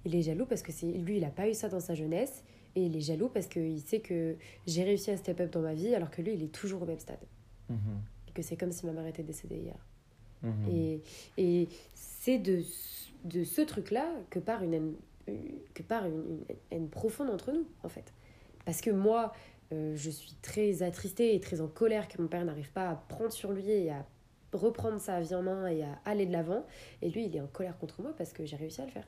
Il 0.05 0.15
est 0.15 0.21
jaloux 0.21 0.45
parce 0.45 0.61
que 0.61 0.71
c'est 0.71 0.91
lui, 0.91 1.17
il 1.17 1.21
n'a 1.21 1.29
pas 1.29 1.49
eu 1.49 1.53
ça 1.53 1.69
dans 1.69 1.79
sa 1.79 1.95
jeunesse. 1.95 2.43
Et 2.75 2.85
il 2.85 2.95
est 2.95 3.01
jaloux 3.01 3.29
parce 3.29 3.47
qu'il 3.47 3.81
sait 3.81 3.99
que 3.99 4.35
j'ai 4.67 4.83
réussi 4.83 5.11
à 5.11 5.17
step 5.17 5.39
up 5.39 5.51
dans 5.51 5.61
ma 5.61 5.73
vie 5.73 5.95
alors 5.95 6.11
que 6.11 6.21
lui, 6.21 6.33
il 6.33 6.43
est 6.43 6.51
toujours 6.51 6.83
au 6.83 6.85
même 6.85 6.99
stade. 6.99 7.25
Mhm. 7.69 7.77
Et 8.27 8.31
que 8.31 8.41
c'est 8.41 8.55
comme 8.55 8.71
si 8.71 8.85
ma 8.85 8.93
mère 8.93 9.07
était 9.07 9.23
décédée 9.23 9.57
hier. 9.57 9.85
Mhm. 10.43 10.51
Et, 10.71 11.01
et 11.37 11.67
c'est 11.93 12.37
de, 12.37 12.61
de 13.25 13.43
ce 13.43 13.61
truc-là 13.61 14.07
que 14.29 14.39
part 14.39 14.63
une 14.63 14.93
que 15.73 15.83
part 15.83 16.05
une, 16.05 16.39
une 16.49 16.55
haine 16.71 16.89
profonde 16.89 17.29
entre 17.29 17.51
nous, 17.51 17.65
en 17.83 17.89
fait. 17.89 18.13
Parce 18.67 18.81
que 18.81 18.89
moi, 18.89 19.31
euh, 19.71 19.95
je 19.95 20.09
suis 20.09 20.33
très 20.41 20.83
attristée 20.83 21.33
et 21.33 21.39
très 21.39 21.61
en 21.61 21.69
colère 21.69 22.09
que 22.09 22.21
mon 22.21 22.27
père 22.27 22.43
n'arrive 22.43 22.73
pas 22.73 22.89
à 22.89 22.95
prendre 22.95 23.31
sur 23.31 23.53
lui 23.53 23.71
et 23.71 23.91
à 23.91 24.05
reprendre 24.51 24.99
sa 24.99 25.21
vie 25.21 25.33
en 25.35 25.41
main 25.41 25.67
et 25.67 25.83
à 25.83 26.01
aller 26.03 26.25
de 26.25 26.33
l'avant. 26.33 26.65
Et 27.01 27.09
lui, 27.09 27.27
il 27.27 27.35
est 27.37 27.39
en 27.39 27.47
colère 27.47 27.77
contre 27.77 28.01
moi 28.01 28.13
parce 28.17 28.33
que 28.33 28.45
j'ai 28.45 28.57
réussi 28.57 28.81
à 28.81 28.85
le 28.85 28.91
faire. 28.91 29.07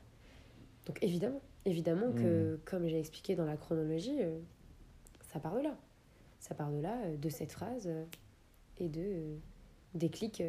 Donc 0.86 0.98
évidemment, 1.04 1.42
évidemment 1.66 2.14
que, 2.14 2.56
mmh. 2.56 2.60
comme 2.64 2.88
j'ai 2.88 3.00
expliqué 3.00 3.36
dans 3.36 3.44
la 3.44 3.58
chronologie, 3.58 4.22
euh, 4.22 4.40
ça 5.28 5.42
part 5.42 5.56
de 5.56 5.60
là. 5.60 5.78
Ça 6.40 6.56
part 6.56 6.72
de 6.72 6.80
là, 6.80 6.96
euh, 7.04 7.18
de 7.18 7.28
cette 7.28 7.52
phrase 7.52 7.90
et 8.78 8.88
de 8.88 9.36
déclic. 9.94 10.42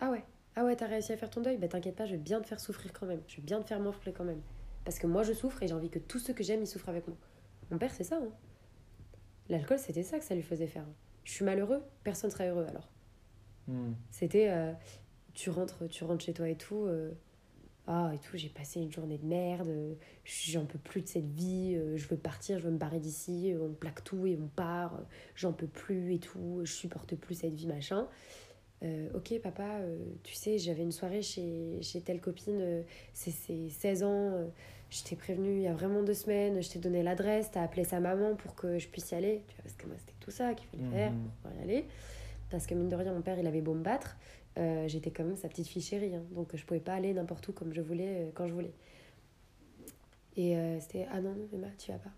ah 0.00 0.10
ouais, 0.10 0.24
ah 0.54 0.64
ouais, 0.64 0.76
t'as 0.76 0.86
réussi 0.86 1.12
à 1.12 1.18
faire 1.18 1.28
ton 1.28 1.42
deuil 1.42 1.58
Bah 1.58 1.68
t'inquiète 1.68 1.96
pas, 1.96 2.06
je 2.06 2.12
vais 2.12 2.22
bien 2.22 2.40
te 2.40 2.46
faire 2.46 2.58
souffrir 2.58 2.90
quand 2.94 3.04
même. 3.04 3.20
Je 3.28 3.36
vais 3.36 3.42
bien 3.42 3.60
te 3.60 3.66
faire 3.66 3.80
morfler 3.80 4.14
quand 4.14 4.24
même. 4.24 4.40
Parce 4.86 4.98
que 4.98 5.06
moi, 5.06 5.24
je 5.24 5.34
souffre 5.34 5.62
et 5.62 5.68
j'ai 5.68 5.74
envie 5.74 5.90
que 5.90 5.98
tous 5.98 6.20
ceux 6.20 6.32
que 6.32 6.42
j'aime, 6.42 6.62
ils 6.62 6.66
souffrent 6.66 6.88
avec 6.88 7.06
moi. 7.06 7.18
Mon 7.70 7.76
père, 7.76 7.92
c'est 7.92 8.04
ça. 8.04 8.16
Hein. 8.16 8.30
L'alcool, 9.48 9.78
c'était 9.78 10.02
ça 10.02 10.18
que 10.18 10.24
ça 10.24 10.34
lui 10.34 10.42
faisait 10.42 10.66
faire. 10.66 10.84
Je 11.24 11.32
suis 11.32 11.44
malheureux, 11.44 11.82
personne 12.04 12.30
sera 12.30 12.44
heureux 12.44 12.66
alors. 12.68 12.88
Hmm. 13.68 13.92
C'était, 14.10 14.48
euh, 14.48 14.72
tu, 15.34 15.50
rentres, 15.50 15.88
tu 15.88 16.04
rentres 16.04 16.24
chez 16.24 16.32
toi 16.32 16.48
et 16.48 16.56
tout. 16.56 16.84
Euh, 16.86 17.12
ah, 17.88 18.10
et 18.14 18.18
tout, 18.18 18.36
j'ai 18.36 18.48
passé 18.48 18.80
une 18.80 18.90
journée 18.90 19.18
de 19.18 19.26
merde, 19.26 19.96
j'en 20.24 20.64
peux 20.64 20.78
plus 20.78 21.02
de 21.02 21.06
cette 21.06 21.30
vie, 21.30 21.76
euh, 21.76 21.96
je 21.96 22.08
veux 22.08 22.16
partir, 22.16 22.58
je 22.58 22.64
veux 22.64 22.72
me 22.72 22.78
barrer 22.78 22.98
d'ici, 22.98 23.54
on 23.60 23.72
plaque 23.74 24.02
tout 24.02 24.26
et 24.26 24.36
on 24.42 24.48
part, 24.48 25.00
j'en 25.36 25.52
peux 25.52 25.68
plus 25.68 26.14
et 26.14 26.18
tout, 26.18 26.62
je 26.64 26.72
supporte 26.72 27.14
plus 27.14 27.36
cette 27.36 27.54
vie, 27.54 27.68
machin. 27.68 28.08
ok, 29.14 29.38
papa, 29.40 29.82
tu 30.24 30.34
sais, 30.34 30.58
j'avais 30.58 30.82
une 30.82 30.90
soirée 30.90 31.22
chez, 31.22 31.80
chez 31.80 32.00
telle 32.00 32.20
copine, 32.20 32.82
c'est 33.12 33.30
16 33.68 34.02
ans, 34.02 34.50
je 34.90 35.02
t'ai 35.02 35.16
prévenu 35.16 35.56
il 35.56 35.62
y 35.62 35.66
a 35.66 35.74
vraiment 35.74 36.02
deux 36.02 36.14
semaines, 36.14 36.62
je 36.62 36.70
t'ai 36.70 36.78
donné 36.78 37.02
l'adresse, 37.02 37.50
t'as 37.50 37.62
appelé 37.62 37.84
sa 37.84 38.00
maman 38.00 38.34
pour 38.36 38.54
que 38.54 38.78
je 38.78 38.88
puisse 38.88 39.10
y 39.10 39.14
aller. 39.14 39.42
Tu 39.48 39.54
vois, 39.54 39.62
parce 39.64 39.74
que 39.74 39.86
moi, 39.86 39.96
c'était 39.98 40.14
tout 40.20 40.30
ça 40.30 40.54
qu'il 40.54 40.68
fallait 40.68 40.90
faire 40.90 41.12
mhm. 41.12 41.30
pour 41.42 41.52
y 41.52 41.62
aller. 41.62 41.86
Parce 42.50 42.66
que 42.66 42.74
mine 42.74 42.88
de 42.88 42.94
rien, 42.94 43.12
mon 43.12 43.22
père, 43.22 43.38
il 43.38 43.46
avait 43.46 43.60
beau 43.60 43.74
me 43.74 43.82
battre, 43.82 44.16
euh, 44.58 44.86
j'étais 44.86 45.10
quand 45.10 45.24
même 45.24 45.36
sa 45.36 45.48
petite 45.48 45.66
fille 45.66 45.82
chérie. 45.82 46.14
Hein. 46.14 46.22
donc 46.30 46.54
je 46.54 46.64
pouvais 46.64 46.80
pas 46.80 46.94
aller 46.94 47.12
n'importe 47.12 47.48
où 47.48 47.52
comme 47.52 47.72
je 47.72 47.80
voulais, 47.80 48.26
euh, 48.26 48.30
quand 48.34 48.46
je 48.46 48.54
voulais. 48.54 48.72
Et 50.36 50.56
euh, 50.56 50.78
c'était 50.80 51.06
Ah 51.10 51.20
non, 51.20 51.34
non, 51.34 51.48
Emma, 51.52 51.68
tu 51.78 51.90
vas 51.90 51.98
pas. 51.98 52.12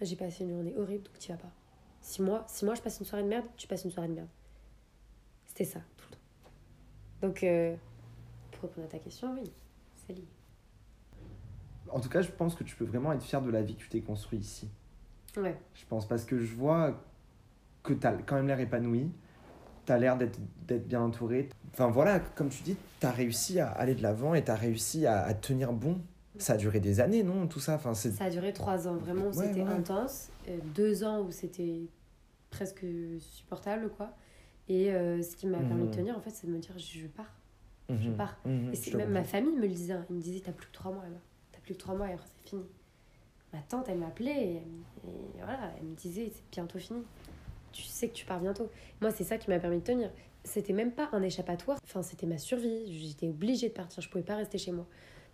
J'ai 0.00 0.16
passé 0.16 0.42
une 0.42 0.50
journée 0.50 0.74
horrible, 0.76 1.04
donc 1.04 1.18
tu 1.20 1.30
vas 1.30 1.38
pas. 1.38 1.52
Si 2.00 2.20
moi, 2.20 2.44
si 2.48 2.64
moi 2.64 2.74
je 2.74 2.82
passe 2.82 2.98
une 2.98 3.06
soirée 3.06 3.22
de 3.22 3.28
merde, 3.28 3.46
tu 3.56 3.68
passes 3.68 3.84
une 3.84 3.92
soirée 3.92 4.08
de 4.08 4.14
merde. 4.14 4.28
C'était 5.46 5.64
ça, 5.64 5.80
tout 5.96 6.06
le 6.10 6.16
temps. 6.16 6.20
Donc, 7.22 7.46
pour 8.50 8.62
répondre 8.62 8.86
à 8.88 8.90
ta 8.90 8.98
question, 8.98 9.32
oui, 9.34 9.52
c'est 9.94 10.14
lié 10.14 10.24
en 11.92 12.00
tout 12.00 12.08
cas, 12.08 12.22
je 12.22 12.30
pense 12.30 12.54
que 12.54 12.64
tu 12.64 12.76
peux 12.76 12.84
vraiment 12.84 13.12
être 13.12 13.22
fier 13.22 13.40
de 13.40 13.50
la 13.50 13.62
vie 13.62 13.74
que 13.74 13.82
tu 13.82 13.88
t'es 13.88 14.00
construit 14.00 14.38
ici. 14.38 14.68
Ouais. 15.36 15.56
Je 15.74 15.84
pense 15.86 16.06
parce 16.06 16.24
que 16.24 16.38
je 16.38 16.54
vois 16.54 17.00
que 17.82 17.92
tu 17.92 18.06
as 18.06 18.12
quand 18.12 18.36
même 18.36 18.46
l'air 18.46 18.60
épanoui, 18.60 19.10
tu 19.86 19.92
as 19.92 19.98
l'air 19.98 20.16
d'être 20.16 20.38
bien 20.86 21.00
entouré. 21.00 21.48
Enfin 21.72 21.88
voilà, 21.88 22.20
comme 22.20 22.48
tu 22.48 22.62
dis, 22.62 22.76
tu 23.00 23.06
as 23.06 23.10
réussi 23.10 23.60
à 23.60 23.68
aller 23.68 23.94
de 23.94 24.02
l'avant 24.02 24.34
et 24.34 24.44
tu 24.44 24.50
as 24.50 24.56
réussi 24.56 25.06
à, 25.06 25.32
tenir 25.34 25.72
bon. 25.72 26.00
Ça 26.38 26.54
a 26.54 26.56
duré 26.56 26.80
des 26.80 27.00
années, 27.00 27.22
non 27.22 27.46
Tout 27.46 27.60
ça? 27.60 27.74
Enfin, 27.74 27.92
Ça 27.94 28.24
a 28.24 28.30
duré 28.30 28.52
trois 28.52 28.88
ans, 28.88 28.96
vraiment, 28.96 29.30
c'était 29.32 29.60
intense. 29.60 30.30
Euh, 30.48 30.58
deux 30.74 31.04
ans 31.04 31.20
où 31.20 31.30
c'était 31.30 31.82
presque 32.50 32.86
supportable, 33.18 33.90
quoi. 33.96 34.14
Et 34.68 34.92
euh, 34.92 35.20
ce 35.22 35.36
qui 35.36 35.46
m'a 35.46 35.58
permis 35.58 35.82
de 35.82 35.88
mmh. 35.88 35.90
tenir, 35.90 36.16
en 36.16 36.20
fait, 36.20 36.30
c'est 36.30 36.46
de 36.46 36.52
me 36.52 36.58
dire, 36.58 36.76
je 36.78 37.06
pars. 37.06 37.34
Je 37.90 38.08
mmh. 38.08 38.16
pars. 38.16 38.38
Mmh. 38.46 38.72
et 38.72 38.76
c'est 38.76 38.94
même 38.94 39.10
ma 39.10 39.24
famille 39.24 39.54
me 39.54 39.60
le 39.60 39.68
disait. 39.68 39.92
Hein. 39.92 40.06
Ils 40.08 40.16
me 40.16 40.20
disaient, 40.22 40.40
t'as 40.40 40.52
plus 40.52 40.68
que 40.68 40.72
trois 40.72 40.90
mois, 40.90 41.04
là 41.04 41.18
plus 41.72 41.78
que 41.78 41.78
trois 41.78 41.94
mois 41.94 42.08
et 42.08 42.12
après 42.12 42.26
c'est 42.26 42.50
fini. 42.50 42.64
Ma 43.52 43.60
tante, 43.60 43.88
elle 43.88 43.98
m'appelait 43.98 44.44
et, 44.44 44.62
voilà, 45.38 45.72
elle 45.78 45.86
me 45.86 45.94
disait 45.94 46.30
c'est 46.34 46.50
bientôt 46.50 46.78
fini. 46.78 47.02
Tu 47.72 47.82
sais 47.82 48.08
que 48.08 48.14
tu 48.14 48.26
pars 48.26 48.40
bientôt. 48.40 48.70
Moi, 49.00 49.10
c'est 49.10 49.24
ça 49.24 49.38
qui 49.38 49.48
m'a 49.48 49.58
permis 49.58 49.78
de 49.78 49.84
tenir. 49.84 50.10
C'était 50.44 50.72
même 50.72 50.92
pas 50.92 51.08
un 51.12 51.22
échappatoire, 51.22 51.78
enfin, 51.84 52.02
c'était 52.02 52.26
ma 52.26 52.38
survie. 52.38 52.92
J'étais 53.00 53.28
obligée 53.28 53.68
de 53.68 53.74
partir, 53.74 54.02
je 54.02 54.08
pouvais 54.08 54.24
pas 54.24 54.36
rester 54.36 54.58
chez 54.58 54.72
moi. 54.72 54.86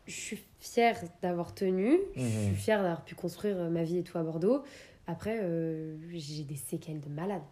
Je 0.07 0.13
suis 0.13 0.45
fière 0.59 0.99
d'avoir 1.23 1.55
tenu, 1.55 1.99
je 2.15 2.21
suis 2.21 2.49
mhm. 2.49 2.55
fière 2.55 2.83
d'avoir 2.83 3.05
pu 3.05 3.15
construire 3.15 3.57
ma 3.71 3.83
vie 3.83 3.99
et 3.99 4.03
tout 4.03 4.19
à 4.19 4.23
Bordeaux. 4.23 4.63
Après, 5.07 5.39
euh, 5.43 5.97
j'ai 6.13 6.45
des 6.45 6.57
séquelles 6.57 7.01
de 7.01 7.09
malade. 7.09 7.43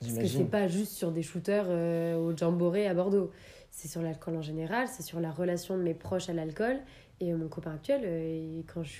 Parce 0.00 0.14
que 0.14 0.26
c'est 0.26 0.44
pas 0.44 0.66
juste 0.66 0.92
sur 0.92 1.12
des 1.12 1.22
shooters 1.22 1.66
euh, 1.68 2.16
au 2.16 2.34
Jamboree 2.34 2.86
à 2.86 2.94
Bordeaux. 2.94 3.30
C'est 3.70 3.88
sur 3.88 4.02
l'alcool 4.02 4.36
en 4.36 4.42
général, 4.42 4.88
c'est 4.88 5.02
sur 5.02 5.20
la 5.20 5.30
relation 5.30 5.76
de 5.76 5.82
mes 5.82 5.94
proches 5.94 6.28
à 6.28 6.32
l'alcool. 6.32 6.80
Et 7.20 7.32
mon 7.34 7.48
copain 7.48 7.74
actuel, 7.74 8.02
euh, 8.04 8.62
quand 8.66 8.82
je, 8.82 8.94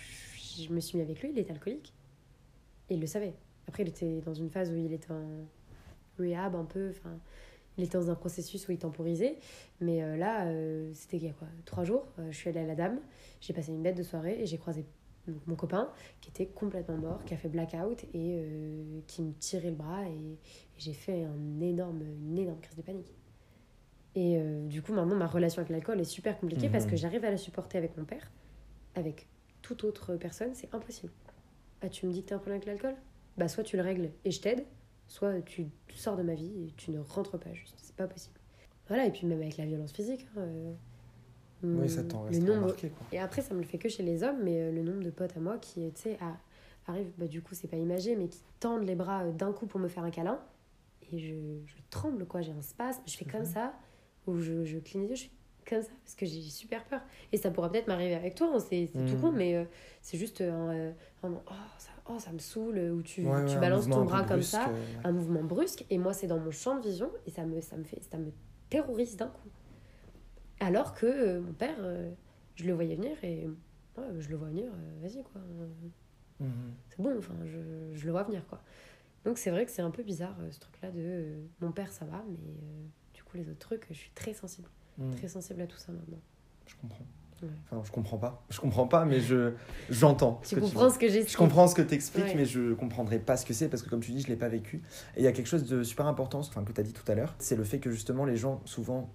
je 0.62 0.72
me 0.72 0.80
suis 0.80 0.98
mis 0.98 1.04
avec 1.04 1.22
lui, 1.22 1.30
il 1.30 1.38
était 1.38 1.52
alcoolique. 1.52 1.94
Et 2.88 2.94
il 2.94 3.00
le 3.00 3.06
savait. 3.06 3.34
Après, 3.66 3.82
il 3.82 3.88
était 3.88 4.20
dans 4.20 4.34
une 4.34 4.50
phase 4.50 4.70
où 4.70 4.76
il 4.76 4.92
était 4.92 5.10
en 5.12 5.46
rehab 6.18 6.54
un 6.54 6.64
peu. 6.64 6.90
Enfin, 6.90 7.18
il 7.78 7.84
était 7.84 7.96
dans 7.96 8.10
un 8.10 8.14
processus 8.14 8.68
où 8.68 8.72
il 8.72 8.78
temporisait. 8.78 9.36
Mais 9.80 10.02
euh, 10.02 10.16
là, 10.16 10.46
euh, 10.46 10.90
c'était 10.92 11.16
il 11.16 11.24
y 11.24 11.28
a 11.28 11.32
quoi 11.32 11.48
Trois 11.64 11.84
jours. 11.84 12.06
euh, 12.18 12.30
je 12.30 12.36
suis 12.36 12.50
allée 12.50 12.60
à 12.60 12.66
la 12.66 12.74
dame. 12.74 13.00
J'ai 13.40 13.52
passé 13.54 13.70
une 13.70 13.82
bête 13.82 13.96
de 13.96 14.02
soirée 14.02 14.38
et 14.40 14.46
j'ai 14.46 14.58
croisé 14.58 14.84
mon 15.46 15.54
copain 15.54 15.90
qui 16.20 16.30
était 16.30 16.46
complètement 16.46 16.96
mort, 16.96 17.24
qui 17.24 17.34
a 17.34 17.36
fait 17.36 17.48
blackout 17.48 18.04
et 18.12 18.40
euh, 18.42 19.00
qui 19.06 19.22
me 19.22 19.32
tirait 19.34 19.70
le 19.70 19.76
bras. 19.76 20.02
Et, 20.08 20.32
et 20.32 20.38
j'ai 20.78 20.92
fait 20.92 21.24
un 21.24 21.60
énorme, 21.60 22.02
une 22.02 22.38
énorme 22.38 22.60
crise 22.60 22.76
de 22.76 22.82
panique. 22.82 23.14
Et 24.16 24.36
euh, 24.38 24.66
du 24.66 24.82
coup, 24.82 24.92
maintenant, 24.92 25.14
ma 25.16 25.26
relation 25.26 25.60
avec 25.60 25.70
l'alcool 25.70 26.00
est 26.00 26.04
super 26.04 26.38
compliquée 26.38 26.68
parce 26.68 26.84
Mhm. 26.84 26.90
que 26.90 26.96
j'arrive 26.96 27.24
à 27.24 27.30
la 27.30 27.36
supporter 27.36 27.78
avec 27.78 27.96
mon 27.96 28.04
père. 28.04 28.30
Avec 28.94 29.28
toute 29.62 29.84
autre 29.84 30.16
personne, 30.16 30.54
c'est 30.54 30.74
impossible. 30.74 31.12
Ah, 31.82 31.88
tu 31.88 32.06
me 32.06 32.12
dis 32.12 32.22
que 32.22 32.28
t'as 32.28 32.34
un 32.36 32.38
problème 32.38 32.56
avec 32.60 32.66
l'alcool? 32.66 32.96
Bah, 33.36 33.48
soit 33.48 33.62
tu 33.64 33.76
le 33.76 33.82
règles 33.82 34.10
et 34.24 34.30
je 34.30 34.40
t'aide, 34.40 34.64
soit 35.06 35.40
tu 35.42 35.68
sors 35.94 36.16
de 36.16 36.22
ma 36.22 36.34
vie 36.34 36.66
et 36.68 36.72
tu 36.76 36.90
ne 36.90 36.98
rentres 36.98 37.38
pas 37.38 37.52
juste. 37.52 37.74
C'est 37.80 37.94
pas 37.94 38.06
possible. 38.08 38.34
Voilà, 38.88 39.06
et 39.06 39.10
puis 39.12 39.26
même 39.26 39.40
avec 39.40 39.56
la 39.56 39.64
violence 39.66 39.92
physique. 39.92 40.26
hein, 40.36 40.40
euh, 40.40 40.72
Oui, 41.62 41.88
ça 41.88 42.02
t'en 42.02 42.22
reste 42.24 42.42
nombre, 42.42 42.66
marqué, 42.68 42.88
quoi. 42.90 43.06
et 43.12 43.18
après, 43.20 43.42
ça 43.42 43.54
me 43.54 43.60
le 43.60 43.66
fait 43.66 43.78
que 43.78 43.88
chez 43.88 44.02
les 44.02 44.22
hommes, 44.24 44.40
mais 44.42 44.60
euh, 44.60 44.72
le 44.72 44.82
nombre 44.82 45.02
de 45.04 45.10
potes 45.10 45.36
à 45.36 45.40
moi 45.40 45.58
qui, 45.58 45.90
tu 45.92 46.00
sais, 46.02 46.18
a- 46.20 46.36
arrivent, 46.90 47.12
bah, 47.16 47.26
du 47.28 47.42
coup, 47.42 47.54
c'est 47.54 47.68
pas 47.68 47.76
imagé, 47.76 48.16
mais 48.16 48.28
qui 48.28 48.40
tendent 48.58 48.84
les 48.84 48.96
bras 48.96 49.24
euh, 49.24 49.32
d'un 49.32 49.52
coup 49.52 49.66
pour 49.66 49.78
me 49.78 49.88
faire 49.88 50.02
un 50.02 50.10
câlin. 50.10 50.40
Et 51.12 51.18
je, 51.18 51.34
je 51.66 51.76
tremble, 51.90 52.26
quoi. 52.26 52.40
J'ai 52.40 52.52
un 52.52 52.62
spasme, 52.62 53.02
je 53.06 53.16
fais 53.16 53.24
comme 53.24 53.44
ça, 53.44 53.74
ou 54.30 54.40
je, 54.40 54.64
je 54.64 54.78
cligne 54.78 55.02
les 55.02 55.08
yeux, 55.10 55.14
je 55.16 55.22
fais 55.24 55.30
comme 55.68 55.82
ça, 55.82 55.90
parce 56.04 56.14
que 56.16 56.26
j'ai 56.26 56.40
super 56.42 56.84
peur. 56.84 57.00
Et 57.32 57.36
ça 57.36 57.50
pourra 57.50 57.70
peut-être 57.70 57.86
m'arriver 57.86 58.14
avec 58.14 58.34
toi, 58.34 58.50
hein, 58.54 58.58
c'est 58.58 58.88
c'est 58.92 59.04
tout 59.06 59.14
Mhm. 59.16 59.20
con, 59.20 59.32
mais 59.32 59.54
euh, 59.56 59.64
c'est 60.02 60.18
juste 60.18 60.40
un, 60.40 60.70
euh, 60.72 60.92
un 61.22 61.30
oh, 61.32 61.40
ça, 61.78 61.90
oh, 62.08 62.18
ça 62.18 62.32
me 62.32 62.38
saoule, 62.38 62.78
où 62.92 63.02
tu, 63.02 63.24
Ouais, 63.26 63.44
tu 63.46 63.54
ouais, 63.54 63.60
balances 63.60 63.88
ton 63.88 64.04
bras 64.04 64.22
comme 64.22 64.38
brusque, 64.38 64.50
ça, 64.50 64.68
euh, 64.68 64.72
ouais. 64.72 65.00
un 65.04 65.12
mouvement 65.12 65.42
brusque, 65.44 65.84
et 65.90 65.98
moi, 65.98 66.12
c'est 66.12 66.26
dans 66.26 66.38
mon 66.38 66.50
champ 66.50 66.78
de 66.80 66.88
vision, 66.88 67.10
et 67.26 67.30
ça 67.30 67.44
me, 67.44 67.60
ça 67.60 67.76
me, 67.76 67.84
fait, 67.84 68.02
ça 68.02 68.18
me 68.18 68.32
terrorise 68.68 69.16
d'un 69.16 69.28
coup. 69.28 69.48
Alors 70.60 70.94
que 70.94 71.06
euh, 71.06 71.40
mon 71.40 71.52
père, 71.52 71.76
euh, 71.80 72.10
je 72.56 72.64
le 72.64 72.72
voyais 72.74 72.96
venir, 72.96 73.16
et 73.22 73.46
je 74.18 74.28
le 74.28 74.36
vois 74.36 74.48
venir, 74.48 74.70
euh, 74.72 75.06
vas-y, 75.06 75.22
quoi. 75.22 75.40
Mhm. 76.40 76.48
C'est 76.88 77.00
bon, 77.00 77.16
enfin, 77.18 77.34
je, 77.44 77.58
je 77.94 78.06
le 78.06 78.12
vois 78.12 78.22
venir, 78.24 78.46
quoi. 78.46 78.60
Donc 79.24 79.36
c'est 79.38 79.50
vrai 79.50 79.66
que 79.66 79.70
c'est 79.70 79.82
un 79.82 79.90
peu 79.90 80.02
bizarre, 80.02 80.36
euh, 80.40 80.50
ce 80.50 80.58
truc-là 80.60 80.90
de 80.90 80.98
euh, 80.98 81.42
mon 81.60 81.72
père, 81.72 81.92
ça 81.92 82.06
va, 82.06 82.24
mais 82.28 82.38
euh, 82.38 82.86
coup, 83.30 83.36
les 83.36 83.48
autres 83.48 83.58
trucs, 83.58 83.86
je 83.90 83.94
suis 83.96 84.10
très 84.14 84.32
sensible. 84.34 84.68
Mhm. 84.98 85.14
Très 85.16 85.28
sensible 85.28 85.62
à 85.62 85.66
tout 85.66 85.78
ça 85.78 85.92
maintenant. 85.92 86.18
Je 86.66 86.74
comprends. 86.80 87.04
Ouais. 87.42 87.48
Enfin, 87.70 87.82
je 87.84 87.90
comprends 87.90 88.18
pas. 88.18 88.44
Je 88.50 88.60
comprends 88.60 88.86
pas, 88.86 89.04
mais 89.06 89.20
je 89.20 89.52
j'entends. 89.88 90.40
Tu 90.46 90.60
comprends 90.60 90.90
ce 90.90 90.98
que 90.98 91.08
j'ai 91.08 91.26
Je 91.26 91.36
comprends 91.36 91.66
ce 91.68 91.74
que 91.74 91.80
tu 91.82 91.94
expliques, 91.94 92.24
Ouais. 92.26 92.34
mais 92.34 92.44
je 92.44 92.74
comprendrai 92.74 93.18
pas 93.18 93.38
ce 93.38 93.46
que 93.46 93.54
c'est 93.54 93.68
parce 93.68 93.82
que, 93.82 93.88
comme 93.88 94.00
tu 94.00 94.12
dis, 94.12 94.20
je 94.20 94.28
l'ai 94.28 94.36
pas 94.36 94.48
vécu. 94.48 94.82
Et 95.16 95.20
il 95.20 95.24
y 95.24 95.26
a 95.26 95.32
quelque 95.32 95.46
chose 95.46 95.64
de 95.64 95.82
super 95.82 96.06
important, 96.06 96.40
enfin, 96.40 96.62
que 96.64 96.72
tu 96.72 96.80
as 96.80 96.84
dit 96.84 96.92
tout 96.92 97.10
à 97.10 97.14
l'heure, 97.14 97.34
c'est 97.38 97.56
le 97.56 97.64
fait 97.64 97.78
que 97.78 97.90
justement 97.90 98.26
les 98.26 98.36
gens 98.36 98.60
souvent 98.66 99.10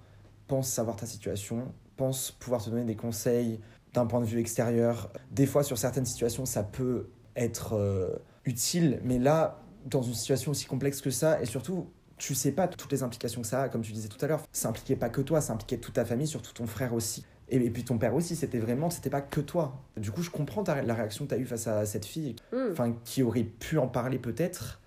pensent 0.47 0.69
savoir 0.69 0.95
ta 0.95 1.05
situation, 1.05 1.71
pensent 1.97 2.31
pouvoir 2.31 2.63
te 2.63 2.69
donner 2.71 2.83
des 2.83 2.95
conseils 2.95 3.59
d'un 3.93 4.07
point 4.07 4.21
de 4.21 4.25
vue 4.25 4.39
extérieur. 4.39 5.11
Des 5.31 5.45
fois, 5.45 5.63
sur 5.63 5.77
certaines 5.77 6.05
situations, 6.05 6.45
ça 6.45 6.63
peut 6.63 7.09
être 7.35 7.73
euh, 7.73 8.15
utile, 8.45 8.99
mais 9.03 9.19
là, 9.19 9.61
dans 9.85 10.01
une 10.01 10.13
situation 10.15 10.49
aussi 10.51 10.65
complexe 10.65 10.99
que 10.99 11.11
ça, 11.11 11.39
et 11.41 11.45
surtout, 11.45 11.91
tu 12.17 12.33
sais 12.35 12.51
pas 12.51 12.67
toutes 12.67 12.91
les 12.91 13.03
implications 13.03 13.41
que 13.41 13.47
ça 13.47 13.63
a, 13.63 13.69
comme 13.69 13.81
tu 13.81 13.91
disais 13.91 14.07
tout 14.07 14.23
à 14.23 14.27
l'heure. 14.27 14.43
Ça 14.51 14.69
impliquait 14.69 14.95
pas 14.95 15.09
que 15.09 15.21
toi, 15.21 15.41
ça 15.41 15.53
impliquait 15.53 15.77
toute 15.77 15.95
ta 15.95 16.05
famille, 16.05 16.27
surtout 16.27 16.53
ton 16.53 16.65
frère 16.67 16.93
aussi. 16.93 17.25
Et, 17.49 17.57
et 17.57 17.69
puis 17.69 17.83
ton 17.83 17.97
père 17.97 18.15
aussi, 18.15 18.35
c'était 18.35 18.57
vraiment, 18.59 18.89
c'était 18.89 19.09
pas 19.09 19.21
que 19.21 19.41
toi. 19.41 19.81
Du 19.97 20.11
coup, 20.11 20.21
je 20.23 20.29
comprends 20.29 20.63
ta- 20.63 20.81
la 20.81 20.93
réaction 20.95 21.25
que 21.25 21.29
tu 21.29 21.35
as 21.35 21.37
eue 21.37 21.45
face 21.45 21.67
à 21.67 21.85
cette 21.85 22.05
fille, 22.05 22.35
enfin, 22.71 22.95
qui 23.03 23.21
aurait 23.21 23.43
pu 23.43 23.77
en 23.77 23.87
parler 23.87 24.17
peut-être. 24.17 24.81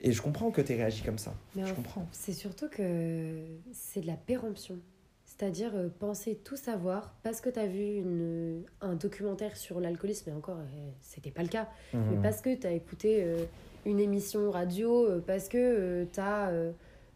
Et 0.00 0.12
je 0.12 0.20
comprends 0.20 0.50
que 0.50 0.60
tu 0.60 0.72
aies 0.72 0.76
réagi 0.76 1.02
comme 1.02 1.18
ça. 1.18 1.32
Mais 1.54 1.64
Je 1.64 1.72
en- 1.72 1.76
comprends. 1.76 2.08
C'est 2.12 2.32
surtout 2.32 2.68
que 2.68 3.44
c'est 3.72 4.00
de 4.00 4.06
la 4.08 4.16
péremption. 4.16 4.76
C'est-à-dire 5.24 5.70
euh, 5.74 5.88
penser 5.98 6.34
tout 6.44 6.56
savoir 6.56 7.14
parce 7.22 7.40
que 7.40 7.48
tu 7.48 7.58
as 7.58 7.66
vu 7.66 7.94
une, 7.96 8.64
un 8.80 8.94
documentaire 8.94 9.56
sur 9.56 9.80
l'alcoolisme, 9.80 10.28
et 10.30 10.32
encore, 10.32 10.58
euh, 10.58 10.90
c'était 11.00 11.30
pas 11.30 11.42
le 11.42 11.48
cas. 11.48 11.68
Mais 11.94 12.16
Mhm. 12.16 12.22
parce 12.22 12.40
que 12.42 12.54
tu 12.54 12.66
as 12.66 12.72
écouté 12.72 13.22
euh, 13.24 13.44
une 13.84 14.00
émission 14.00 14.50
radio, 14.50 15.06
euh, 15.06 15.20
parce 15.24 15.48
que 15.48 16.06
tu 16.12 16.20
as 16.20 16.50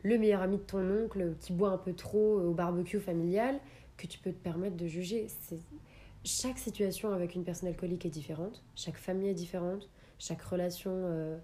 le 0.07 0.19
meilleur 0.19 0.43
ami 0.43 0.59
de 0.59 0.63
ton 0.63 0.89
oncle 0.91 1.35
qui 1.41 1.53
boit 1.53 1.71
un 1.71 1.79
peu 1.79 1.93
trop 1.93 2.39
euh, 2.39 2.49
au 2.49 2.55
barbecue 2.55 3.01
familial, 3.01 3.59
que 3.97 4.07
tu 4.07 4.19
peux 4.19 4.33
te 4.33 4.39
permettre 4.39 4.77
de 4.77 4.87
juger. 4.87 5.27
Chaque 6.25 6.59
situation 6.59 7.13
avec 7.13 7.35
une 7.35 7.45
personne 7.45 7.69
alcoolique 7.69 8.07
est 8.07 8.11
différente, 8.11 8.65
chaque 8.75 8.97
famille 8.97 9.29
est 9.29 9.35
différente, 9.35 9.89
chaque 10.19 10.43
relation 10.43 10.93
euh, 10.95 11.39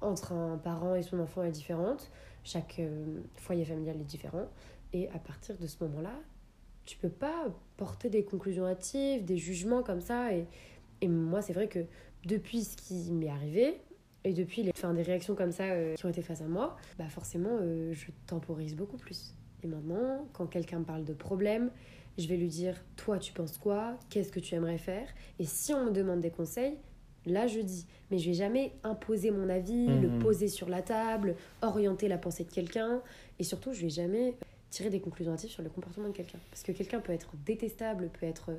entre 0.00 0.32
un 0.32 0.58
parent 0.58 0.94
et 0.94 1.02
son 1.02 1.18
enfant 1.18 1.42
est 1.42 1.50
différente, 1.50 2.10
chaque 2.44 2.78
euh, 2.78 3.20
foyer 3.36 3.64
familial 3.64 3.96
est 4.00 4.04
différent. 4.04 4.48
Et 4.92 5.08
à 5.10 5.18
partir 5.18 5.56
de 5.58 5.66
ce 5.66 5.82
moment-là, 5.84 6.14
tu 6.84 6.96
peux 6.98 7.08
pas 7.08 7.46
porter 7.76 8.10
des 8.10 8.24
conclusions 8.24 8.66
hâtives, 8.66 9.24
des 9.24 9.36
jugements 9.36 9.82
comme 9.82 10.00
ça. 10.00 10.34
Et, 10.34 10.46
et 11.00 11.08
moi, 11.08 11.40
c'est 11.40 11.52
vrai 11.52 11.68
que 11.68 11.80
depuis 12.26 12.64
ce 12.64 12.76
qui 12.76 13.10
m'est 13.12 13.30
arrivé, 13.30 13.80
et 14.24 14.32
depuis 14.32 14.62
les, 14.62 14.70
enfin, 14.76 14.94
des 14.94 15.02
réactions 15.02 15.34
comme 15.34 15.52
ça 15.52 15.64
euh, 15.64 15.94
qui 15.94 16.06
ont 16.06 16.08
été 16.08 16.22
face 16.22 16.40
à 16.42 16.46
moi, 16.46 16.76
bah 16.98 17.08
forcément, 17.08 17.58
euh, 17.60 17.92
je 17.92 18.06
temporise 18.26 18.74
beaucoup 18.76 18.96
plus. 18.96 19.34
Et 19.62 19.66
maintenant, 19.66 20.26
quand 20.32 20.46
quelqu'un 20.46 20.80
me 20.80 20.84
parle 20.84 21.04
de 21.04 21.12
problème, 21.14 21.70
je 22.18 22.26
vais 22.28 22.36
lui 22.36 22.48
dire 22.48 22.82
Toi, 22.96 23.18
tu 23.18 23.32
penses 23.32 23.58
quoi? 23.58 23.98
Qu'est-ce 24.10 24.30
que 24.32 24.40
tu 24.40 24.54
aimerais 24.54 24.78
faire? 24.78 25.08
Et 25.38 25.44
si 25.44 25.72
on 25.72 25.86
me 25.86 25.90
demande 25.90 26.20
des 26.20 26.30
conseils, 26.30 26.76
là, 27.26 27.46
je 27.46 27.60
dis. 27.60 27.86
Mais 28.10 28.18
je 28.18 28.28
vais 28.28 28.34
jamais 28.34 28.72
imposer 28.84 29.30
mon 29.30 29.48
avis, 29.48 29.98
le 30.00 30.08
Mhm. 30.08 30.18
poser 30.18 30.48
sur 30.48 30.68
la 30.68 30.82
table, 30.82 31.36
orienter 31.62 32.08
la 32.08 32.18
pensée 32.18 32.44
de 32.44 32.50
quelqu'un. 32.50 33.02
Et 33.38 33.44
surtout, 33.44 33.72
je 33.72 33.82
vais 33.82 33.88
jamais 33.90 34.34
tirer 34.70 34.90
des 34.90 35.00
conclusions 35.00 35.32
hâtives 35.32 35.50
sur 35.50 35.62
le 35.62 35.68
comportement 35.70 36.08
de 36.08 36.12
quelqu'un. 36.14 36.38
Parce 36.50 36.62
que 36.62 36.72
quelqu'un 36.72 37.00
peut 37.00 37.12
être 37.12 37.34
détestable, 37.44 38.08
peut 38.18 38.26
être 38.26 38.50
euh, 38.50 38.58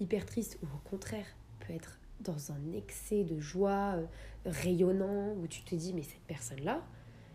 hyper 0.00 0.26
triste, 0.26 0.58
ou 0.62 0.66
au 0.66 0.88
contraire, 0.88 1.26
peut 1.60 1.72
être 1.72 1.98
dans 2.20 2.52
un 2.52 2.72
excès 2.72 3.24
de 3.24 3.38
joie 3.40 3.96
euh, 3.96 4.06
rayonnant, 4.46 5.34
où 5.34 5.46
tu 5.46 5.62
te 5.62 5.74
dis, 5.74 5.92
mais 5.92 6.02
cette 6.02 6.22
personne-là, 6.26 6.84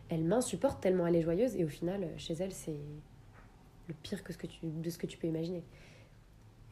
elle 0.09 0.23
m'insupporte 0.23 0.81
tellement 0.81 1.05
elle 1.07 1.15
est 1.15 1.21
joyeuse, 1.21 1.55
et 1.55 1.65
au 1.65 1.67
final, 1.67 2.03
euh, 2.03 2.17
chez 2.17 2.33
elle, 2.35 2.53
c'est 2.53 2.77
le 3.87 3.93
pire 4.03 4.23
que 4.23 4.31
ce 4.33 4.37
que 4.37 4.47
tu, 4.47 4.59
de 4.63 4.89
ce 4.89 4.97
que 4.97 5.07
tu 5.07 5.17
peux 5.17 5.27
imaginer. 5.27 5.63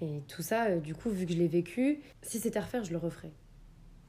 Et 0.01 0.21
tout 0.27 0.41
ça, 0.41 0.67
euh, 0.67 0.79
du 0.79 0.93
coup, 0.95 1.09
vu 1.09 1.25
que 1.25 1.33
je 1.33 1.37
l'ai 1.37 1.47
vécu, 1.47 2.01
si 2.21 2.39
c'était 2.39 2.59
à 2.59 2.61
refaire, 2.61 2.83
je 2.83 2.91
le 2.91 2.97
referais. 2.97 3.31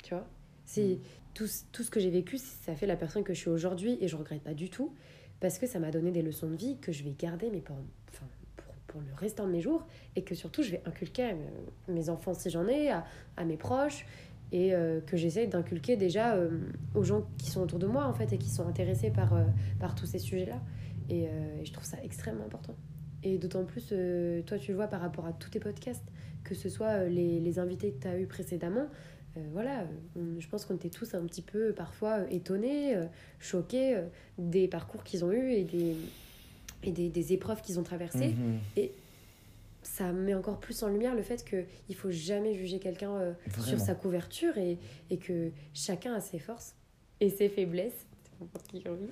Tu 0.02 0.14
vois? 0.14 0.28
Si 0.64 1.00
tout, 1.34 1.46
ce- 1.46 1.64
tout 1.72 1.82
ce 1.82 1.90
que 1.90 2.00
j'ai 2.00 2.10
vécu, 2.10 2.38
ça 2.38 2.74
fait 2.74 2.86
la 2.86 2.96
personne 2.96 3.22
que 3.24 3.34
je 3.34 3.40
suis 3.40 3.50
aujourd'hui, 3.50 3.98
et 4.00 4.08
je 4.08 4.16
regrette 4.16 4.42
pas 4.42 4.54
du 4.54 4.70
tout, 4.70 4.94
parce 5.40 5.58
que 5.58 5.66
ça 5.66 5.78
m'a 5.78 5.90
donné 5.90 6.10
des 6.12 6.22
leçons 6.22 6.48
de 6.50 6.56
vie 6.56 6.78
que 6.78 6.92
je 6.92 7.04
vais 7.04 7.12
garder, 7.12 7.50
mais 7.50 7.60
enfin, 7.62 7.76
pour, 8.86 9.00
le 9.00 9.14
restant 9.16 9.46
de 9.46 9.52
mes 9.52 9.60
jours, 9.60 9.86
et 10.14 10.22
que 10.22 10.34
surtout, 10.34 10.62
je 10.62 10.70
vais 10.72 10.82
inculquer 10.84 11.30
à 11.30 11.34
mes- 11.88 12.08
enfants 12.08 12.34
si 12.34 12.50
j'en 12.50 12.66
ai, 12.66 12.90
à, 12.90 13.04
mes 13.44 13.56
proches, 13.56 14.06
et 14.52 14.74
euh, 14.74 15.00
que 15.00 15.16
j'essaie 15.16 15.46
d'inculquer 15.46 15.96
déjà 15.96 16.34
euh, 16.34 16.60
aux 16.94 17.02
gens 17.02 17.26
qui 17.38 17.50
sont 17.50 17.62
autour 17.62 17.78
de 17.78 17.86
moi, 17.86 18.06
en 18.06 18.14
fait, 18.14 18.32
et 18.32 18.38
qui 18.38 18.48
sont 18.48 18.66
intéressés 18.66 19.10
par, 19.10 19.34
euh, 19.34 19.44
par 19.80 19.94
tous 19.94 20.06
ces 20.06 20.18
sujets-là. 20.18 20.60
Et, 21.08 21.24
et 21.24 21.64
je 21.64 21.72
trouve 21.72 21.84
ça 21.84 21.98
extrêmement 22.02 22.44
important. 22.44 22.74
Et 23.22 23.38
d'autant 23.38 23.64
plus, 23.64 23.92
toi, 24.44 24.58
tu 24.58 24.70
le 24.72 24.76
vois 24.76 24.88
par 24.88 25.00
rapport 25.00 25.26
à 25.26 25.32
tous 25.32 25.50
tes 25.50 25.60
podcasts, 25.60 26.04
que 26.42 26.54
ce 26.54 26.68
soit 26.68 27.04
les, 27.04 27.38
les 27.40 27.58
invités 27.58 27.92
que 27.92 28.02
tu 28.02 28.08
as 28.08 28.18
eus 28.18 28.26
précédemment. 28.26 28.86
voilà, 29.52 29.84
je 30.16 30.48
pense 30.48 30.64
qu'on 30.64 30.74
était 30.74 30.90
tous 30.90 31.14
un 31.14 31.24
petit 31.26 31.42
peu 31.42 31.72
parfois 31.72 32.28
étonnés, 32.30 32.96
choqués 33.38 34.00
des 34.36 34.66
parcours 34.66 35.04
qu'ils 35.04 35.24
ont 35.24 35.30
eus 35.30 35.52
et 35.52 35.62
des, 35.62 35.94
et 36.82 36.92
des, 36.92 37.08
des 37.08 37.32
épreuves 37.32 37.62
qu'ils 37.62 37.78
ont 37.78 37.82
traversées. 37.82 38.34
Mhm. 38.34 38.88
Ça 39.82 40.12
met 40.12 40.34
encore 40.34 40.58
plus 40.58 40.82
en 40.82 40.88
lumière 40.88 41.14
le 41.14 41.22
fait 41.22 41.44
qu'il 41.44 41.94
faut 41.94 42.10
jamais 42.10 42.54
juger 42.54 42.80
quelqu'un 42.80 43.12
euh, 43.16 43.32
sur 43.64 43.78
sa 43.78 43.94
couverture 43.94 44.58
et, 44.58 44.78
et 45.10 45.16
que 45.16 45.50
chacun 45.74 46.12
a 46.14 46.20
ses 46.20 46.40
forces 46.40 46.74
et 47.20 47.30
ses 47.30 47.48
faiblesses. 47.48 48.04
C'est 48.24 48.40
n'importe 48.40 48.66
qui 48.66 48.80
qui 48.82 48.88
en 48.88 48.94
dit. 48.96 49.08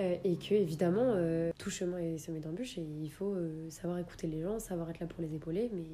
Euh, 0.00 0.16
et 0.24 0.36
que 0.36 0.54
évidemment 0.54 1.12
euh, 1.14 1.52
tout 1.58 1.70
chemin 1.70 1.98
est 1.98 2.18
semé 2.18 2.40
d'embûches 2.40 2.78
et 2.78 2.82
il 3.02 3.10
faut 3.10 3.34
euh, 3.34 3.68
savoir 3.70 3.98
écouter 3.98 4.26
les 4.26 4.40
gens, 4.42 4.58
savoir 4.58 4.90
être 4.90 5.00
là 5.00 5.06
pour 5.06 5.22
les 5.22 5.34
épauler, 5.34 5.70
mais 5.72 5.84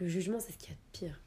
le 0.00 0.08
jugement 0.08 0.40
c'est 0.40 0.52
ce 0.52 0.58
qu'il 0.58 0.70
y 0.70 0.72
a 0.72 0.76
de 0.76 0.80
pire. 0.92 1.20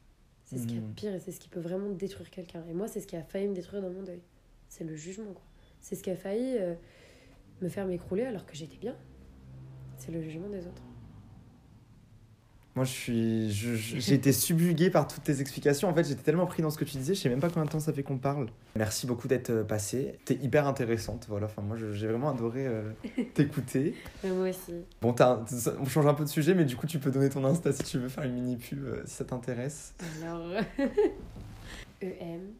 C'est 0.44 0.58
ce 0.58 0.66
qu'il 0.66 0.74
y 0.74 0.78
a 0.78 0.80
de 0.82 0.86
Mhm. 0.86 0.94
pire 0.94 1.14
et 1.14 1.20
c'est 1.20 1.30
ce 1.32 1.38
qui 1.40 1.48
peut 1.48 1.60
vraiment 1.60 1.90
détruire 1.90 2.28
quelqu'un. 2.30 2.62
Et 2.68 2.74
moi 2.74 2.88
c'est 2.88 3.00
ce 3.00 3.06
qui 3.06 3.16
a 3.16 3.22
failli 3.22 3.48
me 3.48 3.54
détruire 3.54 3.80
dans 3.82 3.90
mon 3.90 4.02
deuil. 4.02 4.20
C'est 4.68 4.84
le 4.84 4.96
jugement 4.96 5.32
quoi. 5.32 5.42
C'est 5.80 5.94
ce 5.94 6.02
qui 6.02 6.10
a 6.10 6.16
failli 6.16 6.56
euh, 6.58 6.74
me 7.62 7.68
faire 7.68 7.86
m'écrouler 7.86 8.24
alors 8.24 8.46
que 8.46 8.54
j'étais 8.54 8.76
bien. 8.78 8.94
C'est 9.96 10.12
le 10.12 10.22
jugement 10.22 10.48
des 10.48 10.66
autres. 10.66 10.82
Moi, 12.76 12.84
je 12.84 12.92
suis, 12.92 13.50
j'ai 13.98 14.14
été 14.14 14.30
subjugué 14.32 14.88
par 14.90 15.08
toutes 15.08 15.24
tes 15.24 15.40
explications. 15.40 15.88
En 15.88 15.94
fait, 15.94 16.04
j'étais 16.04 16.22
tellement 16.22 16.46
pris 16.46 16.62
dans 16.62 16.70
ce 16.70 16.78
que 16.78 16.84
tu 16.84 16.96
disais, 16.96 17.14
je 17.14 17.20
sais 17.20 17.28
même 17.28 17.40
pas 17.40 17.48
combien 17.48 17.64
de 17.64 17.70
temps 17.70 17.80
ça 17.80 17.92
fait 17.92 18.04
qu'on 18.04 18.18
parle. 18.18 18.50
Merci 18.76 19.08
beaucoup 19.08 19.26
d'être 19.26 19.50
euh, 19.50 19.64
passé. 19.64 20.16
T'es 20.24 20.34
hyper 20.34 20.68
intéressante, 20.68 21.26
voilà. 21.28 21.46
Enfin, 21.46 21.62
moi, 21.62 21.76
j'ai 21.76 22.06
vraiment 22.06 22.28
adoré 22.30 22.68
euh, 22.68 22.92
t'écouter. 23.34 23.94
Moi 24.22 24.50
aussi. 24.50 24.74
Bon, 25.00 25.12
t'as 25.12 25.38
un- 25.38 25.44
on 25.80 25.86
change 25.86 26.06
un 26.06 26.14
peu 26.14 26.22
de 26.22 26.28
sujet, 26.28 26.54
mais 26.54 26.64
du 26.64 26.76
coup, 26.76 26.86
tu 26.86 27.00
peux 27.00 27.10
donner 27.10 27.30
ton 27.30 27.44
Insta 27.44 27.72
si 27.72 27.82
tu 27.82 27.98
veux 27.98 28.08
faire 28.08 28.22
une 28.22 28.34
mini 28.34 28.56
pub, 28.56 28.84
euh, 28.84 29.02
si 29.06 29.14
ça 29.16 29.24
t'intéresse. 29.24 29.94
Alors, 30.22 30.46
EM, 32.00 32.52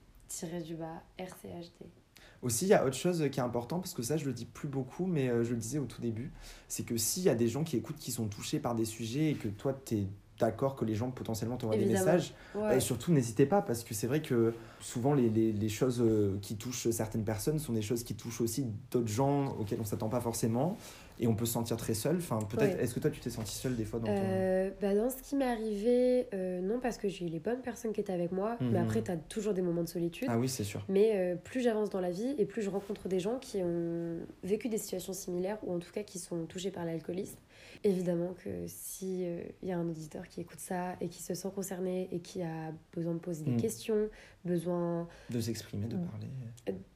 Aussi, 2.43 2.67
il 2.67 2.69
y 2.69 2.75
a 2.75 2.85
autre 2.85 2.97
chose 2.97 3.29
qui 3.33 3.41
est 3.41 3.43
important, 3.43 3.81
parce 3.81 3.95
que 3.95 4.03
ça, 4.03 4.17
je 4.17 4.25
le 4.25 4.33
dis 4.33 4.45
plus 4.45 4.69
beaucoup, 4.69 5.07
mais 5.07 5.29
euh, 5.29 5.43
je 5.43 5.51
le 5.51 5.57
disais 5.57 5.79
au 5.79 5.87
tout 5.87 6.01
début, 6.01 6.33
c'est 6.69 6.85
que 6.85 6.97
s'il 6.97 7.25
y 7.25 7.29
a 7.29 7.35
des 7.35 7.49
gens 7.49 7.65
qui 7.65 7.77
écoutent, 7.77 7.99
qui 7.99 8.13
sont 8.13 8.29
touchés 8.29 8.61
par 8.61 8.75
des 8.75 8.85
sujets, 8.85 9.33
et 9.33 9.35
que 9.35 9.49
toi, 9.49 9.73
t'es 9.73 10.07
d'accord 10.39 10.77
que 10.77 10.85
les 10.85 10.95
gens 10.95 11.11
potentiellement 11.11 11.57
t'envoient 11.57 11.77
des 11.77 11.85
messages, 11.87 12.35
Ouais. 12.55 12.77
Et 12.77 12.81
surtout, 12.81 13.13
n'hésitez 13.13 13.47
pas, 13.47 13.63
parce 13.63 13.85
que 13.85 13.95
c'est 13.95 14.07
vrai 14.07 14.21
que 14.23 14.55
souvent, 14.81 15.15
les, 15.15 15.29
les, 15.29 15.53
les 15.53 15.69
choses 15.69 16.01
euh, 16.01 16.39
qui 16.43 16.57
touchent 16.57 16.89
certaines 16.91 17.25
personnes 17.25 17.59
sont 17.59 17.73
des 17.73 17.83
choses 17.83 18.03
qui 18.05 18.15
touchent 18.15 18.41
aussi 18.41 18.67
d'autres 18.91 19.09
gens 19.09 19.49
auxquels 19.59 19.81
on 19.81 19.85
s'attend 19.85 20.09
pas 20.09 20.21
forcément. 20.21 20.77
Et 21.21 21.27
on 21.27 21.35
peut 21.35 21.47
se 21.47 21.53
sentir 21.55 21.77
très 21.77 21.95
seul. 21.95 22.19
Enfin, 22.19 22.39
peut-être, 22.49 22.77
Ouais. 22.77 22.85
est-ce 22.85 22.95
que 22.95 23.01
toi, 23.01 23.11
tu 23.11 23.19
t'es 23.19 23.29
senti 23.31 23.53
seul 23.53 23.75
des 23.75 23.85
fois 23.85 23.99
dans 23.99 24.07
ton... 24.07 24.13
Euh, 24.17 24.71
bah 24.81 24.95
dans 24.95 25.11
ce 25.11 25.17
qui 25.21 25.35
m'est 25.35 25.45
arrivé, 25.51 26.29
euh, 26.33 26.61
non, 26.61 26.79
parce 26.81 26.97
que 26.97 27.09
j'ai 27.09 27.27
eu 27.27 27.29
les 27.29 27.41
bonnes 27.41 27.61
personnes 27.61 27.93
qui 27.93 28.01
étaient 28.01 28.13
avec 28.13 28.31
moi, 28.31 28.57
Mhm. 28.61 28.71
mais 28.71 28.79
après, 28.79 29.03
tu 29.03 29.11
as 29.11 29.17
toujours 29.17 29.53
des 29.53 29.63
moments 29.63 29.83
de 29.83 29.89
solitude. 29.89 30.29
Ah 30.31 30.39
oui, 30.39 30.49
c'est 30.49 30.63
sûr. 30.63 30.85
Mais 30.89 31.11
euh, 31.17 31.35
plus 31.35 31.61
j'avance 31.61 31.91
dans 31.91 32.01
la 32.01 32.11
vie 32.13 32.37
et 32.39 32.45
plus 32.45 32.63
je 32.63 32.71
rencontre 32.71 33.09
des 33.09 33.19
gens 33.19 33.39
qui 33.41 33.61
ont 33.65 34.17
vécu 34.45 34.69
des 34.69 34.79
situations 34.79 35.13
similaires 35.13 35.59
ou 35.65 35.75
en 35.75 35.81
tout 35.81 35.91
cas 35.93 36.05
qui 36.05 36.21
sont 36.21 36.45
touchés 36.47 36.71
par 36.71 36.85
l'alcoolisme. 36.85 37.37
Évidemment 37.85 38.35
que 38.45 38.65
si 38.67 39.25
euh, 39.25 39.43
il 39.63 39.69
y 39.69 39.73
a 39.73 39.79
un 39.79 39.89
auditeur 39.89 40.27
qui 40.29 40.41
écoute 40.41 40.59
ça 40.61 40.97
et 41.01 41.09
qui 41.09 41.23
se 41.23 41.35
sent 41.35 41.49
concerné 41.55 42.09
et 42.13 42.21
qui 42.21 42.43
a 42.43 42.73
besoin 42.95 43.15
de 43.15 43.19
poser 43.21 43.45
des 43.45 43.53
Mm. 43.53 43.61
questions, 43.61 44.09
besoin 44.45 45.07
De 45.31 45.41
s'exprimer, 45.41 45.87
de 45.87 45.97
Mm. 45.97 46.07
parler. 46.07 46.27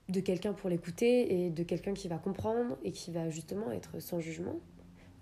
de 0.08 0.20
quelqu'un 0.20 0.52
pour 0.52 0.68
l'écouter 0.68 1.44
et 1.46 1.50
de 1.50 1.62
quelqu'un 1.62 1.94
qui 1.94 2.06
va 2.08 2.18
comprendre 2.18 2.76
et 2.84 2.92
qui 2.92 3.10
va 3.12 3.30
justement 3.30 3.70
être 3.72 3.98
sans 4.00 4.20
jugement, 4.20 4.56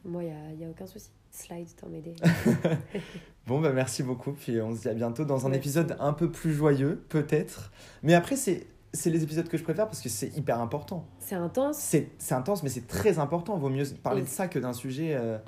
moi, 0.04 0.24
il 0.24 0.30
n'y 0.30 0.32
a, 0.32 0.52
y 0.54 0.64
a 0.64 0.70
aucun 0.70 0.86
souci. 0.86 1.10
Slide 1.30 1.68
mes 1.90 2.00
dés. 2.00 2.16
Bon, 3.46 3.60
bah 3.60 3.72
merci 3.72 4.02
beaucoup. 4.02 4.32
Puis 4.32 4.60
on 4.60 4.74
se 4.74 4.82
dit 4.82 4.88
à 4.88 4.94
bientôt 4.94 5.24
dans 5.24 5.46
un 5.46 5.50
Merci. 5.50 5.60
épisode 5.68 5.96
un 6.00 6.12
peu 6.12 6.30
plus 6.30 6.52
joyeux, 6.52 7.04
peut-être. 7.08 7.72
Mais 8.02 8.14
après, 8.14 8.36
c'est, 8.36 8.66
c'est 8.92 9.10
les 9.10 9.22
épisodes 9.22 9.48
que 9.48 9.56
je 9.56 9.62
préfère 9.62 9.86
parce 9.86 10.00
que 10.00 10.08
c'est 10.08 10.36
hyper 10.36 10.60
important. 10.60 11.06
C'est 11.18 11.34
intense, 11.36 11.76
C'est, 11.78 12.08
c'est 12.18 12.34
intense, 12.34 12.62
mais 12.62 12.68
c'est 12.68 12.86
très 12.86 13.18
important. 13.18 13.56
Vaut 13.56 13.68
mieux 13.68 13.84
parler 14.02 14.22
de 14.22 14.28
ça 14.28 14.48
que 14.48 14.58
d'un 14.58 14.72
sujet 14.72 15.14
euh, 15.14 15.38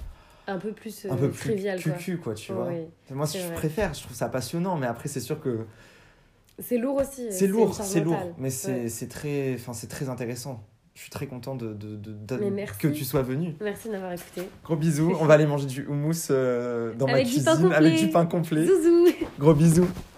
un 0.46 0.58
peu 0.58 0.72
plus, 0.72 1.06
un 1.06 1.14
euh, 1.14 1.16
peu 1.16 1.30
plus 1.30 1.50
trivial. 1.50 1.82
Quoi. 1.82 1.92
cucu, 1.92 2.18
quoi, 2.18 2.34
tu 2.34 2.52
vois. 2.52 2.68
Oui. 2.68 2.86
Moi, 3.10 3.26
je 3.26 3.38
vrai. 3.38 3.54
préfère, 3.54 3.94
je 3.94 4.02
trouve 4.02 4.16
ça 4.16 4.28
passionnant, 4.28 4.76
mais 4.76 4.86
après, 4.86 5.08
c'est 5.08 5.20
sûr 5.20 5.40
que 5.40 5.66
C'est 6.58 6.78
lourd 6.78 6.96
aussi. 7.00 7.26
euh, 7.26 7.30
c'est 7.30 7.46
lourd, 7.46 7.74
c'est 7.74 8.00
lourd, 8.00 8.34
mais 8.38 8.50
c'est 8.50 8.82
Ouais. 8.82 8.88
c'est 8.88 9.08
très, 9.08 9.54
enfin, 9.54 9.72
c'est 9.72 9.88
très 9.88 10.08
intéressant. 10.08 10.64
Je 10.94 11.00
suis 11.00 11.10
très 11.10 11.26
content 11.26 11.54
de, 11.54 11.72
de, 11.72 11.96
que 12.78 12.88
tu 12.88 13.04
sois 13.04 13.22
venu. 13.22 13.54
Merci 13.62 13.88
de 13.88 13.92
m'avoir 13.94 14.12
écouté. 14.12 14.42
Gros 14.62 14.76
bisous. 14.76 15.16
On 15.18 15.24
va 15.24 15.34
aller 15.34 15.46
manger 15.46 15.66
du 15.66 15.86
houmous 15.86 16.28
euh, 16.30 16.92
dans 16.94 17.06
ma 17.06 17.12
Avec 17.14 17.24
pain 17.28 17.30
cuisine 17.32 17.72
avec 17.72 17.98
du 17.98 18.08
pain 18.10 18.26
complet. 18.26 18.66
Zouzou 18.66 19.06
Gros 19.38 19.54
bisous. 19.54 19.88